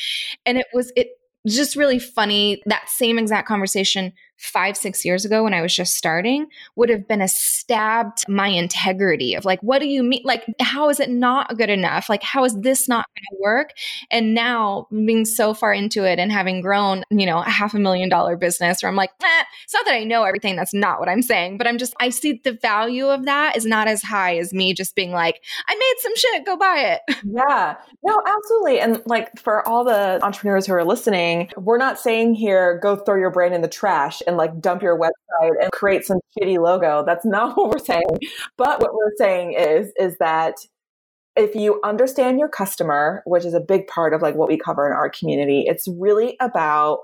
And 0.46 0.58
it 0.58 0.66
was, 0.72 0.92
it, 0.94 1.08
just 1.56 1.76
really 1.76 1.98
funny. 1.98 2.62
That 2.66 2.88
same 2.88 3.18
exact 3.18 3.48
conversation 3.48 4.12
five, 4.38 4.76
six 4.76 5.04
years 5.04 5.24
ago 5.24 5.42
when 5.42 5.52
I 5.52 5.60
was 5.60 5.74
just 5.74 5.96
starting 5.96 6.46
would 6.76 6.88
have 6.88 7.06
been 7.08 7.20
a 7.20 7.28
stab 7.28 8.14
to 8.16 8.30
my 8.30 8.48
integrity 8.48 9.34
of 9.34 9.44
like, 9.44 9.60
what 9.62 9.80
do 9.80 9.86
you 9.86 10.02
mean? 10.02 10.22
Like, 10.24 10.44
how 10.60 10.88
is 10.88 11.00
it 11.00 11.10
not 11.10 11.56
good 11.58 11.70
enough? 11.70 12.08
Like, 12.08 12.22
how 12.22 12.44
is 12.44 12.58
this 12.60 12.88
not 12.88 13.06
going 13.14 13.36
to 13.36 13.42
work? 13.42 13.72
And 14.10 14.34
now 14.34 14.86
being 14.90 15.24
so 15.24 15.54
far 15.54 15.72
into 15.72 16.04
it 16.04 16.18
and 16.20 16.30
having 16.30 16.60
grown, 16.60 17.04
you 17.10 17.26
know, 17.26 17.40
a 17.40 17.50
half 17.50 17.74
a 17.74 17.78
million 17.78 18.08
dollar 18.08 18.36
business 18.36 18.82
where 18.82 18.88
I'm 18.88 18.96
like, 18.96 19.10
eh, 19.22 19.44
it's 19.64 19.74
not 19.74 19.84
that 19.86 19.94
I 19.94 20.04
know 20.04 20.22
everything. 20.22 20.54
That's 20.54 20.74
not 20.74 21.00
what 21.00 21.08
I'm 21.08 21.22
saying, 21.22 21.58
but 21.58 21.66
I'm 21.66 21.78
just, 21.78 21.94
I 21.98 22.10
see 22.10 22.40
the 22.44 22.52
value 22.52 23.08
of 23.08 23.24
that 23.24 23.56
is 23.56 23.66
not 23.66 23.88
as 23.88 24.02
high 24.02 24.38
as 24.38 24.54
me 24.54 24.72
just 24.72 24.94
being 24.94 25.10
like, 25.10 25.42
I 25.66 25.74
made 25.74 25.94
some 25.98 26.16
shit, 26.16 26.46
go 26.46 26.56
buy 26.56 26.78
it. 26.78 27.00
Yeah, 27.30 27.76
no, 28.02 28.22
absolutely. 28.26 28.80
And 28.80 29.02
like 29.04 29.38
for 29.38 29.66
all 29.68 29.84
the 29.84 30.18
entrepreneurs 30.24 30.66
who 30.66 30.72
are 30.72 30.84
listening, 30.84 31.50
we're 31.56 31.78
not 31.78 31.98
saying 31.98 32.34
here, 32.34 32.78
go 32.82 32.96
throw 32.96 33.16
your 33.16 33.30
brain 33.30 33.52
in 33.52 33.60
the 33.60 33.68
trash 33.68 34.22
and 34.28 34.36
like 34.36 34.60
dump 34.60 34.82
your 34.82 34.96
website 34.96 35.52
and 35.60 35.72
create 35.72 36.04
some 36.04 36.18
shitty 36.38 36.58
logo. 36.58 37.04
That's 37.04 37.24
not 37.24 37.56
what 37.56 37.70
we're 37.70 37.84
saying. 37.84 38.04
But 38.56 38.80
what 38.80 38.94
we're 38.94 39.16
saying 39.16 39.54
is 39.54 39.92
is 39.98 40.16
that 40.18 40.54
if 41.34 41.54
you 41.54 41.80
understand 41.84 42.38
your 42.38 42.48
customer, 42.48 43.22
which 43.24 43.44
is 43.44 43.54
a 43.54 43.60
big 43.60 43.86
part 43.86 44.12
of 44.12 44.22
like 44.22 44.34
what 44.34 44.48
we 44.48 44.58
cover 44.58 44.86
in 44.86 44.92
our 44.92 45.08
community, 45.08 45.64
it's 45.66 45.88
really 45.88 46.36
about 46.40 46.98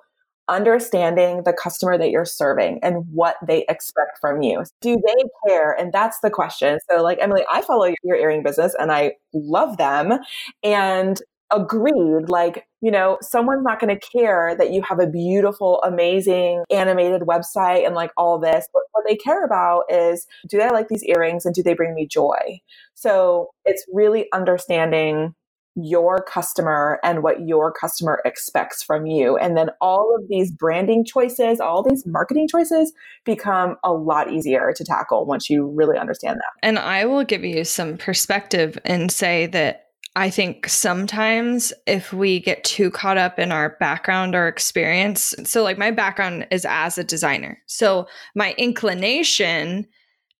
understanding 0.48 1.42
the 1.44 1.52
customer 1.52 1.96
that 1.96 2.10
you're 2.10 2.24
serving 2.24 2.78
and 2.82 3.04
what 3.12 3.36
they 3.46 3.64
expect 3.68 4.18
from 4.20 4.42
you. 4.42 4.62
Do 4.82 4.96
they 4.96 5.24
care? 5.48 5.72
And 5.72 5.92
that's 5.92 6.18
the 6.20 6.30
question. 6.30 6.78
So 6.90 7.02
like 7.02 7.18
Emily, 7.20 7.44
I 7.50 7.62
follow 7.62 7.94
your 8.02 8.16
earring 8.16 8.42
business 8.42 8.74
and 8.78 8.92
I 8.92 9.12
love 9.32 9.78
them. 9.78 10.18
And 10.62 11.18
agreed 11.50 12.28
like 12.28 12.66
you 12.80 12.90
know 12.90 13.18
someone's 13.20 13.62
not 13.62 13.78
going 13.78 13.94
to 13.94 14.08
care 14.16 14.56
that 14.56 14.72
you 14.72 14.82
have 14.82 14.98
a 14.98 15.06
beautiful 15.06 15.80
amazing 15.82 16.64
animated 16.70 17.22
website 17.22 17.86
and 17.86 17.94
like 17.94 18.10
all 18.16 18.38
this 18.38 18.66
but 18.72 18.82
what 18.94 19.04
they 19.06 19.16
care 19.16 19.44
about 19.44 19.84
is 19.90 20.26
do 20.48 20.58
they 20.58 20.70
like 20.70 20.88
these 20.88 21.04
earrings 21.04 21.44
and 21.44 21.54
do 21.54 21.62
they 21.62 21.74
bring 21.74 21.94
me 21.94 22.06
joy? 22.06 22.60
So 22.94 23.50
it's 23.64 23.84
really 23.92 24.26
understanding 24.32 25.34
your 25.76 26.22
customer 26.22 27.00
and 27.02 27.22
what 27.24 27.48
your 27.48 27.72
customer 27.72 28.22
expects 28.24 28.80
from 28.80 29.06
you 29.06 29.36
and 29.36 29.56
then 29.56 29.70
all 29.80 30.14
of 30.16 30.22
these 30.28 30.52
branding 30.52 31.04
choices 31.04 31.58
all 31.58 31.82
these 31.82 32.06
marketing 32.06 32.46
choices 32.46 32.92
become 33.24 33.74
a 33.82 33.92
lot 33.92 34.32
easier 34.32 34.72
to 34.72 34.84
tackle 34.84 35.26
once 35.26 35.50
you 35.50 35.66
really 35.74 35.98
understand 35.98 36.36
that 36.36 36.52
and 36.62 36.78
i 36.78 37.04
will 37.04 37.24
give 37.24 37.44
you 37.44 37.64
some 37.64 37.96
perspective 37.96 38.78
and 38.84 39.10
say 39.10 39.46
that 39.46 39.86
I 40.16 40.30
think 40.30 40.68
sometimes 40.68 41.72
if 41.86 42.12
we 42.12 42.38
get 42.38 42.62
too 42.62 42.90
caught 42.90 43.18
up 43.18 43.38
in 43.38 43.50
our 43.50 43.76
background 43.80 44.36
or 44.36 44.46
experience, 44.46 45.34
so 45.44 45.64
like 45.64 45.76
my 45.76 45.90
background 45.90 46.46
is 46.52 46.64
as 46.64 46.98
a 46.98 47.04
designer. 47.04 47.60
So 47.66 48.06
my 48.36 48.54
inclination 48.56 49.86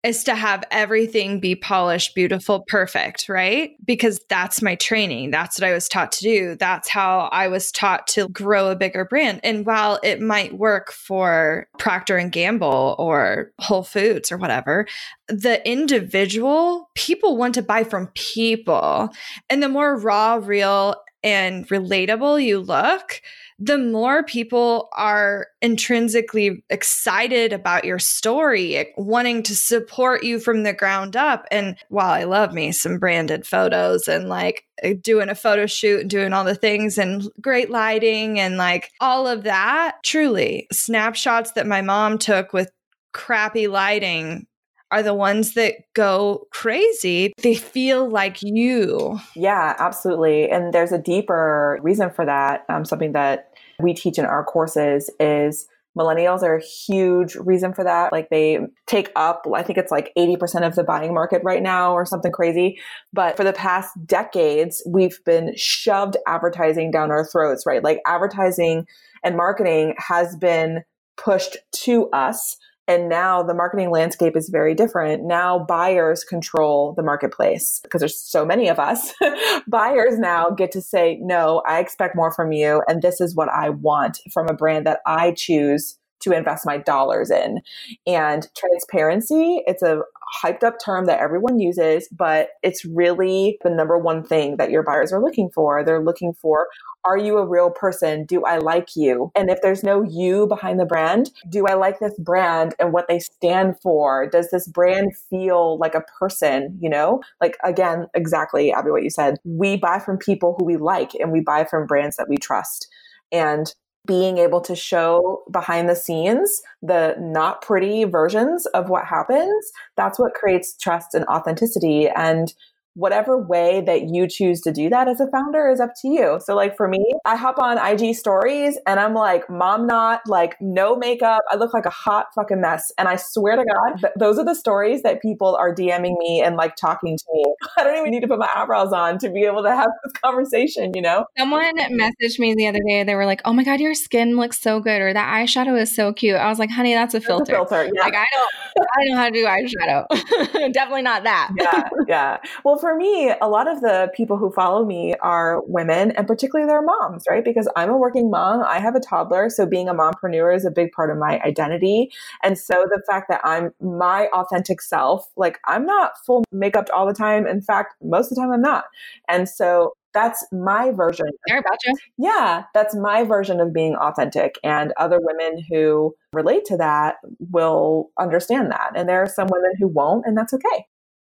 is 0.05 0.23
to 0.25 0.35
have 0.35 0.63
everything 0.71 1.41
be 1.41 1.55
polished, 1.55 2.15
beautiful, 2.15 2.65
perfect, 2.69 3.27
right? 3.29 3.71
Because 3.85 4.21
that's 4.29 4.61
my 4.61 4.75
training. 4.75 5.31
That's 5.31 5.59
what 5.59 5.67
I 5.67 5.73
was 5.73 5.89
taught 5.89 6.13
to 6.13 6.23
do. 6.23 6.57
That's 6.57 6.91
how 6.91 7.31
I 7.33 7.49
was 7.49 7.73
taught 7.73 8.07
to 8.09 8.29
grow 8.29 8.71
a 8.71 8.77
bigger 8.77 9.07
brand. 9.07 9.41
And 9.43 9.65
while 9.65 9.99
it 10.03 10.21
might 10.21 10.59
work 10.59 10.93
for 10.93 11.67
Procter 11.79 12.19
and 12.19 12.31
Gamble 12.31 12.97
or 12.99 13.51
Whole 13.59 13.83
Foods 13.83 14.31
or 14.31 14.37
whatever, 14.37 14.87
the 15.29 15.67
individual, 15.67 16.91
people 16.95 17.39
want 17.39 17.55
to 17.55 17.63
buy 17.63 17.83
from 17.83 18.09
people. 18.09 19.09
And 19.49 19.63
the 19.63 19.71
more 19.71 19.97
raw, 19.97 20.35
real, 20.35 20.97
and 21.23 21.67
relatable 21.69 22.45
you 22.45 22.61
look, 22.61 23.23
the 23.59 23.79
more 23.79 24.25
people 24.25 24.89
are 24.93 25.47
intrinsically 25.63 26.65
excited 26.71 27.53
about 27.53 27.85
your 27.85 27.99
story, 27.99 28.93
wanting 28.97 29.43
to 29.45 29.55
support 29.55 30.25
you 30.25 30.41
from 30.41 30.65
the 30.65 30.73
ground 30.73 31.17
up. 31.17 31.47
And 31.51 31.77
while 31.89 32.11
I 32.11 32.25
love 32.25 32.53
me 32.53 32.73
some 32.73 32.99
branded 32.99 33.47
photos 33.47 34.09
and 34.09 34.29
like 34.29 34.65
uh, 34.83 34.95
doing 35.01 35.29
a 35.29 35.35
photo 35.35 35.67
shoot 35.67 36.01
and 36.01 36.11
doing 36.11 36.33
all 36.33 36.45
the 36.45 36.55
things 36.55 36.99
and 36.99 37.29
great 37.41 37.71
lighting 37.71 38.41
and 38.41 38.57
like 38.57 38.91
all 39.01 39.29
of 39.29 39.45
that, 39.45 39.99
truly, 40.03 40.67
snapshots 40.73 41.53
that 41.53 41.67
my 41.67 41.81
mom 41.81 42.19
took 42.19 42.53
with 42.53 42.71
crappy 43.13 43.69
lighting 43.69 44.47
are 44.95 45.03
the 45.03 45.15
ones 45.15 45.55
that 45.55 45.75
go 45.95 46.47
crazy. 46.51 47.33
They 47.43 47.57
feel 47.57 48.09
like 48.09 48.39
you. 48.43 49.19
Yeah, 49.35 49.75
absolutely. 49.79 50.49
And 50.49 50.73
there's 50.73 50.93
a 50.93 50.99
deeper 50.99 51.81
reason 51.83 52.11
for 52.11 52.25
that. 52.25 52.65
Um, 52.69 52.85
something 52.85 53.11
that 53.13 53.51
we 53.81 53.93
teach 53.93 54.19
in 54.19 54.25
our 54.25 54.45
courses 54.45 55.11
is 55.19 55.67
Millennials 55.99 56.43
are 56.43 56.57
a 56.57 56.63
huge 56.63 57.37
reason 57.37 57.73
for 57.73 57.85
that. 57.85 58.13
Like 58.13 58.29
they 58.29 58.59
take 58.87 59.11
up, 59.15 59.47
I 59.53 59.63
think 59.63 59.79
it's 59.79 59.93
like 59.93 60.13
80% 60.19 60.67
of 60.67 60.75
the 60.75 60.83
buying 60.83 61.15
market 61.15 61.41
right 61.45 61.63
now 61.63 61.93
or 61.93 62.05
something 62.05 62.33
crazy. 62.33 62.79
But 63.13 63.37
for 63.37 63.45
the 63.45 63.53
past 63.53 63.93
decades, 64.05 64.83
we've 64.87 65.19
been 65.25 65.53
shoved 65.57 66.17
advertising 66.27 66.91
down 66.91 67.11
our 67.11 67.25
throats, 67.25 67.65
right? 67.65 67.83
Like 67.83 68.01
advertising 68.07 68.87
and 69.23 69.37
marketing 69.37 69.95
has 69.99 70.37
been 70.37 70.83
pushed 71.17 71.57
to 71.85 72.09
us 72.11 72.57
and 72.87 73.09
now 73.09 73.43
the 73.43 73.55
marketing 73.55 73.91
landscape 73.91 74.37
is 74.37 74.49
very 74.51 74.75
different. 74.75 75.25
Now 75.25 75.59
buyers 75.59 76.23
control 76.23 76.93
the 76.95 77.03
marketplace 77.03 77.81
because 77.83 78.01
there's 78.01 78.21
so 78.21 78.45
many 78.45 78.69
of 78.69 78.79
us. 78.79 79.13
buyers 79.67 80.19
now 80.19 80.51
get 80.51 80.71
to 80.73 80.83
say, 80.83 81.19
no, 81.23 81.63
I 81.67 81.81
expect 81.81 82.15
more 82.15 82.31
from 82.31 82.53
you. 82.53 82.83
And 82.87 83.01
this 83.01 83.21
is 83.21 83.35
what 83.35 83.49
I 83.49 83.71
want 83.71 84.21
from 84.33 84.49
a 84.49 84.55
brand 84.55 84.87
that 84.87 85.01
I 85.07 85.33
choose 85.33 85.99
to 86.25 86.33
invest 86.33 86.67
my 86.67 86.79
dollars 86.79 87.31
in. 87.31 87.61
And 88.07 88.49
transparency, 88.57 89.63
it's 89.67 89.83
a 89.83 90.01
hyped 90.43 90.63
up 90.63 90.77
term 90.85 91.07
that 91.07 91.21
everyone 91.21 91.61
uses, 91.61 92.09
but 92.09 92.51
it's 92.63 92.85
really 92.85 93.59
the 93.63 93.71
number 93.71 93.99
one 93.99 94.25
thing 94.25 94.57
that 94.57 94.71
your 94.71 94.83
buyers 94.83 95.13
are 95.13 95.23
looking 95.23 95.51
for. 95.51 95.85
They're 95.85 96.03
looking 96.03 96.35
for 96.35 96.67
are 97.05 97.19
you 97.19 97.37
a 97.37 97.47
real 97.47 97.71
person? 97.71 98.25
Do 98.25 98.45
I 98.45 98.59
like 98.59 98.97
you? 98.97 99.31
And 99.35 99.51
if 99.51 99.61
there's 99.61 99.83
no 99.83 100.03
you 100.03 100.47
behind 100.47 100.81
the 100.81 100.87
brand, 100.87 101.31
do 101.51 101.67
I 101.67 101.75
like 101.75 101.99
this 102.01 102.19
brand 102.19 102.75
and 102.79 102.93
what 102.93 103.09
they 103.09 103.19
stand 103.19 103.79
for? 103.83 104.27
Does 104.27 104.51
this 104.51 104.67
brand 104.67 105.13
feel 105.31 105.79
like 105.79 105.95
a 105.95 106.05
person? 106.19 106.79
You 106.81 106.89
know, 106.89 107.23
like 107.41 107.57
again, 107.63 108.07
exactly, 108.15 108.73
Abby, 108.73 108.91
what 108.91 109.03
you 109.03 109.11
said. 109.11 109.37
We 109.45 109.77
buy 109.77 109.99
from 109.99 110.17
people 110.17 110.57
who 110.59 110.65
we 110.65 110.77
like 110.77 111.13
and 111.15 111.31
we 111.31 111.41
buy 111.41 111.65
from 111.65 111.87
brands 111.87 112.17
that 112.17 112.29
we 112.29 112.37
trust. 112.39 112.89
And 113.31 113.75
being 114.07 114.39
able 114.39 114.61
to 114.61 114.77
show 114.77 115.43
behind 115.51 115.89
the 115.89 115.97
scenes 115.97 116.63
the 116.83 117.17
not 117.19 117.63
pretty 117.63 118.05
versions 118.05 118.67
of 118.67 118.89
what 118.89 119.07
happens, 119.07 119.73
that's 119.97 120.19
what 120.19 120.35
creates 120.35 120.77
trust 120.77 121.15
and 121.15 121.25
authenticity. 121.27 122.09
And 122.09 122.53
whatever 122.95 123.39
way 123.39 123.83
that 123.87 124.09
you 124.09 124.27
choose 124.29 124.61
to 124.63 124.73
do 124.73 124.89
that 124.89 125.09
as 125.09 125.21
a 125.21 125.29
founder 125.31 125.69
is 125.69 125.81
up 125.81 125.91
to 126.03 126.09
you. 126.09 126.39
So 126.45 126.55
like 126.55 126.77
for 126.77 126.89
me, 126.89 127.05
I 127.25 127.37
hop 127.37 127.59
on 127.59 127.79
IG 127.79 128.15
stories 128.15 128.79
and 128.87 128.99
I'm 129.01 129.15
like 129.15 129.49
mom 129.51 129.87
not 129.87 130.21
like 130.27 130.57
no 130.61 130.97
makeup. 130.97 131.43
I 131.51 131.57
look 131.57 131.75
like 131.75 131.87
a 131.87 131.91
hot 131.91 132.27
fucking 132.35 132.61
mess. 132.61 132.93
And 132.99 133.09
I 133.09 133.17
swear 133.17 133.57
to 133.57 133.65
God, 133.65 134.01
th- 134.01 134.13
those 134.19 134.39
are 134.39 134.45
the 134.45 134.55
stories 134.55 135.03
that 135.03 135.21
people 135.21 135.57
are 135.57 135.75
DMing 135.75 136.19
me 136.19 136.43
and 136.45 136.57
like 136.57 136.77
talking 136.77 137.17
to 137.17 137.25
me. 137.33 137.45
I 137.79 137.85
don't 137.85 137.99
even 137.99 138.11
need 138.11 138.21
to 138.21 138.29
put 138.29 138.39
my 138.39 138.51
eyebrows 138.55 138.93
on 138.93 139.19
to 139.19 139.31
be 139.31 139.43
able 139.45 139.63
to 139.63 139.71
have 139.75 139.91
this 140.05 140.13
conversation, 140.25 140.93
you 140.95 141.03
know? 141.03 141.27
Someone 141.37 141.77
messaged 141.79 142.39
me 142.39 142.55
the 142.55 142.67
other 142.69 142.81
day. 142.89 143.03
They 143.05 143.15
were 143.15 143.27
like, 143.27 143.41
"Oh 143.45 143.53
my 143.53 143.65
god, 143.65 143.81
your 143.81 143.95
skin 143.95 144.37
looks 144.37 144.61
so 144.61 144.81
good," 144.81 145.01
or 145.01 145.13
"That 145.13 145.33
eyeshadow 145.35 145.81
is 145.81 145.95
so 145.95 146.13
cute." 146.13 146.37
I 146.37 146.49
was 146.49 146.59
like, 146.59 146.71
"Honey, 146.71 146.95
that's 146.95 147.15
a 147.15 147.19
That's 147.19 147.27
filter." 147.27 147.53
a 147.53 147.57
filter. 147.57 147.91
Yeah. 147.93 148.03
Like 148.03 148.15
I 148.15 148.25
don't, 148.33 148.51
I 148.79 149.05
don't 149.05 149.11
know 149.11 149.17
how 149.17 149.25
to 149.27 149.33
do 149.33 149.45
eyeshadow. 149.45 150.73
Definitely 150.73 151.03
not 151.03 151.25
that. 151.25 151.51
yeah, 151.59 151.89
yeah. 152.09 152.37
Well, 152.65 152.79
for 152.85 152.95
me, 152.95 153.33
a 153.41 153.49
lot 153.49 153.67
of 153.67 153.81
the 153.81 154.11
people 154.15 154.37
who 154.37 154.53
follow 154.53 154.85
me 154.85 155.15
are 155.23 155.63
women 155.67 156.11
and 156.11 156.27
particularly 156.27 156.69
their 156.69 156.83
moms, 156.83 157.25
right? 157.27 157.43
Because 157.43 157.67
I'm 157.77 157.89
a 157.89 157.97
working 157.97 158.31
mom, 158.31 158.63
I 158.63 158.79
have 158.79 158.95
a 158.95 159.01
toddler, 159.01 159.49
so 159.49 159.65
being 159.65 159.89
a 159.89 159.95
mompreneur 159.95 160.55
is 160.55 160.67
a 160.67 160.71
big 160.71 160.93
part 160.93 161.11
of 161.11 161.17
my 161.17 161.41
identity. 161.41 162.11
And 162.43 162.59
so 162.59 162.85
the 162.91 163.03
fact 163.09 163.31
that 163.31 163.41
I'm 163.43 163.71
my 163.81 164.27
authentic 164.35 164.83
self, 164.83 165.27
like 165.39 165.59
I'm 165.67 165.87
not 165.87 166.13
full 166.27 166.45
makeup 166.53 166.89
all 166.95 167.07
the 167.07 167.15
time. 167.15 167.47
In 167.47 167.63
fact, 167.63 167.95
most 168.03 168.31
of 168.31 168.37
the 168.37 168.43
time 168.43 168.53
I'm 168.53 168.61
not. 168.61 168.85
And 169.31 169.49
so 169.49 169.95
that's 170.13 170.47
my 170.53 170.91
version. 170.91 171.27
About 171.51 171.79
you. 171.87 171.97
Yeah, 172.19 172.65
that's 172.75 172.95
my 172.95 173.25
version 173.25 173.61
of 173.61 173.73
being 173.73 173.97
authentic. 173.97 174.57
And 174.63 174.93
other 174.99 175.19
women 175.23 175.65
who 175.71 176.15
relate 176.35 176.67
to 176.67 176.77
that 176.77 177.17
will 177.51 178.11
understand 178.19 178.71
that. 178.73 178.93
And 178.95 179.09
there 179.09 179.23
are 179.23 179.29
some 179.29 179.49
women 179.51 179.73
who 179.79 179.89
won't, 179.89 180.27
and 180.27 180.37
that's 180.37 180.53
okay. 180.53 180.85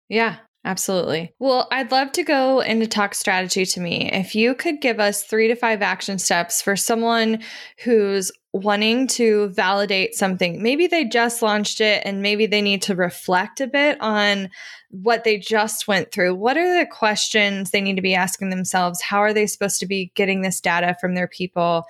Yeah, 0.07 0.37
absolutely. 0.65 1.33
Well, 1.39 1.67
I'd 1.71 1.91
love 1.91 2.11
to 2.13 2.23
go 2.23 2.59
into 2.59 2.87
talk 2.87 3.15
strategy 3.15 3.65
to 3.65 3.79
me. 3.79 4.11
If 4.11 4.35
you 4.35 4.55
could 4.55 4.81
give 4.81 4.99
us 4.99 5.23
three 5.23 5.47
to 5.47 5.55
five 5.55 5.81
action 5.81 6.19
steps 6.19 6.61
for 6.61 6.75
someone 6.75 7.43
who's 7.83 8.31
wanting 8.53 9.07
to 9.07 9.47
validate 9.49 10.15
something, 10.15 10.61
maybe 10.61 10.87
they 10.87 11.05
just 11.05 11.41
launched 11.41 11.81
it 11.81 12.01
and 12.05 12.21
maybe 12.21 12.45
they 12.45 12.61
need 12.61 12.81
to 12.83 12.95
reflect 12.95 13.61
a 13.61 13.67
bit 13.67 13.99
on 14.01 14.49
what 14.89 15.23
they 15.23 15.37
just 15.37 15.87
went 15.87 16.11
through. 16.11 16.35
What 16.35 16.57
are 16.57 16.79
the 16.79 16.85
questions 16.85 17.71
they 17.71 17.81
need 17.81 17.97
to 17.97 18.01
be 18.01 18.15
asking 18.15 18.49
themselves? 18.49 19.01
How 19.01 19.19
are 19.19 19.33
they 19.33 19.47
supposed 19.47 19.79
to 19.81 19.85
be 19.85 20.11
getting 20.15 20.41
this 20.41 20.61
data 20.61 20.95
from 20.99 21.13
their 21.13 21.27
people? 21.27 21.85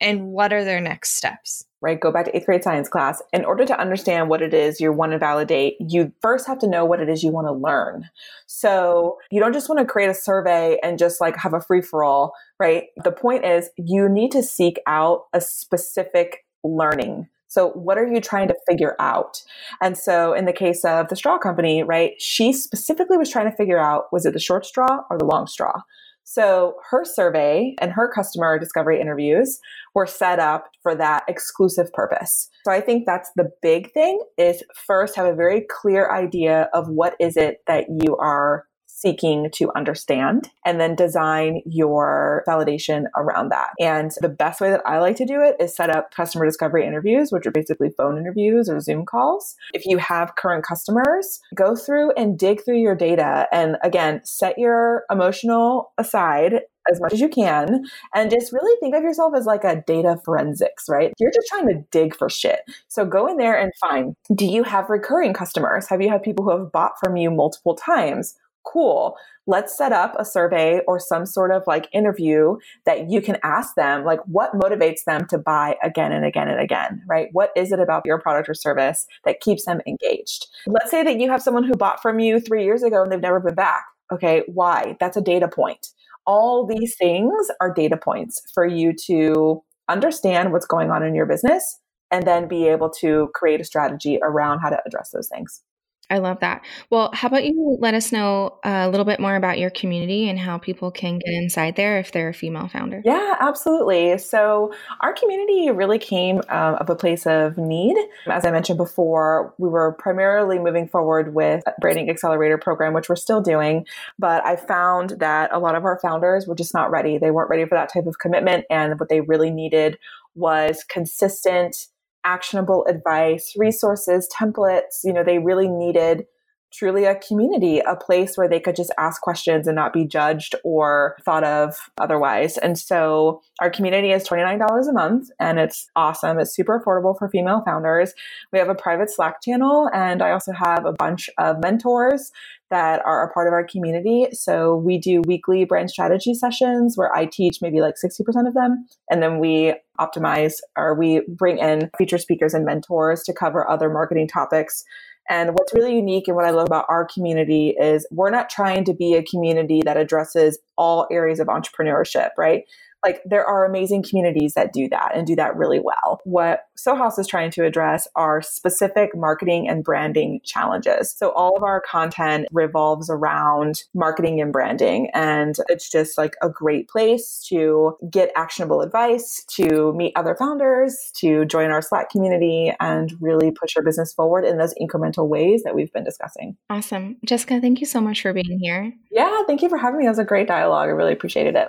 And 0.00 0.28
what 0.28 0.52
are 0.52 0.64
their 0.64 0.80
next 0.80 1.16
steps? 1.16 1.66
right? 1.80 2.00
Go 2.00 2.12
back 2.12 2.26
to 2.26 2.36
eighth 2.36 2.46
grade 2.46 2.62
science 2.62 2.88
class. 2.88 3.22
In 3.32 3.44
order 3.44 3.64
to 3.64 3.78
understand 3.78 4.28
what 4.28 4.42
it 4.42 4.52
is 4.52 4.80
you 4.80 4.92
want 4.92 5.12
to 5.12 5.18
validate, 5.18 5.76
you 5.80 6.12
first 6.20 6.46
have 6.46 6.58
to 6.58 6.68
know 6.68 6.84
what 6.84 7.00
it 7.00 7.08
is 7.08 7.22
you 7.22 7.30
want 7.30 7.46
to 7.46 7.52
learn. 7.52 8.08
So 8.46 9.18
you 9.30 9.40
don't 9.40 9.52
just 9.52 9.68
want 9.68 9.78
to 9.80 9.90
create 9.90 10.10
a 10.10 10.14
survey 10.14 10.78
and 10.82 10.98
just 10.98 11.20
like 11.20 11.36
have 11.36 11.54
a 11.54 11.60
free 11.60 11.80
for 11.80 12.04
all, 12.04 12.34
right? 12.58 12.84
The 13.02 13.12
point 13.12 13.44
is 13.44 13.70
you 13.76 14.08
need 14.08 14.30
to 14.32 14.42
seek 14.42 14.78
out 14.86 15.24
a 15.32 15.40
specific 15.40 16.44
learning. 16.62 17.28
So 17.48 17.70
what 17.70 17.98
are 17.98 18.06
you 18.06 18.20
trying 18.20 18.46
to 18.48 18.54
figure 18.68 18.94
out? 19.00 19.42
And 19.82 19.98
so 19.98 20.34
in 20.34 20.44
the 20.44 20.52
case 20.52 20.84
of 20.84 21.08
the 21.08 21.16
straw 21.16 21.36
company, 21.36 21.82
right, 21.82 22.12
she 22.18 22.52
specifically 22.52 23.16
was 23.16 23.30
trying 23.30 23.50
to 23.50 23.56
figure 23.56 23.78
out 23.78 24.12
was 24.12 24.24
it 24.24 24.34
the 24.34 24.38
short 24.38 24.66
straw 24.66 25.02
or 25.10 25.18
the 25.18 25.24
long 25.24 25.46
straw? 25.46 25.82
So 26.24 26.76
her 26.90 27.04
survey 27.04 27.74
and 27.80 27.92
her 27.92 28.10
customer 28.12 28.58
discovery 28.58 29.00
interviews 29.00 29.58
were 29.94 30.06
set 30.06 30.38
up 30.38 30.68
for 30.82 30.94
that 30.94 31.24
exclusive 31.28 31.92
purpose. 31.92 32.48
So 32.64 32.72
I 32.72 32.80
think 32.80 33.04
that's 33.04 33.30
the 33.36 33.50
big 33.62 33.92
thing 33.92 34.20
is 34.38 34.62
first 34.86 35.16
have 35.16 35.26
a 35.26 35.34
very 35.34 35.66
clear 35.68 36.10
idea 36.10 36.68
of 36.72 36.88
what 36.88 37.14
is 37.18 37.36
it 37.36 37.58
that 37.66 37.86
you 37.88 38.16
are 38.16 38.66
seeking 39.00 39.50
to 39.54 39.70
understand 39.74 40.50
and 40.64 40.80
then 40.80 40.94
design 40.94 41.62
your 41.64 42.44
validation 42.46 43.04
around 43.16 43.48
that. 43.50 43.70
And 43.80 44.10
the 44.20 44.28
best 44.28 44.60
way 44.60 44.70
that 44.70 44.82
I 44.86 44.98
like 44.98 45.16
to 45.16 45.26
do 45.26 45.40
it 45.40 45.56
is 45.58 45.74
set 45.74 45.90
up 45.90 46.14
customer 46.14 46.44
discovery 46.44 46.86
interviews, 46.86 47.32
which 47.32 47.46
are 47.46 47.50
basically 47.50 47.90
phone 47.96 48.18
interviews 48.18 48.68
or 48.68 48.80
Zoom 48.80 49.06
calls. 49.06 49.56
If 49.72 49.86
you 49.86 49.98
have 49.98 50.36
current 50.36 50.64
customers, 50.64 51.40
go 51.54 51.74
through 51.74 52.12
and 52.12 52.38
dig 52.38 52.64
through 52.64 52.80
your 52.80 52.94
data. 52.94 53.48
And 53.52 53.76
again, 53.82 54.20
set 54.24 54.58
your 54.58 55.04
emotional 55.10 55.92
aside 55.96 56.60
as 56.90 57.00
much 57.00 57.12
as 57.12 57.20
you 57.20 57.28
can 57.28 57.84
and 58.14 58.30
just 58.30 58.52
really 58.52 58.78
think 58.80 58.94
of 58.94 59.02
yourself 59.02 59.34
as 59.36 59.46
like 59.46 59.64
a 59.64 59.82
data 59.86 60.16
forensics, 60.24 60.86
right? 60.88 61.12
You're 61.18 61.32
just 61.32 61.48
trying 61.48 61.68
to 61.68 61.84
dig 61.90 62.16
for 62.16 62.28
shit. 62.28 62.60
So 62.88 63.04
go 63.04 63.26
in 63.26 63.36
there 63.36 63.58
and 63.58 63.72
find 63.80 64.14
do 64.34 64.46
you 64.46 64.62
have 64.64 64.88
recurring 64.88 65.32
customers? 65.32 65.88
Have 65.88 66.02
you 66.02 66.08
had 66.08 66.22
people 66.22 66.44
who 66.44 66.56
have 66.56 66.72
bought 66.72 66.92
from 67.02 67.16
you 67.16 67.30
multiple 67.30 67.74
times? 67.74 68.34
Cool 68.64 69.16
let's 69.46 69.76
set 69.76 69.92
up 69.92 70.14
a 70.18 70.24
survey 70.24 70.80
or 70.86 71.00
some 71.00 71.26
sort 71.26 71.50
of 71.50 71.62
like 71.66 71.88
interview 71.92 72.56
that 72.86 73.10
you 73.10 73.20
can 73.20 73.36
ask 73.42 73.74
them 73.74 74.04
like 74.04 74.20
what 74.26 74.52
motivates 74.54 75.04
them 75.06 75.26
to 75.26 75.36
buy 75.36 75.76
again 75.82 76.12
and 76.12 76.24
again 76.24 76.48
and 76.48 76.60
again 76.60 77.02
right? 77.08 77.28
What 77.32 77.50
is 77.56 77.72
it 77.72 77.80
about 77.80 78.06
your 78.06 78.20
product 78.20 78.48
or 78.48 78.54
service 78.54 79.06
that 79.24 79.40
keeps 79.40 79.64
them 79.64 79.80
engaged? 79.86 80.46
Let's 80.66 80.90
say 80.90 81.02
that 81.02 81.18
you 81.18 81.28
have 81.30 81.42
someone 81.42 81.64
who 81.64 81.74
bought 81.74 82.00
from 82.00 82.20
you 82.20 82.40
three 82.40 82.64
years 82.64 82.82
ago 82.82 83.02
and 83.02 83.10
they've 83.10 83.20
never 83.20 83.40
been 83.40 83.54
back. 83.54 83.84
Okay 84.12 84.44
why? 84.46 84.96
That's 85.00 85.16
a 85.16 85.22
data 85.22 85.48
point. 85.48 85.88
All 86.26 86.66
these 86.66 86.94
things 86.96 87.50
are 87.60 87.74
data 87.74 87.96
points 87.96 88.40
for 88.54 88.66
you 88.66 88.92
to 89.06 89.62
understand 89.88 90.52
what's 90.52 90.66
going 90.66 90.90
on 90.90 91.02
in 91.02 91.14
your 91.14 91.26
business 91.26 91.80
and 92.12 92.26
then 92.26 92.46
be 92.46 92.68
able 92.68 92.90
to 92.90 93.30
create 93.34 93.60
a 93.60 93.64
strategy 93.64 94.18
around 94.22 94.60
how 94.60 94.68
to 94.68 94.78
address 94.86 95.10
those 95.10 95.28
things 95.28 95.62
I 96.10 96.18
love 96.18 96.40
that. 96.40 96.64
Well, 96.90 97.10
how 97.14 97.28
about 97.28 97.44
you 97.44 97.76
let 97.80 97.94
us 97.94 98.10
know 98.10 98.58
a 98.64 98.88
little 98.88 99.04
bit 99.04 99.20
more 99.20 99.36
about 99.36 99.58
your 99.58 99.70
community 99.70 100.28
and 100.28 100.38
how 100.38 100.58
people 100.58 100.90
can 100.90 101.18
get 101.18 101.32
inside 101.32 101.76
there 101.76 101.98
if 101.98 102.10
they're 102.10 102.30
a 102.30 102.34
female 102.34 102.66
founder? 102.66 103.00
Yeah, 103.04 103.36
absolutely. 103.40 104.18
So, 104.18 104.72
our 105.00 105.12
community 105.12 105.70
really 105.70 105.98
came 105.98 106.38
um, 106.48 106.74
of 106.74 106.90
a 106.90 106.96
place 106.96 107.26
of 107.26 107.56
need. 107.56 107.96
As 108.26 108.44
I 108.44 108.50
mentioned 108.50 108.76
before, 108.76 109.54
we 109.58 109.68
were 109.68 109.92
primarily 109.92 110.58
moving 110.58 110.88
forward 110.88 111.32
with 111.32 111.62
branding 111.80 112.10
accelerator 112.10 112.58
program, 112.58 112.92
which 112.92 113.08
we're 113.08 113.16
still 113.16 113.40
doing. 113.40 113.86
But 114.18 114.44
I 114.44 114.56
found 114.56 115.10
that 115.20 115.50
a 115.52 115.60
lot 115.60 115.76
of 115.76 115.84
our 115.84 115.98
founders 116.00 116.46
were 116.46 116.56
just 116.56 116.74
not 116.74 116.90
ready. 116.90 117.18
They 117.18 117.30
weren't 117.30 117.50
ready 117.50 117.64
for 117.64 117.76
that 117.76 117.92
type 117.92 118.06
of 118.06 118.18
commitment. 118.18 118.64
And 118.68 118.98
what 118.98 119.08
they 119.08 119.20
really 119.20 119.50
needed 119.50 119.96
was 120.34 120.84
consistent 120.88 121.86
actionable 122.24 122.84
advice, 122.88 123.54
resources, 123.56 124.28
templates. 124.38 125.04
You 125.04 125.12
know, 125.12 125.24
they 125.24 125.38
really 125.38 125.68
needed 125.68 126.26
truly 126.72 127.04
a 127.04 127.16
community, 127.16 127.80
a 127.80 127.96
place 127.96 128.36
where 128.36 128.48
they 128.48 128.60
could 128.60 128.76
just 128.76 128.92
ask 128.96 129.20
questions 129.20 129.66
and 129.66 129.74
not 129.74 129.92
be 129.92 130.04
judged 130.04 130.54
or 130.62 131.16
thought 131.24 131.42
of 131.44 131.76
otherwise. 131.98 132.58
And 132.58 132.78
so 132.78 133.42
our 133.60 133.70
community 133.70 134.12
is 134.12 134.26
$29 134.26 134.88
a 134.88 134.92
month 134.92 135.30
and 135.40 135.58
it's 135.58 135.90
awesome. 135.96 136.38
It's 136.38 136.54
super 136.54 136.80
affordable 136.80 137.18
for 137.18 137.28
female 137.28 137.62
founders. 137.64 138.14
We 138.52 138.58
have 138.58 138.68
a 138.68 138.74
private 138.74 139.10
Slack 139.10 139.42
channel 139.42 139.90
and 139.92 140.22
I 140.22 140.30
also 140.30 140.52
have 140.52 140.84
a 140.84 140.92
bunch 140.92 141.28
of 141.38 141.60
mentors 141.60 142.30
that 142.70 143.02
are 143.04 143.24
a 143.24 143.32
part 143.32 143.46
of 143.46 143.52
our 143.52 143.64
community. 143.64 144.28
So 144.32 144.76
we 144.76 144.98
do 144.98 145.22
weekly 145.26 145.64
brand 145.64 145.90
strategy 145.90 146.34
sessions 146.34 146.96
where 146.96 147.14
I 147.14 147.26
teach 147.26 147.58
maybe 147.60 147.80
like 147.80 147.94
60% 148.02 148.46
of 148.46 148.54
them. 148.54 148.86
And 149.10 149.22
then 149.22 149.38
we 149.38 149.74
optimize 149.98 150.54
or 150.76 150.94
we 150.94 151.22
bring 151.28 151.58
in 151.58 151.90
feature 151.98 152.18
speakers 152.18 152.54
and 152.54 152.64
mentors 152.64 153.22
to 153.24 153.32
cover 153.32 153.68
other 153.68 153.90
marketing 153.90 154.28
topics 154.28 154.84
and 155.30 155.50
what's 155.50 155.72
really 155.72 155.94
unique 155.94 156.26
and 156.26 156.36
what 156.36 156.44
I 156.44 156.50
love 156.50 156.66
about 156.66 156.86
our 156.88 157.06
community 157.06 157.76
is 157.80 158.06
we're 158.10 158.30
not 158.30 158.50
trying 158.50 158.84
to 158.86 158.92
be 158.92 159.14
a 159.14 159.22
community 159.22 159.80
that 159.84 159.96
addresses 159.96 160.58
all 160.76 161.06
areas 161.10 161.38
of 161.38 161.46
entrepreneurship, 161.46 162.30
right? 162.36 162.64
Like 163.04 163.22
there 163.24 163.44
are 163.44 163.64
amazing 163.64 164.02
communities 164.02 164.54
that 164.54 164.72
do 164.72 164.88
that 164.88 165.12
and 165.14 165.26
do 165.26 165.36
that 165.36 165.56
really 165.56 165.80
well. 165.80 166.20
What 166.24 166.66
Sohuis 166.78 167.18
is 167.18 167.26
trying 167.26 167.50
to 167.52 167.64
address 167.64 168.08
are 168.16 168.42
specific 168.42 169.10
marketing 169.14 169.68
and 169.68 169.84
branding 169.84 170.40
challenges. 170.44 171.14
So 171.16 171.30
all 171.30 171.56
of 171.56 171.62
our 171.62 171.80
content 171.80 172.46
revolves 172.52 173.10
around 173.10 173.82
marketing 173.94 174.40
and 174.40 174.52
branding. 174.52 175.10
And 175.14 175.56
it's 175.68 175.90
just 175.90 176.16
like 176.18 176.34
a 176.42 176.48
great 176.48 176.88
place 176.88 177.44
to 177.48 177.96
get 178.10 178.30
actionable 178.36 178.80
advice, 178.80 179.44
to 179.56 179.92
meet 179.94 180.12
other 180.16 180.34
founders, 180.34 181.10
to 181.16 181.44
join 181.44 181.70
our 181.70 181.82
Slack 181.82 182.10
community 182.10 182.72
and 182.80 183.12
really 183.20 183.50
push 183.50 183.74
your 183.76 183.84
business 183.84 184.12
forward 184.12 184.44
in 184.44 184.58
those 184.58 184.74
incremental 184.80 185.28
ways 185.28 185.62
that 185.64 185.74
we've 185.74 185.92
been 185.92 186.04
discussing. 186.04 186.56
Awesome. 186.68 187.16
Jessica, 187.24 187.60
thank 187.60 187.80
you 187.80 187.86
so 187.86 188.00
much 188.00 188.22
for 188.22 188.32
being 188.32 188.58
here. 188.60 188.92
Yeah, 189.10 189.42
thank 189.46 189.62
you 189.62 189.68
for 189.68 189.78
having 189.78 189.98
me. 189.98 190.06
It 190.06 190.10
was 190.10 190.18
a 190.18 190.24
great 190.24 190.48
dialogue. 190.48 190.88
I 190.88 190.92
really 190.92 191.12
appreciated 191.12 191.56
it. 191.56 191.68